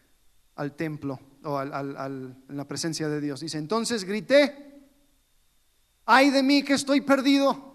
al 0.56 0.74
templo 0.74 1.18
o 1.44 1.60
en 1.60 2.36
la 2.48 2.68
presencia 2.68 3.08
de 3.08 3.20
Dios. 3.20 3.40
Dice, 3.40 3.58
entonces 3.58 4.04
grité, 4.04 4.80
ay 6.06 6.30
de 6.30 6.42
mí 6.42 6.62
que 6.62 6.74
estoy 6.74 7.00
perdido 7.00 7.72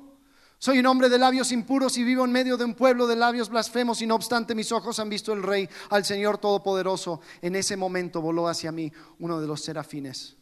soy 0.59 0.79
un 0.79 0.87
hombre 0.87 1.07
de 1.07 1.19
labios 1.19 1.51
impuros 1.51 1.99
y 1.99 2.03
vivo 2.03 2.25
en 2.25 2.31
medio 2.31 2.57
de 2.57 2.65
un 2.65 2.73
pueblo 2.73 3.05
de 3.05 3.15
labios 3.15 3.49
blasfemos 3.49 4.01
y 4.01 4.07
no 4.07 4.15
obstante 4.15 4.55
mis 4.55 4.71
ojos 4.71 4.97
han 4.97 5.07
visto 5.07 5.31
el 5.31 5.43
Rey, 5.43 5.69
al 5.91 6.03
Señor 6.03 6.39
Todopoderoso. 6.39 7.21
En 7.43 7.55
ese 7.55 7.77
momento 7.77 8.21
voló 8.21 8.47
hacia 8.47 8.71
mí 8.71 8.91
uno 9.19 9.39
de 9.39 9.45
los 9.45 9.61
serafines. 9.61 10.35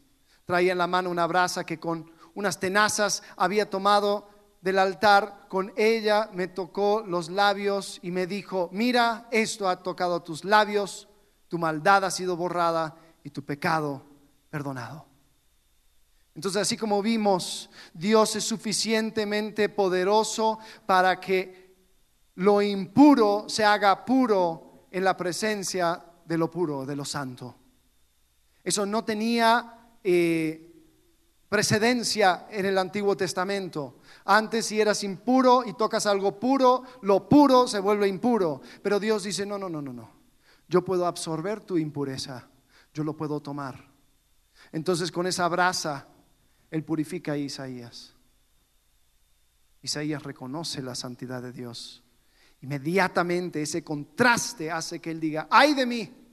Traía 0.45 0.71
en 0.71 0.77
la 0.77 0.87
mano 0.87 1.09
una 1.09 1.27
brasa 1.27 1.65
que 1.65 1.81
con 1.81 2.09
unas 2.33 2.61
tenazas 2.61 3.23
había 3.35 3.69
tomado 3.69 4.29
del 4.61 4.79
altar. 4.79 5.47
Con 5.49 5.73
ella 5.75 6.29
me 6.31 6.47
tocó 6.47 7.03
los 7.05 7.29
labios 7.29 7.99
y 8.01 8.11
me 8.11 8.25
dijo, 8.25 8.69
mira, 8.71 9.27
esto 9.31 9.67
ha 9.67 9.83
tocado 9.83 10.21
tus 10.21 10.45
labios, 10.45 11.09
tu 11.47 11.57
maldad 11.57 12.05
ha 12.05 12.11
sido 12.11 12.35
borrada 12.35 12.95
y 13.23 13.29
tu 13.29 13.43
pecado 13.43 14.03
perdonado. 14.49 15.05
Entonces, 16.35 16.61
así 16.61 16.75
como 16.75 17.01
vimos, 17.01 17.69
Dios 17.93 18.35
es 18.35 18.43
suficientemente 18.43 19.69
poderoso 19.69 20.59
para 20.85 21.19
que 21.19 21.73
lo 22.35 22.61
impuro 22.61 23.45
se 23.47 23.63
haga 23.63 24.03
puro 24.03 24.87
en 24.91 25.03
la 25.03 25.15
presencia 25.15 26.03
de 26.25 26.37
lo 26.37 26.51
puro, 26.51 26.85
de 26.85 26.95
lo 26.95 27.05
santo. 27.05 27.55
Eso 28.63 28.85
no 28.85 29.05
tenía 29.05 29.91
eh, 30.03 30.73
precedencia 31.47 32.47
en 32.49 32.65
el 32.65 32.77
Antiguo 32.77 33.15
Testamento. 33.15 33.99
Antes 34.25 34.65
si 34.65 34.81
eras 34.81 35.03
impuro 35.03 35.63
y 35.65 35.73
tocas 35.73 36.05
algo 36.05 36.37
puro, 36.37 36.83
lo 37.01 37.29
puro 37.29 37.67
se 37.67 37.79
vuelve 37.79 38.07
impuro. 38.07 38.61
Pero 38.81 38.99
Dios 38.99 39.23
dice, 39.23 39.45
no, 39.45 39.57
no, 39.57 39.69
no, 39.69 39.81
no, 39.81 39.93
no. 39.93 40.14
Yo 40.67 40.83
puedo 40.83 41.05
absorber 41.05 41.61
tu 41.61 41.77
impureza, 41.77 42.47
yo 42.93 43.03
lo 43.03 43.15
puedo 43.15 43.39
tomar. 43.39 43.91
Entonces 44.71 45.11
con 45.11 45.27
esa 45.27 45.47
brasa 45.47 46.07
él 46.71 46.83
purifica 46.83 47.33
a 47.33 47.37
Isaías. 47.37 48.13
Isaías 49.81 50.23
reconoce 50.23 50.81
la 50.81 50.95
santidad 50.95 51.41
de 51.41 51.51
Dios. 51.51 52.03
Inmediatamente 52.61 53.61
ese 53.61 53.83
contraste 53.83 54.71
hace 54.71 54.99
que 54.99 55.11
él 55.11 55.19
diga, 55.19 55.47
ay 55.51 55.73
de 55.75 55.85
mí. 55.85 56.25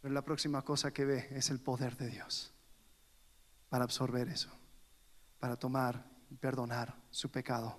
Pero 0.00 0.12
la 0.12 0.22
próxima 0.22 0.62
cosa 0.62 0.92
que 0.92 1.04
ve 1.04 1.28
es 1.30 1.50
el 1.50 1.60
poder 1.60 1.96
de 1.96 2.08
Dios 2.08 2.52
para 3.68 3.84
absorber 3.84 4.28
eso, 4.28 4.50
para 5.38 5.56
tomar 5.56 6.04
y 6.30 6.36
perdonar 6.36 6.94
su 7.10 7.30
pecado. 7.30 7.78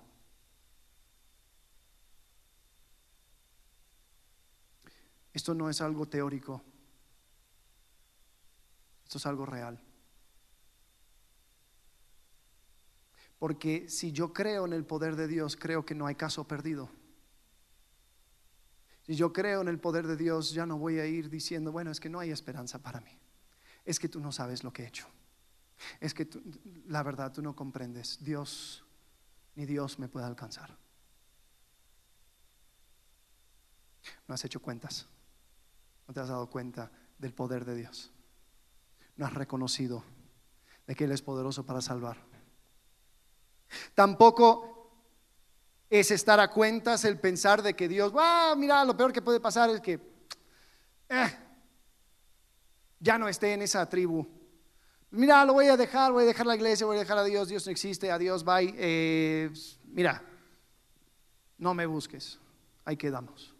Esto 5.32 5.54
no 5.54 5.70
es 5.70 5.80
algo 5.80 6.06
teórico, 6.06 6.62
esto 9.04 9.18
es 9.18 9.26
algo 9.26 9.46
real. 9.46 9.80
Porque 13.38 13.88
si 13.88 14.12
yo 14.12 14.32
creo 14.32 14.66
en 14.66 14.72
el 14.72 14.84
poder 14.84 15.16
de 15.16 15.26
Dios, 15.26 15.56
creo 15.56 15.84
que 15.84 15.94
no 15.94 16.06
hay 16.06 16.14
caso 16.14 16.46
perdido. 16.46 16.88
Si 19.04 19.16
yo 19.16 19.32
creo 19.32 19.62
en 19.62 19.68
el 19.68 19.80
poder 19.80 20.06
de 20.06 20.16
Dios, 20.16 20.52
ya 20.52 20.64
no 20.64 20.78
voy 20.78 21.00
a 21.00 21.06
ir 21.06 21.28
diciendo, 21.28 21.72
bueno, 21.72 21.90
es 21.90 21.98
que 21.98 22.08
no 22.08 22.20
hay 22.20 22.30
esperanza 22.30 22.78
para 22.78 23.00
mí. 23.00 23.18
Es 23.84 23.98
que 23.98 24.08
tú 24.08 24.20
no 24.20 24.30
sabes 24.30 24.62
lo 24.62 24.72
que 24.72 24.84
he 24.84 24.86
hecho. 24.86 25.08
Es 25.98 26.14
que 26.14 26.28
la 26.86 27.02
verdad 27.02 27.32
tú 27.32 27.42
no 27.42 27.56
comprendes. 27.56 28.22
Dios, 28.22 28.84
ni 29.56 29.66
Dios 29.66 29.98
me 29.98 30.08
puede 30.08 30.26
alcanzar. 30.26 30.78
No 34.28 34.34
has 34.34 34.44
hecho 34.44 34.60
cuentas. 34.60 35.08
No 36.06 36.14
te 36.14 36.20
has 36.20 36.28
dado 36.28 36.48
cuenta 36.50 36.90
del 37.18 37.32
poder 37.32 37.64
de 37.64 37.76
Dios. 37.76 38.12
No 39.16 39.26
has 39.26 39.34
reconocido 39.34 40.04
de 40.86 40.94
que 40.94 41.04
Él 41.04 41.12
es 41.12 41.22
poderoso 41.22 41.64
para 41.64 41.80
salvar. 41.80 42.18
Tampoco 43.94 44.72
es 45.88 46.10
estar 46.10 46.40
a 46.40 46.50
cuentas 46.50 47.04
el 47.04 47.20
pensar 47.20 47.62
de 47.62 47.74
que 47.74 47.88
Dios, 47.88 48.12
ah, 48.16 48.54
mira, 48.56 48.84
lo 48.84 48.96
peor 48.96 49.12
que 49.12 49.22
puede 49.22 49.40
pasar 49.40 49.70
es 49.70 49.80
que 49.80 50.00
eh, 51.08 51.38
ya 52.98 53.18
no 53.18 53.28
esté 53.28 53.52
en 53.52 53.62
esa 53.62 53.86
tribu. 53.88 54.26
Mira, 55.10 55.44
lo 55.44 55.52
voy 55.52 55.66
a 55.66 55.76
dejar, 55.76 56.12
voy 56.12 56.24
a 56.24 56.26
dejar 56.26 56.46
la 56.46 56.56
iglesia, 56.56 56.86
voy 56.86 56.96
a 56.96 57.00
dejar 57.00 57.18
a 57.18 57.24
Dios, 57.24 57.48
Dios 57.48 57.66
no 57.66 57.72
existe, 57.72 58.10
adiós, 58.10 58.44
bye. 58.44 58.74
Eh, 58.78 59.50
mira, 59.84 60.22
no 61.58 61.74
me 61.74 61.84
busques, 61.84 62.38
ahí 62.86 62.96
quedamos. 62.96 63.54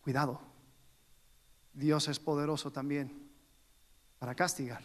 Cuidado, 0.00 0.40
Dios 1.72 2.08
es 2.08 2.18
poderoso 2.18 2.70
también 2.70 3.30
para 4.18 4.34
castigar. 4.34 4.82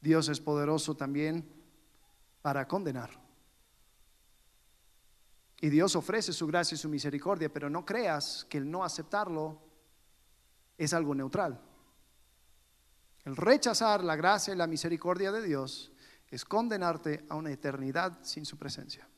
Dios 0.00 0.28
es 0.28 0.40
poderoso 0.40 0.96
también 0.96 1.46
para 2.42 2.66
condenar. 2.66 3.10
Y 5.60 5.68
Dios 5.68 5.94
ofrece 5.94 6.32
su 6.32 6.46
gracia 6.46 6.74
y 6.74 6.78
su 6.78 6.88
misericordia, 6.88 7.52
pero 7.52 7.68
no 7.68 7.84
creas 7.84 8.46
que 8.48 8.58
el 8.58 8.70
no 8.70 8.82
aceptarlo 8.82 9.60
es 10.78 10.94
algo 10.94 11.14
neutral. 11.14 11.60
El 13.24 13.36
rechazar 13.36 14.02
la 14.02 14.16
gracia 14.16 14.54
y 14.54 14.56
la 14.56 14.66
misericordia 14.66 15.30
de 15.30 15.42
Dios 15.42 15.92
es 16.30 16.44
condenarte 16.46 17.26
a 17.28 17.34
una 17.34 17.50
eternidad 17.50 18.18
sin 18.22 18.46
su 18.46 18.56
presencia. 18.56 19.09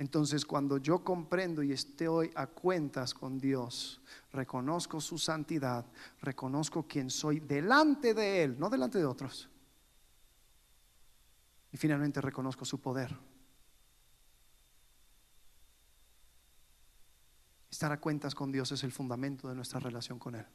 Entonces, 0.00 0.46
cuando 0.46 0.78
yo 0.78 1.04
comprendo 1.04 1.62
y 1.62 1.72
estoy 1.72 2.30
a 2.34 2.46
cuentas 2.46 3.12
con 3.12 3.38
Dios, 3.38 4.00
reconozco 4.32 4.98
su 4.98 5.18
santidad, 5.18 5.84
reconozco 6.22 6.86
quién 6.88 7.10
soy 7.10 7.40
delante 7.40 8.14
de 8.14 8.44
Él, 8.44 8.58
no 8.58 8.70
delante 8.70 8.96
de 8.96 9.04
otros, 9.04 9.50
y 11.70 11.76
finalmente 11.76 12.18
reconozco 12.22 12.64
su 12.64 12.80
poder. 12.80 13.14
Estar 17.70 17.92
a 17.92 18.00
cuentas 18.00 18.34
con 18.34 18.50
Dios 18.50 18.72
es 18.72 18.82
el 18.84 18.92
fundamento 18.92 19.50
de 19.50 19.54
nuestra 19.54 19.80
relación 19.80 20.18
con 20.18 20.34
Él. 20.34 20.46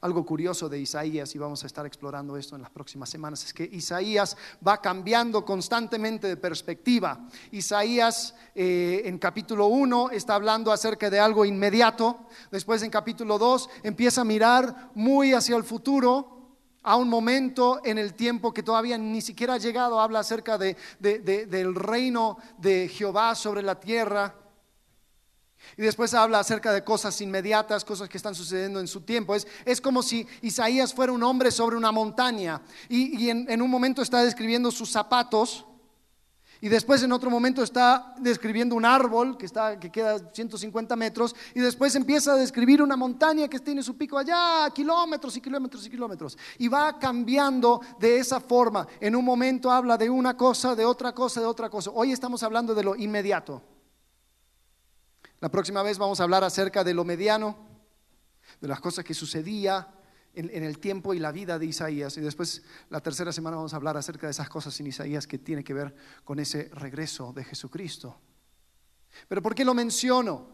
Algo 0.00 0.24
curioso 0.24 0.68
de 0.68 0.78
Isaías, 0.78 1.34
y 1.34 1.38
vamos 1.38 1.64
a 1.64 1.66
estar 1.66 1.86
explorando 1.86 2.36
esto 2.36 2.56
en 2.56 2.62
las 2.62 2.70
próximas 2.70 3.08
semanas, 3.08 3.44
es 3.44 3.54
que 3.54 3.64
Isaías 3.64 4.36
va 4.66 4.80
cambiando 4.80 5.44
constantemente 5.44 6.26
de 6.26 6.36
perspectiva. 6.36 7.26
Isaías 7.50 8.34
eh, 8.54 9.02
en 9.04 9.18
capítulo 9.18 9.66
1 9.66 10.10
está 10.10 10.34
hablando 10.34 10.72
acerca 10.72 11.08
de 11.10 11.18
algo 11.18 11.44
inmediato, 11.44 12.26
después 12.50 12.82
en 12.82 12.90
capítulo 12.90 13.38
2 13.38 13.70
empieza 13.82 14.20
a 14.20 14.24
mirar 14.24 14.90
muy 14.94 15.32
hacia 15.32 15.56
el 15.56 15.64
futuro, 15.64 16.36
a 16.86 16.94
un 16.94 17.08
momento 17.08 17.80
en 17.84 17.98
el 17.98 18.14
tiempo 18.14 18.54
que 18.54 18.62
todavía 18.62 18.96
ni 18.96 19.20
siquiera 19.20 19.54
ha 19.54 19.58
llegado, 19.58 20.00
habla 20.00 20.20
acerca 20.20 20.56
de, 20.56 20.76
del 21.00 21.74
reino 21.74 22.38
de 22.58 22.88
Jehová 22.88 23.34
sobre 23.34 23.62
la 23.62 23.80
tierra. 23.80 24.45
Y 25.76 25.82
después 25.82 26.14
habla 26.14 26.40
acerca 26.40 26.72
de 26.72 26.84
cosas 26.84 27.20
inmediatas, 27.20 27.84
cosas 27.84 28.08
que 28.08 28.16
están 28.16 28.34
sucediendo 28.34 28.80
en 28.80 28.86
su 28.86 29.02
tiempo. 29.02 29.34
Es, 29.34 29.46
es 29.64 29.80
como 29.80 30.02
si 30.02 30.26
Isaías 30.42 30.94
fuera 30.94 31.12
un 31.12 31.22
hombre 31.22 31.50
sobre 31.50 31.76
una 31.76 31.92
montaña 31.92 32.62
y, 32.88 33.28
en, 33.28 33.50
en 33.50 33.62
un 33.62 33.70
momento 33.70 34.02
está 34.02 34.22
describiendo 34.22 34.70
sus 34.70 34.90
zapatos 34.90 35.66
Y 36.60 36.68
después 36.68 37.02
en 37.02 37.12
otro 37.12 37.30
momento 37.30 37.62
está 37.62 38.14
describiendo 38.18 38.74
un 38.74 38.84
árbol 38.84 39.36
que, 39.36 39.44
está, 39.44 39.78
que 39.78 39.90
queda 39.90 40.32
150 40.32 40.96
metros 40.96 41.36
y 41.54 41.60
después 41.60 41.94
empieza 41.94 42.32
a 42.32 42.36
describir 42.36 42.82
una 42.82 42.96
montaña 42.96 43.46
que 43.48 43.58
tiene 43.58 43.82
su 43.82 43.96
pico 43.96 44.16
allá, 44.16 44.70
kilómetros 44.74 45.36
y 45.36 45.40
kilómetros 45.40 45.86
y 45.86 45.90
kilómetros. 45.90 46.38
Y 46.58 46.68
va 46.68 46.98
cambiando 46.98 47.80
de 48.00 48.18
esa 48.18 48.40
forma. 48.40 48.86
En 49.00 49.14
un 49.14 49.24
momento 49.24 49.70
habla 49.70 49.98
de 49.98 50.08
una 50.08 50.36
cosa, 50.36 50.74
de 50.74 50.84
otra 50.84 51.12
cosa, 51.12 51.40
de 51.40 51.46
otra 51.46 51.68
cosa. 51.68 51.90
Hoy 51.92 52.12
estamos 52.12 52.42
hablando 52.42 52.74
de 52.74 52.84
lo 52.84 52.96
inmediato. 52.96 53.75
La 55.46 55.50
próxima 55.52 55.84
vez 55.84 55.96
vamos 55.96 56.18
a 56.18 56.24
hablar 56.24 56.42
acerca 56.42 56.82
de 56.82 56.92
lo 56.92 57.04
mediano, 57.04 57.56
de 58.60 58.66
las 58.66 58.80
cosas 58.80 59.04
que 59.04 59.14
sucedía 59.14 59.94
en, 60.34 60.50
el 60.50 60.80
tiempo 60.80 61.14
y 61.14 61.20
la 61.20 61.30
vida 61.30 61.56
de 61.56 61.66
Isaías. 61.66 62.16
Y 62.16 62.20
después, 62.20 62.64
la 62.90 63.00
tercera 63.00 63.30
semana, 63.30 63.54
vamos 63.54 63.72
a 63.72 63.76
hablar 63.76 63.96
acerca 63.96 64.26
de 64.26 64.32
esas 64.32 64.48
cosas 64.48 64.80
en 64.80 64.88
Isaías 64.88 65.24
que 65.24 65.38
tiene 65.38 65.62
que 65.62 65.72
ver 65.72 65.94
con 66.24 66.40
ese 66.40 66.68
regreso 66.72 67.32
de 67.32 67.44
Jesucristo. 67.44 68.18
Pero 69.28 69.40
¿por 69.40 69.54
qué 69.54 69.64
lo 69.64 69.72
menciono? 69.72 70.48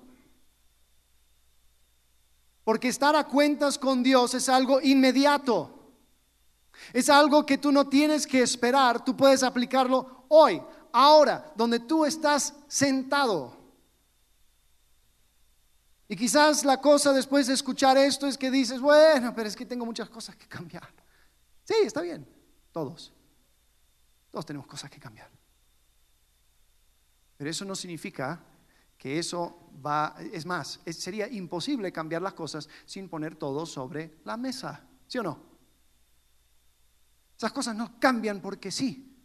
Porque 2.63 2.89
estar 2.89 3.17
a 3.17 3.25
cuentas 3.25 3.79
con 3.79 4.03
Dios 4.03 4.35
es 4.35 4.51
algo 4.51 4.79
inmediato. 4.83 5.91
Es 6.93 7.09
algo 7.09 7.47
que 7.47 7.57
tú 7.57 7.73
no 7.73 7.89
tienes 7.89 8.27
que 8.27 8.43
esperar, 8.43 9.03
tú 9.03 9.17
puedes 9.17 9.43
aplicarlo 9.43 10.27
hoy, 10.29 10.61
ahora, 10.93 11.51
donde 11.57 11.81
tú 11.81 12.05
estás 12.05 12.53
sentado. 12.69 13.62
Y 16.13 16.17
quizás 16.17 16.67
la 16.67 16.79
cosa 16.79 17.11
después 17.15 17.47
de 17.47 17.55
escuchar 17.55 17.97
esto 17.97 18.27
es 18.27 18.37
que 18.37 18.51
dices, 18.51 18.83
bueno, 18.83 19.35
pero 19.35 19.49
es 19.49 19.57
que 19.57 19.65
tengo 19.65 19.87
muchas 19.87 20.11
cosas 20.11 20.37
que 20.37 20.47
cambiar. 20.47 20.87
Sí, 21.65 21.73
está 21.85 22.03
bien, 22.03 22.29
todos. 22.71 23.15
Todos 24.31 24.45
tenemos 24.45 24.67
cosas 24.67 24.91
que 24.91 25.01
cambiar. 25.01 25.31
Pero 27.39 27.49
eso 27.49 27.65
no 27.65 27.75
significa 27.75 28.45
que 28.99 29.19
eso 29.19 29.71
va, 29.83 30.15
es 30.35 30.45
más, 30.45 30.81
sería 30.85 31.29
imposible 31.29 31.91
cambiar 31.91 32.21
las 32.21 32.35
cosas 32.35 32.69
sin 32.85 33.09
poner 33.09 33.37
todo 33.37 33.65
sobre 33.65 34.19
la 34.25 34.37
mesa, 34.37 34.85
¿sí 35.07 35.17
o 35.17 35.23
no? 35.23 35.43
Esas 37.39 37.53
cosas 37.53 37.75
no 37.75 37.99
cambian 37.99 38.43
porque 38.43 38.71
sí. 38.71 39.17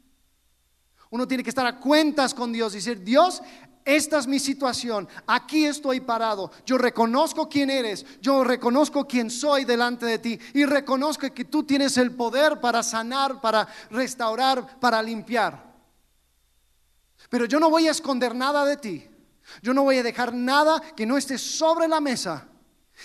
Uno 1.09 1.27
tiene 1.27 1.43
que 1.43 1.49
estar 1.49 1.67
a 1.67 1.81
cuentas 1.81 2.33
con 2.33 2.53
Dios 2.53 2.71
y 2.71 2.77
decir, 2.77 3.03
Dios, 3.03 3.41
esta 3.87 4.19
es 4.19 4.27
mi 4.27 4.37
situación, 4.37 5.07
aquí 5.25 5.65
estoy 5.65 6.01
parado, 6.01 6.51
yo 6.65 6.77
reconozco 6.77 7.47
quién 7.47 7.69
eres, 7.69 8.05
yo 8.19 8.43
reconozco 8.43 9.07
quién 9.07 9.31
soy 9.31 9.63
delante 9.63 10.05
de 10.05 10.19
ti. 10.19 10.37
Y 10.53 10.65
reconozco 10.65 11.33
que 11.33 11.45
tú 11.45 11.63
tienes 11.63 11.97
el 11.97 12.11
poder 12.11 12.59
para 12.59 12.83
sanar, 12.83 13.39
para 13.39 13.65
restaurar, 13.89 14.77
para 14.81 15.01
limpiar. 15.01 15.73
Pero 17.29 17.45
yo 17.45 17.61
no 17.61 17.69
voy 17.69 17.87
a 17.87 17.91
esconder 17.91 18.35
nada 18.35 18.65
de 18.65 18.75
ti, 18.75 19.07
yo 19.61 19.73
no 19.73 19.83
voy 19.83 19.99
a 19.99 20.03
dejar 20.03 20.33
nada 20.33 20.81
que 20.93 21.05
no 21.05 21.17
esté 21.17 21.37
sobre 21.37 21.87
la 21.87 22.01
mesa 22.01 22.45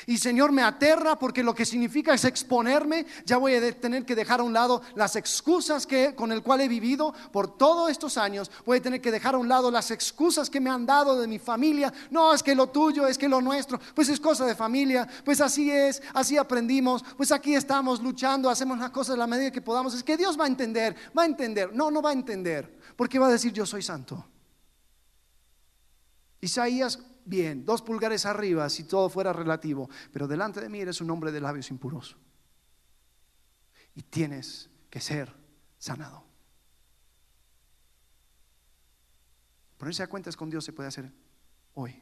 y 0.06 0.18
Señor, 0.18 0.52
me 0.52 0.62
aterra 0.62 1.18
porque 1.18 1.42
lo 1.42 1.54
que 1.54 1.66
significa 1.66 2.14
es 2.14 2.24
exponerme. 2.24 3.06
Ya 3.24 3.36
voy 3.36 3.54
a 3.54 3.80
tener 3.80 4.04
que 4.04 4.14
dejar 4.14 4.40
a 4.40 4.42
un 4.42 4.52
lado 4.52 4.82
las 4.94 5.16
excusas 5.16 5.86
que, 5.86 6.14
con 6.14 6.32
el 6.32 6.42
cual 6.42 6.60
he 6.60 6.68
vivido 6.68 7.14
por 7.30 7.56
todos 7.56 7.90
estos 7.90 8.16
años. 8.16 8.50
Voy 8.64 8.78
a 8.78 8.82
tener 8.82 9.00
que 9.00 9.12
dejar 9.12 9.34
a 9.34 9.38
un 9.38 9.48
lado 9.48 9.70
las 9.70 9.90
excusas 9.90 10.50
que 10.50 10.60
me 10.60 10.70
han 10.70 10.86
dado 10.86 11.20
de 11.20 11.26
mi 11.26 11.38
familia. 11.38 11.92
No, 12.10 12.34
es 12.34 12.42
que 12.42 12.54
lo 12.54 12.68
tuyo, 12.68 13.06
es 13.06 13.18
que 13.18 13.28
lo 13.28 13.40
nuestro. 13.40 13.78
Pues 13.94 14.08
es 14.08 14.18
cosa 14.18 14.44
de 14.46 14.54
familia. 14.54 15.08
Pues 15.24 15.40
así 15.40 15.70
es, 15.70 16.02
así 16.14 16.36
aprendimos. 16.36 17.04
Pues 17.16 17.30
aquí 17.30 17.54
estamos 17.54 18.02
luchando, 18.02 18.50
hacemos 18.50 18.78
las 18.78 18.90
cosas 18.90 19.14
a 19.14 19.18
la 19.18 19.26
medida 19.26 19.50
que 19.50 19.62
podamos. 19.62 19.94
Es 19.94 20.02
que 20.02 20.16
Dios 20.16 20.38
va 20.38 20.44
a 20.44 20.48
entender, 20.48 20.96
va 21.16 21.22
a 21.22 21.26
entender. 21.26 21.74
No, 21.74 21.90
no 21.90 22.02
va 22.02 22.10
a 22.10 22.14
entender. 22.14 22.78
Porque 22.96 23.18
va 23.18 23.28
a 23.28 23.30
decir 23.30 23.52
yo 23.52 23.66
soy 23.66 23.82
santo. 23.82 24.24
Isaías 26.40 26.98
bien, 27.24 27.64
dos 27.64 27.82
pulgares 27.82 28.26
arriba 28.26 28.68
si 28.68 28.84
todo 28.84 29.08
fuera 29.08 29.32
relativo, 29.32 29.88
pero 30.12 30.26
delante 30.26 30.60
de 30.60 30.68
mí 30.68 30.80
eres 30.80 31.00
un 31.00 31.10
hombre 31.10 31.32
de 31.32 31.40
labios 31.40 31.70
impuros. 31.70 32.16
Y 33.94 34.02
tienes 34.02 34.70
que 34.90 35.00
ser 35.00 35.32
sanado. 35.78 36.24
Ponerse 39.78 40.02
a 40.02 40.06
cuentas 40.06 40.36
con 40.36 40.48
Dios 40.48 40.64
se 40.64 40.72
puede 40.72 40.88
hacer 40.88 41.12
hoy. 41.74 42.00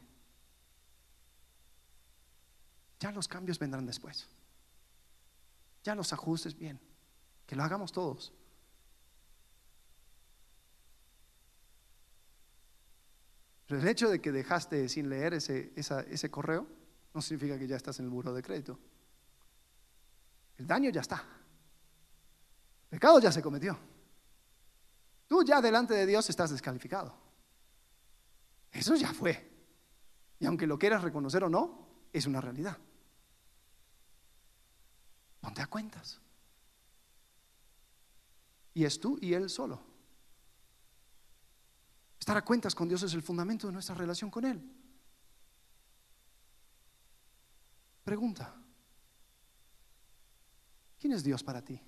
Ya 2.99 3.11
los 3.11 3.27
cambios 3.27 3.57
vendrán 3.57 3.87
después. 3.87 4.27
Ya 5.83 5.95
los 5.95 6.13
ajustes 6.13 6.55
bien. 6.55 6.79
Que 7.47 7.55
lo 7.55 7.63
hagamos 7.63 7.91
todos. 7.91 8.31
Pero 13.71 13.83
el 13.83 13.87
hecho 13.87 14.09
de 14.09 14.19
que 14.19 14.33
dejaste 14.33 14.89
sin 14.89 15.07
leer 15.07 15.33
ese, 15.33 15.71
ese 15.77 16.29
correo 16.29 16.67
no 17.13 17.21
significa 17.21 17.57
que 17.57 17.67
ya 17.67 17.77
estás 17.77 17.97
en 17.99 18.05
el 18.07 18.11
buro 18.11 18.33
de 18.33 18.43
crédito. 18.43 18.77
El 20.57 20.67
daño 20.67 20.89
ya 20.89 20.99
está. 20.99 21.23
El 22.83 22.89
pecado 22.89 23.21
ya 23.21 23.31
se 23.31 23.41
cometió. 23.41 23.79
Tú 25.25 25.45
ya 25.45 25.61
delante 25.61 25.93
de 25.93 26.05
Dios 26.05 26.29
estás 26.29 26.51
descalificado. 26.51 27.15
Eso 28.73 28.93
ya 28.95 29.13
fue. 29.13 29.49
Y 30.37 30.45
aunque 30.47 30.67
lo 30.67 30.77
quieras 30.77 31.01
reconocer 31.01 31.41
o 31.45 31.49
no, 31.49 31.87
es 32.11 32.25
una 32.25 32.41
realidad. 32.41 32.77
Ponte 35.39 35.61
a 35.61 35.67
cuentas. 35.67 36.19
Y 38.73 38.83
es 38.83 38.99
tú 38.99 39.17
y 39.21 39.33
él 39.33 39.49
solo. 39.49 39.90
Estar 42.21 42.37
a 42.37 42.45
cuentas 42.45 42.75
con 42.75 42.87
Dios 42.87 43.01
es 43.01 43.15
el 43.15 43.23
fundamento 43.23 43.65
de 43.65 43.73
nuestra 43.73 43.95
relación 43.95 44.29
con 44.29 44.45
Él. 44.45 44.61
Pregunta, 48.03 48.53
¿quién 50.99 51.13
es 51.13 51.23
Dios 51.23 51.43
para 51.43 51.63
ti? 51.63 51.81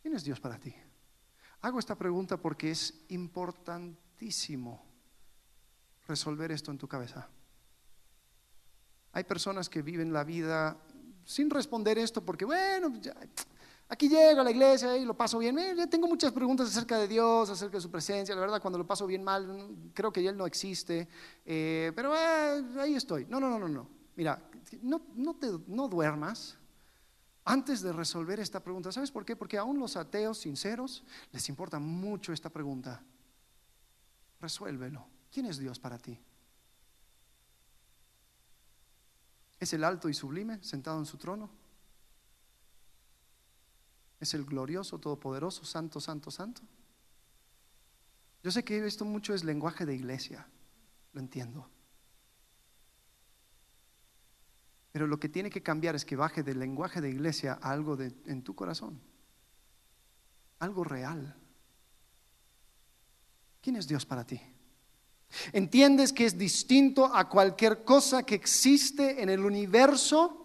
¿Quién 0.00 0.14
es 0.14 0.24
Dios 0.24 0.40
para 0.40 0.58
ti? 0.58 0.74
Hago 1.60 1.78
esta 1.78 1.94
pregunta 1.94 2.38
porque 2.38 2.70
es 2.70 3.04
importantísimo 3.10 4.82
resolver 6.08 6.50
esto 6.50 6.70
en 6.70 6.78
tu 6.78 6.88
cabeza. 6.88 7.28
Hay 9.12 9.24
personas 9.24 9.68
que 9.68 9.82
viven 9.82 10.14
la 10.14 10.24
vida 10.24 10.78
sin 11.26 11.50
responder 11.50 11.98
esto 11.98 12.24
porque, 12.24 12.46
bueno, 12.46 12.90
ya, 13.02 13.14
Aquí 13.92 14.08
llego 14.08 14.40
a 14.40 14.44
la 14.44 14.50
iglesia 14.50 14.96
y 14.96 15.04
lo 15.04 15.12
paso 15.12 15.38
bien. 15.38 15.58
Eh, 15.58 15.86
tengo 15.86 16.08
muchas 16.08 16.32
preguntas 16.32 16.66
acerca 16.66 16.96
de 16.96 17.06
Dios, 17.06 17.50
acerca 17.50 17.76
de 17.76 17.82
su 17.82 17.90
presencia. 17.90 18.34
La 18.34 18.40
verdad, 18.40 18.58
cuando 18.58 18.78
lo 18.78 18.86
paso 18.86 19.06
bien 19.06 19.22
mal, 19.22 19.90
creo 19.92 20.10
que 20.10 20.26
Él 20.26 20.34
no 20.34 20.46
existe. 20.46 21.06
Eh, 21.44 21.92
pero 21.94 22.16
eh, 22.16 22.64
ahí 22.80 22.94
estoy. 22.94 23.26
No, 23.26 23.38
no, 23.38 23.50
no, 23.50 23.58
no, 23.58 23.68
no. 23.68 23.86
Mira, 24.16 24.48
no, 24.80 25.02
no, 25.14 25.34
te, 25.34 25.48
no 25.66 25.88
duermas 25.88 26.56
antes 27.44 27.82
de 27.82 27.92
resolver 27.92 28.40
esta 28.40 28.60
pregunta. 28.60 28.90
¿Sabes 28.90 29.10
por 29.10 29.26
qué? 29.26 29.36
Porque 29.36 29.58
aún 29.58 29.78
los 29.78 29.94
ateos 29.98 30.38
sinceros 30.38 31.04
les 31.30 31.46
importa 31.50 31.78
mucho 31.78 32.32
esta 32.32 32.48
pregunta. 32.48 33.02
Resuélvelo. 34.40 35.06
¿Quién 35.30 35.44
es 35.44 35.58
Dios 35.58 35.78
para 35.78 35.98
ti? 35.98 36.18
¿Es 39.60 39.70
el 39.74 39.84
alto 39.84 40.08
y 40.08 40.14
sublime 40.14 40.64
sentado 40.64 40.98
en 40.98 41.04
su 41.04 41.18
trono? 41.18 41.61
Es 44.22 44.34
el 44.34 44.44
glorioso, 44.44 45.00
todopoderoso, 45.00 45.64
santo, 45.64 46.00
santo, 46.00 46.30
santo. 46.30 46.62
Yo 48.44 48.52
sé 48.52 48.62
que 48.62 48.86
esto 48.86 49.04
mucho 49.04 49.34
es 49.34 49.42
lenguaje 49.42 49.84
de 49.84 49.96
iglesia, 49.96 50.46
lo 51.12 51.20
entiendo. 51.20 51.68
Pero 54.92 55.08
lo 55.08 55.18
que 55.18 55.28
tiene 55.28 55.50
que 55.50 55.62
cambiar 55.62 55.96
es 55.96 56.04
que 56.04 56.14
baje 56.14 56.44
del 56.44 56.60
lenguaje 56.60 57.00
de 57.00 57.10
iglesia 57.10 57.58
a 57.60 57.72
algo 57.72 57.96
de, 57.96 58.14
en 58.26 58.42
tu 58.42 58.54
corazón, 58.54 59.00
algo 60.60 60.84
real. 60.84 61.34
¿Quién 63.60 63.74
es 63.74 63.88
Dios 63.88 64.06
para 64.06 64.24
ti? 64.24 64.40
¿Entiendes 65.52 66.12
que 66.12 66.26
es 66.26 66.38
distinto 66.38 67.06
a 67.06 67.28
cualquier 67.28 67.82
cosa 67.82 68.22
que 68.22 68.36
existe 68.36 69.20
en 69.20 69.30
el 69.30 69.44
universo? 69.44 70.41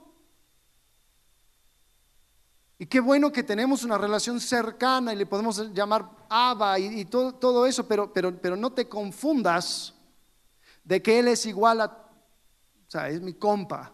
Y 2.79 2.85
qué 2.85 2.99
bueno 2.99 3.31
que 3.31 3.43
tenemos 3.43 3.83
una 3.83 3.97
relación 3.97 4.39
cercana 4.39 5.13
y 5.13 5.15
le 5.15 5.25
podemos 5.25 5.73
llamar 5.73 6.09
Abba 6.29 6.77
y, 6.77 7.05
todo, 7.05 7.33
todo, 7.33 7.65
eso, 7.65 7.87
pero, 7.87 8.13
pero, 8.13 8.39
pero 8.39 8.55
no 8.55 8.71
te 8.71 8.87
confundas 8.87 9.95
de 10.83 11.01
que 11.01 11.19
Él 11.19 11.27
es 11.27 11.45
igual 11.47 11.81
a, 11.81 11.85
o 11.85 12.89
sea, 12.89 13.09
es 13.09 13.19
mi 13.19 13.33
compa. 13.33 13.91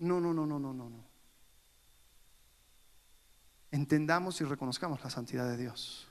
No, 0.00 0.20
no, 0.20 0.34
no, 0.34 0.44
no, 0.44 0.58
no, 0.58 0.72
no, 0.72 0.90
no. 0.90 1.04
Entendamos 3.70 4.40
y 4.40 4.44
reconozcamos 4.44 5.02
la 5.02 5.10
santidad 5.10 5.48
de 5.48 5.56
Dios. 5.56 6.08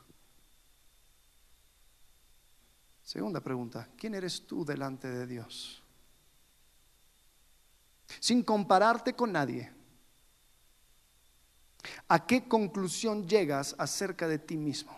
Segunda 3.03 3.41
pregunta, 3.41 3.89
¿quién 3.97 4.15
eres 4.15 4.47
tú 4.47 4.63
delante 4.63 5.09
de 5.09 5.27
Dios? 5.27 5.83
Sin 8.21 8.43
compararte 8.43 9.13
con 9.13 9.33
nadie 9.33 9.82
¿A 12.07 12.25
qué 12.25 12.47
conclusión 12.47 13.27
llegas 13.27 13.75
acerca 13.77 14.27
de 14.27 14.39
ti 14.39 14.57
mismo? 14.57 14.97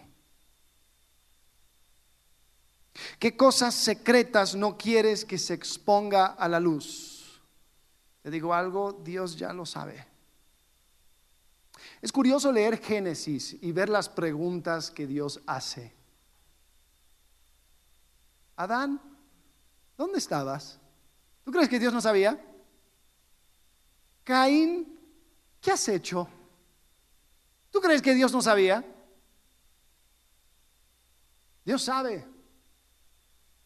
¿Qué 3.20 3.36
cosas 3.36 3.76
secretas 3.76 4.56
no 4.56 4.78
quieres 4.78 5.26
que 5.26 5.38
se 5.38 5.54
exponga 5.54 6.28
a 6.28 6.48
la 6.48 6.60
luz? 6.60 7.42
Te 8.22 8.32
digo 8.32 8.54
algo, 8.54 8.94
Dios 8.94 9.36
ya 9.36 9.52
lo 9.54 9.66
sabe. 9.66 10.06
Es 12.02 12.12
curioso 12.12 12.52
leer 12.52 12.82
Génesis 12.82 13.58
y 13.62 13.72
ver 13.72 13.90
las 13.90 14.10
preguntas 14.10 14.92
que 14.92 15.06
Dios 15.06 15.42
hace. 15.46 15.94
Adán, 18.56 19.02
¿dónde 19.98 20.20
estabas? 20.20 20.80
¿Tú 21.44 21.52
crees 21.52 21.68
que 21.68 21.80
Dios 21.80 21.94
no 21.94 22.02
sabía? 22.02 22.40
Caín, 24.24 24.98
¿qué 25.62 25.72
has 25.72 25.88
hecho? 25.90 26.28
¿Tú 27.76 27.82
crees 27.82 28.02
que 28.02 28.16
Dios 28.16 28.32
no 28.32 28.42
sabía? 28.42 28.86
Dios 31.66 31.84
sabe. 31.84 32.26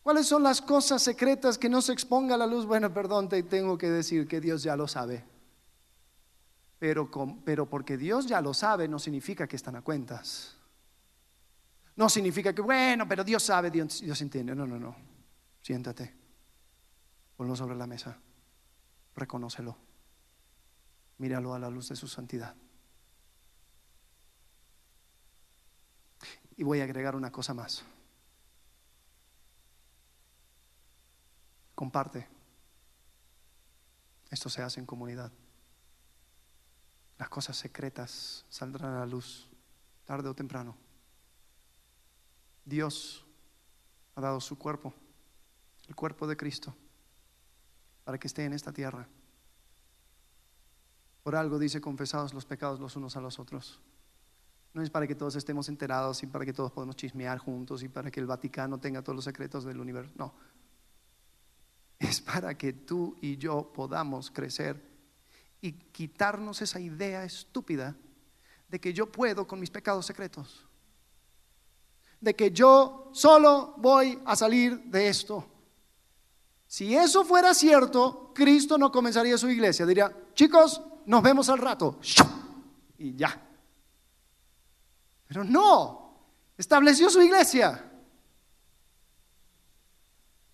¿Cuáles 0.02 0.26
son 0.26 0.42
las 0.42 0.64
cosas 0.64 1.04
secretas 1.04 1.60
que 1.60 1.70
no 1.70 1.80
se 1.80 1.94
exponga 1.94 2.34
a 2.34 2.38
la 2.40 2.48
luz? 2.48 2.66
Bueno, 2.66 2.92
perdón, 2.92 3.30
te 3.30 3.44
tengo 3.44 3.78
que 3.78 3.88
decir 3.88 4.28
que 4.28 4.42
Dios 4.42 4.64
ya 4.64 4.76
lo 4.76 4.88
sabe. 4.88 5.24
Pero, 6.80 7.12
pero 7.46 7.70
porque 7.70 7.98
Dios 7.98 8.26
ya 8.26 8.42
lo 8.42 8.56
sabe 8.56 8.88
no 8.88 8.98
significa 8.98 9.48
que 9.48 9.58
están 9.58 9.76
a 9.76 9.84
cuentas. 9.84 10.58
No 11.96 12.10
significa 12.10 12.52
que, 12.52 12.64
bueno, 12.64 13.08
pero 13.08 13.24
Dios 13.24 13.44
sabe, 13.44 13.70
Dios, 13.70 14.02
Dios 14.02 14.20
entiende. 14.24 14.56
No, 14.56 14.66
no, 14.66 14.80
no. 14.80 14.96
Siéntate. 15.62 16.16
Ponlo 17.38 17.56
sobre 17.56 17.76
la 17.76 17.86
mesa. 17.86 18.18
Reconócelo. 19.16 19.78
Míralo 21.20 21.54
a 21.54 21.60
la 21.60 21.70
luz 21.70 21.90
de 21.90 21.96
su 21.96 22.08
santidad. 22.08 22.56
Y 26.60 26.64
voy 26.64 26.82
a 26.82 26.84
agregar 26.84 27.16
una 27.16 27.32
cosa 27.32 27.54
más. 27.54 27.86
Comparte. 31.74 32.28
Esto 34.30 34.50
se 34.50 34.62
hace 34.62 34.82
en 34.82 34.86
comunidad. 34.86 35.32
Las 37.18 37.30
cosas 37.30 37.56
secretas 37.56 38.46
saldrán 38.50 38.92
a 38.92 39.00
la 39.00 39.06
luz, 39.06 39.48
tarde 40.04 40.28
o 40.28 40.36
temprano. 40.36 40.76
Dios 42.66 43.26
ha 44.16 44.20
dado 44.20 44.42
su 44.42 44.58
cuerpo, 44.58 44.94
el 45.88 45.96
cuerpo 45.96 46.28
de 46.28 46.36
Cristo, 46.36 46.76
para 48.04 48.18
que 48.18 48.28
esté 48.28 48.44
en 48.44 48.52
esta 48.52 48.74
tierra. 48.74 49.08
Por 51.24 51.38
algo 51.38 51.58
dice, 51.58 51.80
confesados 51.80 52.34
los 52.34 52.46
pecados 52.46 52.82
los 52.82 52.98
unos 52.98 53.16
a 53.16 53.22
los 53.22 53.40
otros. 53.40 53.80
No 54.74 54.84
es 54.84 54.90
para 54.90 55.08
que 55.08 55.16
todos 55.16 55.36
estemos 55.36 55.68
enterados 55.68 56.22
y 56.24 56.28
para 56.28 56.46
que 56.46 56.54
todos 56.54 56.72
podamos 56.72 56.96
chismear 56.96 57.40
juntos 57.40 57.82
y 57.84 57.90
para 57.90 58.12
que 58.12 58.20
el 58.20 58.28
Vaticano 58.28 58.80
tenga 58.80 59.02
todos 59.02 59.16
los 59.16 59.26
secretos 59.26 59.64
del 59.64 59.80
universo. 59.80 60.12
No, 60.16 60.34
es 62.00 62.22
para 62.22 62.58
que 62.58 62.74
tú 62.74 63.18
y 63.22 63.38
yo 63.38 63.72
podamos 63.74 64.32
crecer 64.32 64.82
y 65.62 65.74
quitarnos 65.74 66.62
esa 66.62 66.80
idea 66.80 67.24
estúpida 67.26 67.96
de 68.70 68.80
que 68.80 68.94
yo 68.94 69.12
puedo 69.12 69.46
con 69.46 69.60
mis 69.60 69.70
pecados 69.70 70.06
secretos, 70.06 70.66
de 72.22 72.36
que 72.36 72.52
yo 72.52 73.10
solo 73.14 73.74
voy 73.78 74.20
a 74.26 74.36
salir 74.36 74.80
de 74.86 75.10
esto. 75.10 75.46
Si 76.68 76.96
eso 76.96 77.26
fuera 77.26 77.54
cierto, 77.54 78.32
Cristo 78.34 78.78
no 78.78 78.92
comenzaría 78.92 79.38
su 79.38 79.50
iglesia, 79.50 79.86
diría, 79.86 80.16
chicos, 80.34 80.82
nos 81.06 81.24
vemos 81.24 81.50
al 81.50 81.58
rato, 81.58 82.00
y 82.98 83.16
ya. 83.16 83.49
Pero 85.30 85.44
no, 85.44 86.34
estableció 86.58 87.08
su 87.08 87.22
iglesia. 87.22 87.86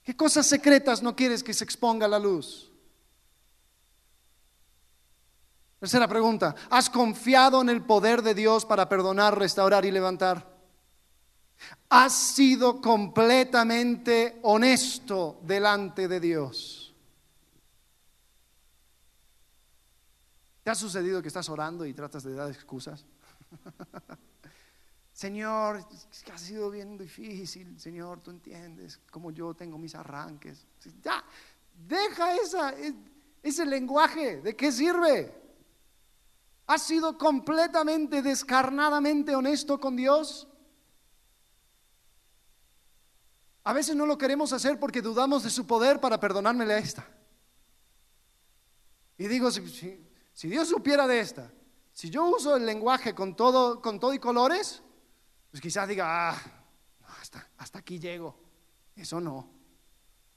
¿Qué 0.03 0.15
cosas 0.17 0.45
secretas 0.45 1.01
no 1.01 1.15
quieres 1.15 1.41
que 1.41 1.53
se 1.53 1.63
exponga 1.63 2.05
a 2.05 2.09
la 2.09 2.19
luz? 2.19 2.69
Tercera 5.79 6.09
pregunta, 6.09 6.55
¿has 6.69 6.89
confiado 6.89 7.61
en 7.61 7.69
el 7.69 7.83
poder 7.83 8.21
de 8.21 8.35
Dios 8.35 8.65
para 8.65 8.89
perdonar, 8.89 9.39
restaurar 9.39 9.85
y 9.85 9.91
levantar? 9.91 10.53
¿Has 11.87 12.11
sido 12.11 12.81
completamente 12.81 14.39
honesto 14.43 15.39
delante 15.43 16.09
de 16.09 16.19
Dios? 16.19 16.93
¿Te 20.63 20.69
ha 20.69 20.75
sucedido 20.75 21.21
que 21.21 21.29
estás 21.29 21.47
orando 21.47 21.85
y 21.85 21.93
tratas 21.93 22.23
de 22.23 22.33
dar 22.33 22.51
excusas? 22.51 23.05
Señor, 25.15 25.87
ha 26.33 26.37
sido 26.37 26.69
bien 26.69 26.97
difícil, 26.97 27.79
Señor, 27.79 28.19
tú 28.19 28.31
entiendes 28.31 28.99
como 29.09 29.31
yo 29.31 29.53
tengo 29.53 29.77
mis 29.77 29.95
arranques. 29.95 30.67
Ya, 31.01 31.23
deja 31.87 32.35
esa, 32.35 32.73
ese 33.41 33.65
lenguaje, 33.65 34.41
¿de 34.41 34.57
qué 34.57 34.73
sirve? 34.73 35.33
¿Has 36.67 36.81
sido 36.83 37.17
completamente, 37.17 38.21
descarnadamente 38.21 39.33
honesto 39.33 39.79
con 39.79 39.95
Dios? 39.95 40.49
A 43.63 43.71
veces 43.71 43.95
no 43.95 44.05
lo 44.05 44.17
queremos 44.17 44.51
hacer 44.51 44.77
porque 44.77 45.01
dudamos 45.01 45.43
de 45.43 45.49
su 45.49 45.65
poder 45.65 46.01
para 46.01 46.19
perdonármele 46.19 46.73
a 46.73 46.79
esta. 46.79 47.07
Y 49.17 49.29
digo, 49.29 49.49
si, 49.49 50.05
si 50.33 50.49
Dios 50.49 50.67
supiera 50.67 51.07
de 51.07 51.21
esta, 51.21 51.49
si 51.93 52.09
yo 52.09 52.25
uso 52.25 52.57
el 52.57 52.65
lenguaje 52.65 53.15
con 53.15 53.33
todo, 53.33 53.81
con 53.81 53.97
todo 53.97 54.13
y 54.13 54.19
colores, 54.19 54.81
pues 55.55 55.61
quizás 55.61 55.87
diga, 55.87 56.31
ah, 56.31 56.37
hasta, 57.57 57.79
aquí 57.79 57.97
llego. 57.97 58.37
Eso 58.93 59.21
no. 59.21 59.49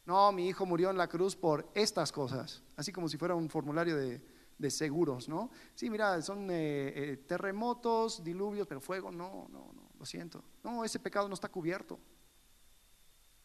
No, 0.06 0.30
mi 0.30 0.46
hijo 0.46 0.64
murió 0.64 0.90
en 0.90 0.96
la 0.96 1.08
cruz 1.08 1.34
por 1.34 1.72
estas 1.74 2.12
cosas, 2.12 2.62
así 2.76 2.92
como 2.92 3.08
si 3.08 3.16
fuera 3.18 3.34
un 3.34 3.50
formulario 3.50 3.96
de, 3.96 4.70
seguros, 4.70 5.28
¿no? 5.28 5.50
Sí, 5.74 5.90
mira, 5.90 6.22
son 6.22 6.48
eh, 6.52 6.92
eh, 6.94 7.16
terremotos, 7.26 8.22
diluvios, 8.22 8.68
pero 8.68 8.80
fuego, 8.80 9.10
no, 9.10 9.48
no, 9.50 9.72
no, 9.74 9.90
lo 9.98 10.06
siento. 10.06 10.44
No, 10.62 10.84
ese 10.84 11.00
pecado 11.00 11.26
no 11.26 11.34
está 11.34 11.48
cubierto. 11.48 11.98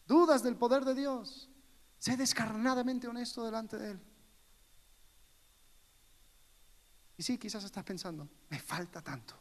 Dudas 0.06 0.44
del 0.44 0.56
poder 0.56 0.86
de 0.86 0.94
Dios. 0.94 1.50
Sé 1.98 2.16
descarnadamente 2.16 3.08
honesto 3.08 3.44
delante 3.44 3.80
de 3.80 3.92
Él. 3.94 4.02
Y 7.18 7.24
sí, 7.24 7.40
quizás 7.40 7.64
estás 7.64 7.84
pensando, 7.84 8.30
me 8.52 8.60
falta 8.60 9.02
tanto. 9.02 9.40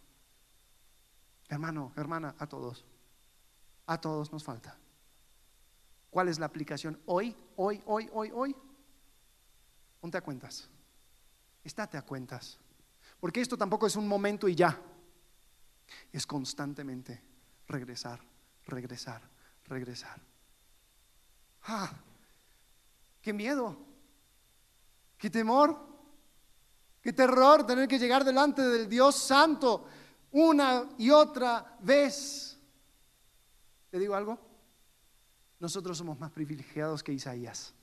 Hermano, 1.53 1.93
hermana, 1.97 2.35
a 2.39 2.47
todos. 2.47 2.83
A 3.85 4.01
todos 4.01 4.33
nos 4.33 4.43
falta. 4.43 4.75
¿Cuál 6.09 6.29
es 6.29 6.39
la 6.39 6.47
aplicación 6.47 6.99
hoy, 7.05 7.37
hoy, 7.57 7.79
hoy, 7.85 8.09
hoy, 8.11 8.31
hoy? 8.33 8.57
Ponte 10.01 10.17
a 10.17 10.23
cuentas. 10.23 10.71
Estate 11.63 11.99
a 11.99 12.03
cuentas. 12.07 12.59
Porque 13.21 13.43
esto 13.43 13.59
tampoco 13.59 13.87
es 13.87 13.97
un 13.97 14.09
momento 14.09 14.49
y 14.49 14.55
ya. 14.55 14.81
Es 16.11 16.27
constantemente 16.27 17.23
regresar, 17.69 18.19
regresar, 18.65 19.21
regresar. 19.67 20.23
¡Ah! 21.65 21.93
¡Qué 23.21 23.35
miedo! 23.35 23.77
¡Qué 25.19 25.29
temor! 25.29 25.79
¡Qué 27.03 27.13
terror 27.13 27.67
tener 27.67 27.87
que 27.87 27.99
llegar 27.99 28.25
delante 28.25 28.63
del 28.63 28.89
Dios 28.89 29.17
Santo! 29.17 29.87
Una 30.33 30.89
y 30.99 31.11
otra 31.11 31.77
vez. 31.81 32.59
¿Te 33.91 33.99
digo 33.99 34.15
algo? 34.15 34.39
Nosotros 35.61 35.97
somos 35.97 36.19
más 36.19 36.33
privilegiados 36.33 37.03
que 37.03 37.13
Isaías. 37.13 37.75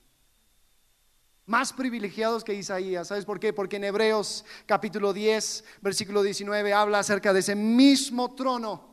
Más 1.46 1.72
privilegiados 1.72 2.44
que 2.44 2.54
Isaías. 2.54 3.08
¿Sabes 3.08 3.24
por 3.24 3.40
qué? 3.40 3.52
Porque 3.52 3.76
en 3.76 3.84
Hebreos 3.84 4.44
capítulo 4.66 5.12
10, 5.12 5.64
versículo 5.80 6.22
19 6.22 6.72
habla 6.72 6.98
acerca 6.98 7.32
de 7.32 7.40
ese 7.40 7.54
mismo 7.54 8.34
trono. 8.34 8.90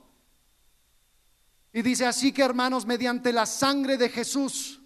Y 1.74 1.82
dice 1.82 2.06
así 2.06 2.32
que 2.32 2.44
hermanos, 2.44 2.86
mediante 2.86 3.34
la 3.34 3.46
sangre 3.46 3.98
de 3.98 4.10
Jesús, 4.10 4.82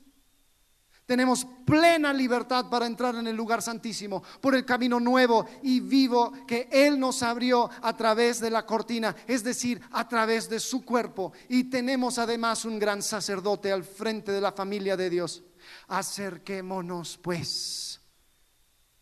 tenemos 1.12 1.46
plena 1.66 2.14
libertad 2.14 2.70
para 2.70 2.86
entrar 2.86 3.16
en 3.16 3.28
el 3.28 3.36
lugar 3.36 3.62
santísimo 3.62 4.24
por 4.40 4.56
el 4.56 4.64
camino 4.64 4.98
nuevo 4.98 5.46
y 5.62 5.82
vivo 5.82 6.32
que 6.48 6.70
Él 6.72 6.98
nos 6.98 7.22
abrió 7.22 7.70
a 7.82 7.98
través 7.98 8.40
de 8.40 8.50
la 8.50 8.66
cortina, 8.66 9.14
es 9.28 9.44
decir, 9.44 9.82
a 9.92 10.08
través 10.08 10.48
de 10.48 10.58
su 10.58 10.86
cuerpo. 10.86 11.34
Y 11.50 11.66
tenemos 11.66 12.18
además 12.18 12.64
un 12.64 12.80
gran 12.80 13.02
sacerdote 13.02 13.74
al 13.74 13.84
frente 13.84 14.32
de 14.32 14.40
la 14.40 14.54
familia 14.54 14.96
de 14.96 15.10
Dios. 15.10 15.44
Acerquémonos 15.90 17.18
pues 17.18 18.00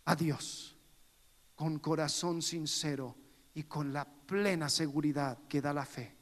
a 0.06 0.16
Dios 0.16 0.76
con 1.54 1.78
corazón 1.78 2.42
sincero 2.42 3.16
y 3.54 3.66
con 3.66 3.94
la 3.94 4.04
plena 4.04 4.68
seguridad 4.68 5.38
que 5.48 5.62
da 5.62 5.74
la 5.74 5.86
fe, 5.86 6.18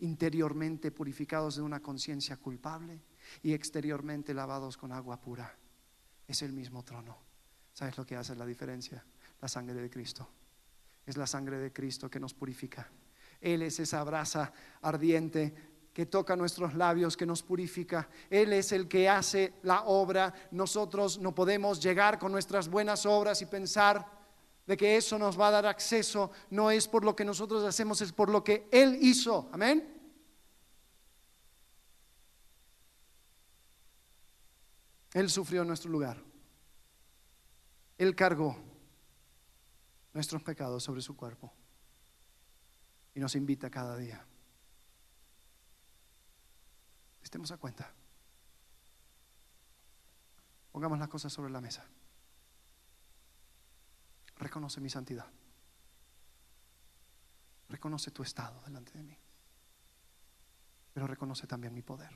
interiormente 0.00 0.90
purificados 0.90 1.56
de 1.56 1.62
una 1.62 1.80
conciencia 1.80 2.36
culpable 2.36 3.00
y 3.42 3.52
exteriormente 3.52 4.34
lavados 4.34 4.76
con 4.76 4.92
agua 4.92 5.20
pura. 5.20 5.54
Es 6.26 6.42
el 6.42 6.52
mismo 6.52 6.82
trono. 6.84 7.16
¿Sabes 7.72 7.96
lo 7.96 8.04
que 8.04 8.16
hace 8.16 8.34
la 8.36 8.46
diferencia? 8.46 9.04
La 9.40 9.48
sangre 9.48 9.74
de 9.74 9.90
Cristo. 9.90 10.28
es 11.04 11.16
la 11.16 11.26
sangre 11.26 11.58
de 11.58 11.72
Cristo 11.72 12.08
que 12.08 12.20
nos 12.20 12.32
purifica. 12.32 12.88
Él 13.40 13.62
es 13.62 13.80
esa 13.80 14.04
brasa 14.04 14.52
ardiente 14.82 15.52
que 15.92 16.06
toca 16.06 16.36
nuestros 16.36 16.74
labios, 16.74 17.16
que 17.16 17.26
nos 17.26 17.42
purifica. 17.42 18.08
Él 18.30 18.52
es 18.52 18.72
el 18.72 18.88
que 18.88 19.08
hace 19.08 19.54
la 19.62 19.82
obra. 19.82 20.32
Nosotros 20.52 21.18
no 21.18 21.34
podemos 21.34 21.82
llegar 21.82 22.18
con 22.18 22.32
nuestras 22.32 22.68
buenas 22.68 23.04
obras 23.04 23.42
y 23.42 23.46
pensar 23.46 24.06
de 24.66 24.76
que 24.76 24.96
eso 24.96 25.18
nos 25.18 25.38
va 25.38 25.48
a 25.48 25.52
dar 25.52 25.66
acceso. 25.66 26.30
No 26.50 26.70
es 26.70 26.86
por 26.88 27.04
lo 27.04 27.16
que 27.16 27.24
nosotros 27.24 27.64
hacemos, 27.64 28.00
es 28.00 28.12
por 28.12 28.30
lo 28.30 28.44
que 28.44 28.68
Él 28.70 28.98
hizo. 29.00 29.50
Amén. 29.52 30.01
Él 35.12 35.28
sufrió 35.28 35.62
en 35.62 35.68
nuestro 35.68 35.90
lugar. 35.90 36.22
Él 37.98 38.16
cargó 38.16 38.56
nuestros 40.12 40.42
pecados 40.42 40.82
sobre 40.82 41.02
su 41.02 41.16
cuerpo 41.16 41.52
y 43.14 43.20
nos 43.20 43.34
invita 43.34 43.70
cada 43.70 43.96
día. 43.96 44.24
Estemos 47.22 47.50
a 47.52 47.58
cuenta. 47.58 47.92
Pongamos 50.72 50.98
las 50.98 51.08
cosas 51.08 51.32
sobre 51.32 51.50
la 51.50 51.60
mesa. 51.60 51.84
Reconoce 54.36 54.80
mi 54.80 54.88
santidad. 54.88 55.30
Reconoce 57.68 58.10
tu 58.10 58.22
estado 58.22 58.60
delante 58.62 58.92
de 58.92 59.02
mí. 59.02 59.18
Pero 60.92 61.06
reconoce 61.06 61.46
también 61.46 61.72
mi 61.72 61.82
poder. 61.82 62.10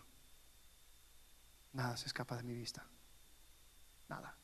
Nada 1.77 1.95
se 1.95 2.07
escapa 2.07 2.39
de 2.39 2.43
mi 2.43 2.55
vista. 2.55 2.87
Nada. 4.09 4.35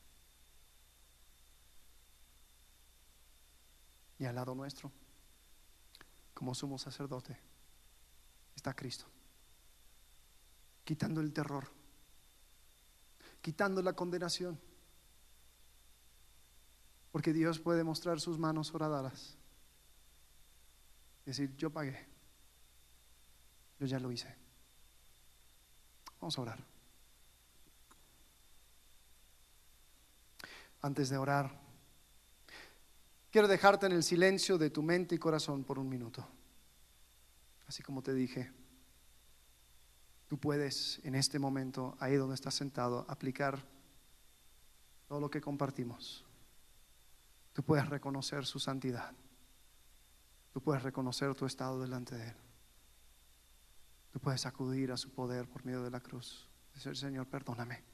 Y 4.19 4.27
al 4.27 4.35
lado 4.35 4.55
nuestro, 4.55 4.93
como 6.35 6.55
sumo 6.55 6.77
sacerdote, 6.77 7.41
está 8.55 8.75
Cristo, 8.75 9.07
quitando 10.85 11.23
el 11.23 11.33
terror, 11.33 11.73
quitando 13.41 13.81
la 13.81 13.95
condenación. 13.95 14.61
Porque 17.13 17.33
Dios 17.33 17.59
puede 17.59 17.83
mostrar 17.83 18.21
sus 18.21 18.39
manos 18.39 18.75
horadaras. 18.75 19.39
Decir, 21.25 21.57
yo 21.57 21.71
pagué. 21.71 22.07
Yo 23.79 23.87
ya 23.87 23.99
lo 23.99 24.13
hice. 24.13 24.37
Vamos 26.21 26.37
a 26.37 26.43
orar. 26.43 26.72
Antes 30.83 31.09
de 31.09 31.17
orar, 31.17 31.61
quiero 33.31 33.47
dejarte 33.47 33.87
en 33.87 33.93
el 33.93 34.03
silencio 34.03 34.59
de 34.59 34.71
tu 34.71 34.83
mente 34.83 35.15
y 35.15 35.19
corazón 35.19 35.63
por 35.63 35.79
un 35.79 35.89
minuto. 35.89 36.27
Así 37.69 37.83
como 37.85 38.03
te 38.03 38.13
dije, 38.13 38.53
tú 40.29 40.39
puedes 40.39 41.01
en 41.05 41.15
este 41.15 41.39
momento, 41.39 41.97
ahí 42.01 42.17
donde 42.17 42.35
estás 42.35 42.55
sentado, 42.55 43.07
aplicar 43.09 43.63
todo 45.07 45.21
lo 45.21 45.31
que 45.31 45.41
compartimos. 45.41 46.25
Tú 47.53 47.63
puedes 47.63 47.89
reconocer 47.89 48.45
su 48.45 48.59
santidad. 48.59 49.13
Tú 50.53 50.61
puedes 50.61 50.83
reconocer 50.83 51.35
tu 51.35 51.47
estado 51.47 51.81
delante 51.81 52.17
de 52.17 52.29
Él. 52.29 52.37
Tú 54.13 54.21
puedes 54.21 54.45
acudir 54.47 54.91
a 54.91 54.97
su 54.97 55.11
poder 55.11 55.49
por 55.49 55.65
medio 55.65 55.83
de 55.83 55.91
la 55.91 56.01
cruz. 56.01 56.49
Decir, 56.75 56.97
Señor, 56.97 57.27
perdóname. 57.27 57.92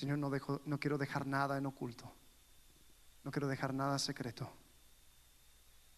Señor, 0.00 0.16
no, 0.16 0.80
quiero 0.80 0.96
dejar 0.96 1.26
nada 1.26 1.58
en 1.58 1.66
oculto. 1.66 2.10
No 3.22 3.30
quiero 3.30 3.48
dejar 3.48 3.74
nada 3.74 3.98
secreto. 3.98 4.50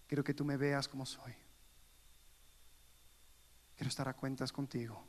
Quiero 0.08 0.24
que 0.24 0.34
tú 0.34 0.44
me 0.44 0.56
veas 0.56 0.88
como 0.88 1.06
soy. 1.06 1.32
Quiero 3.76 3.88
estar 3.88 4.08
a 4.08 4.14
cuentas 4.14 4.50
contigo. 4.50 5.06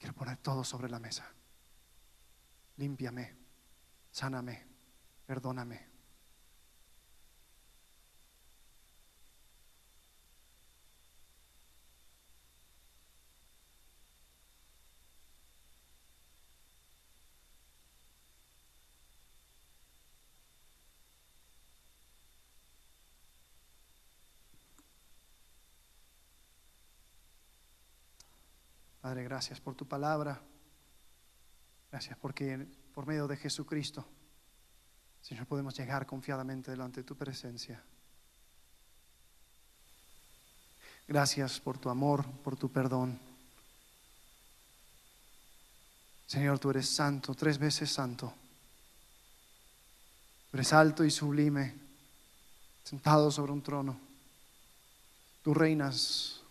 Quiero 0.00 0.16
poner 0.16 0.38
todo 0.38 0.64
sobre 0.64 0.90
la 0.90 0.98
mesa. 0.98 1.30
Límpiame, 2.76 3.36
sáname, 4.10 4.66
perdóname. 5.24 5.94
Padre, 29.04 29.23
gracias 29.34 29.60
por 29.60 29.74
tu 29.74 29.84
palabra. 29.84 30.40
Gracias 31.90 32.16
porque 32.18 32.68
por 32.94 33.04
medio 33.04 33.26
de 33.26 33.36
Jesucristo, 33.36 34.06
Señor, 35.20 35.48
podemos 35.48 35.76
llegar 35.76 36.06
confiadamente 36.06 36.70
delante 36.70 37.00
de 37.00 37.04
tu 37.04 37.16
presencia. 37.16 37.82
Gracias 41.08 41.58
por 41.58 41.78
tu 41.78 41.90
amor, 41.90 42.24
por 42.44 42.56
tu 42.56 42.70
perdón. 42.70 43.18
Señor, 46.28 46.60
tú 46.60 46.70
eres 46.70 46.88
santo, 46.88 47.34
tres 47.34 47.58
veces 47.58 47.90
santo. 47.90 48.32
Tú 50.48 50.56
eres 50.56 50.72
alto 50.72 51.04
y 51.04 51.10
sublime, 51.10 51.74
sentado 52.84 53.32
sobre 53.32 53.50
un 53.50 53.64
trono. 53.64 53.98
Tú 55.42 55.52
reinas 55.54 56.43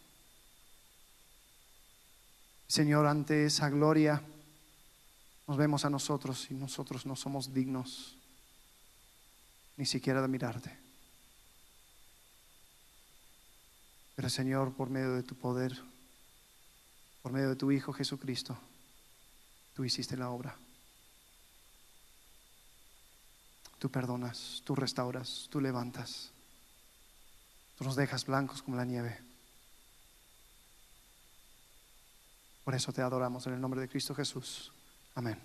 Señor, 2.74 3.06
ante 3.06 3.46
esa 3.46 3.70
gloria 3.70 4.20
nos 5.48 5.58
vemos 5.58 5.86
a 5.86 5.92
nosotros 5.92 6.50
y 6.50 6.56
nosotros 6.56 7.06
no 7.06 7.16
somos 7.16 7.54
dignos 7.54 8.18
ni 9.78 9.86
siquiera 9.86 10.24
de 10.24 10.28
mirarte. 10.28 10.76
Pero 14.16 14.28
Señor, 14.28 14.74
por 14.74 14.90
medio 14.90 15.14
de 15.14 15.22
tu 15.22 15.36
poder, 15.36 15.80
por 17.22 17.32
medio 17.32 17.50
de 17.50 17.56
tu 17.58 17.72
Hijo 17.72 17.94
Jesucristo, 17.94 18.58
tú 19.76 19.86
hiciste 19.86 20.18
la 20.18 20.32
obra. 20.32 20.58
Tú 23.78 23.92
perdonas, 23.92 24.64
tú 24.66 24.74
restauras, 24.74 25.48
tú 25.52 25.62
levantas, 25.62 26.32
tú 27.78 27.84
nos 27.84 27.96
dejas 27.96 28.26
blancos 28.26 28.64
como 28.64 28.78
la 28.78 28.86
nieve. 28.86 29.33
Por 32.64 32.76
eso 32.76 32.94
te 32.94 33.02
adoramos 33.02 33.46
en 33.48 33.54
el 33.54 33.62
nombre 33.62 33.82
de 33.82 33.90
Cristo 33.90 34.16
Jesús. 34.16 34.72
Amén. 35.16 35.38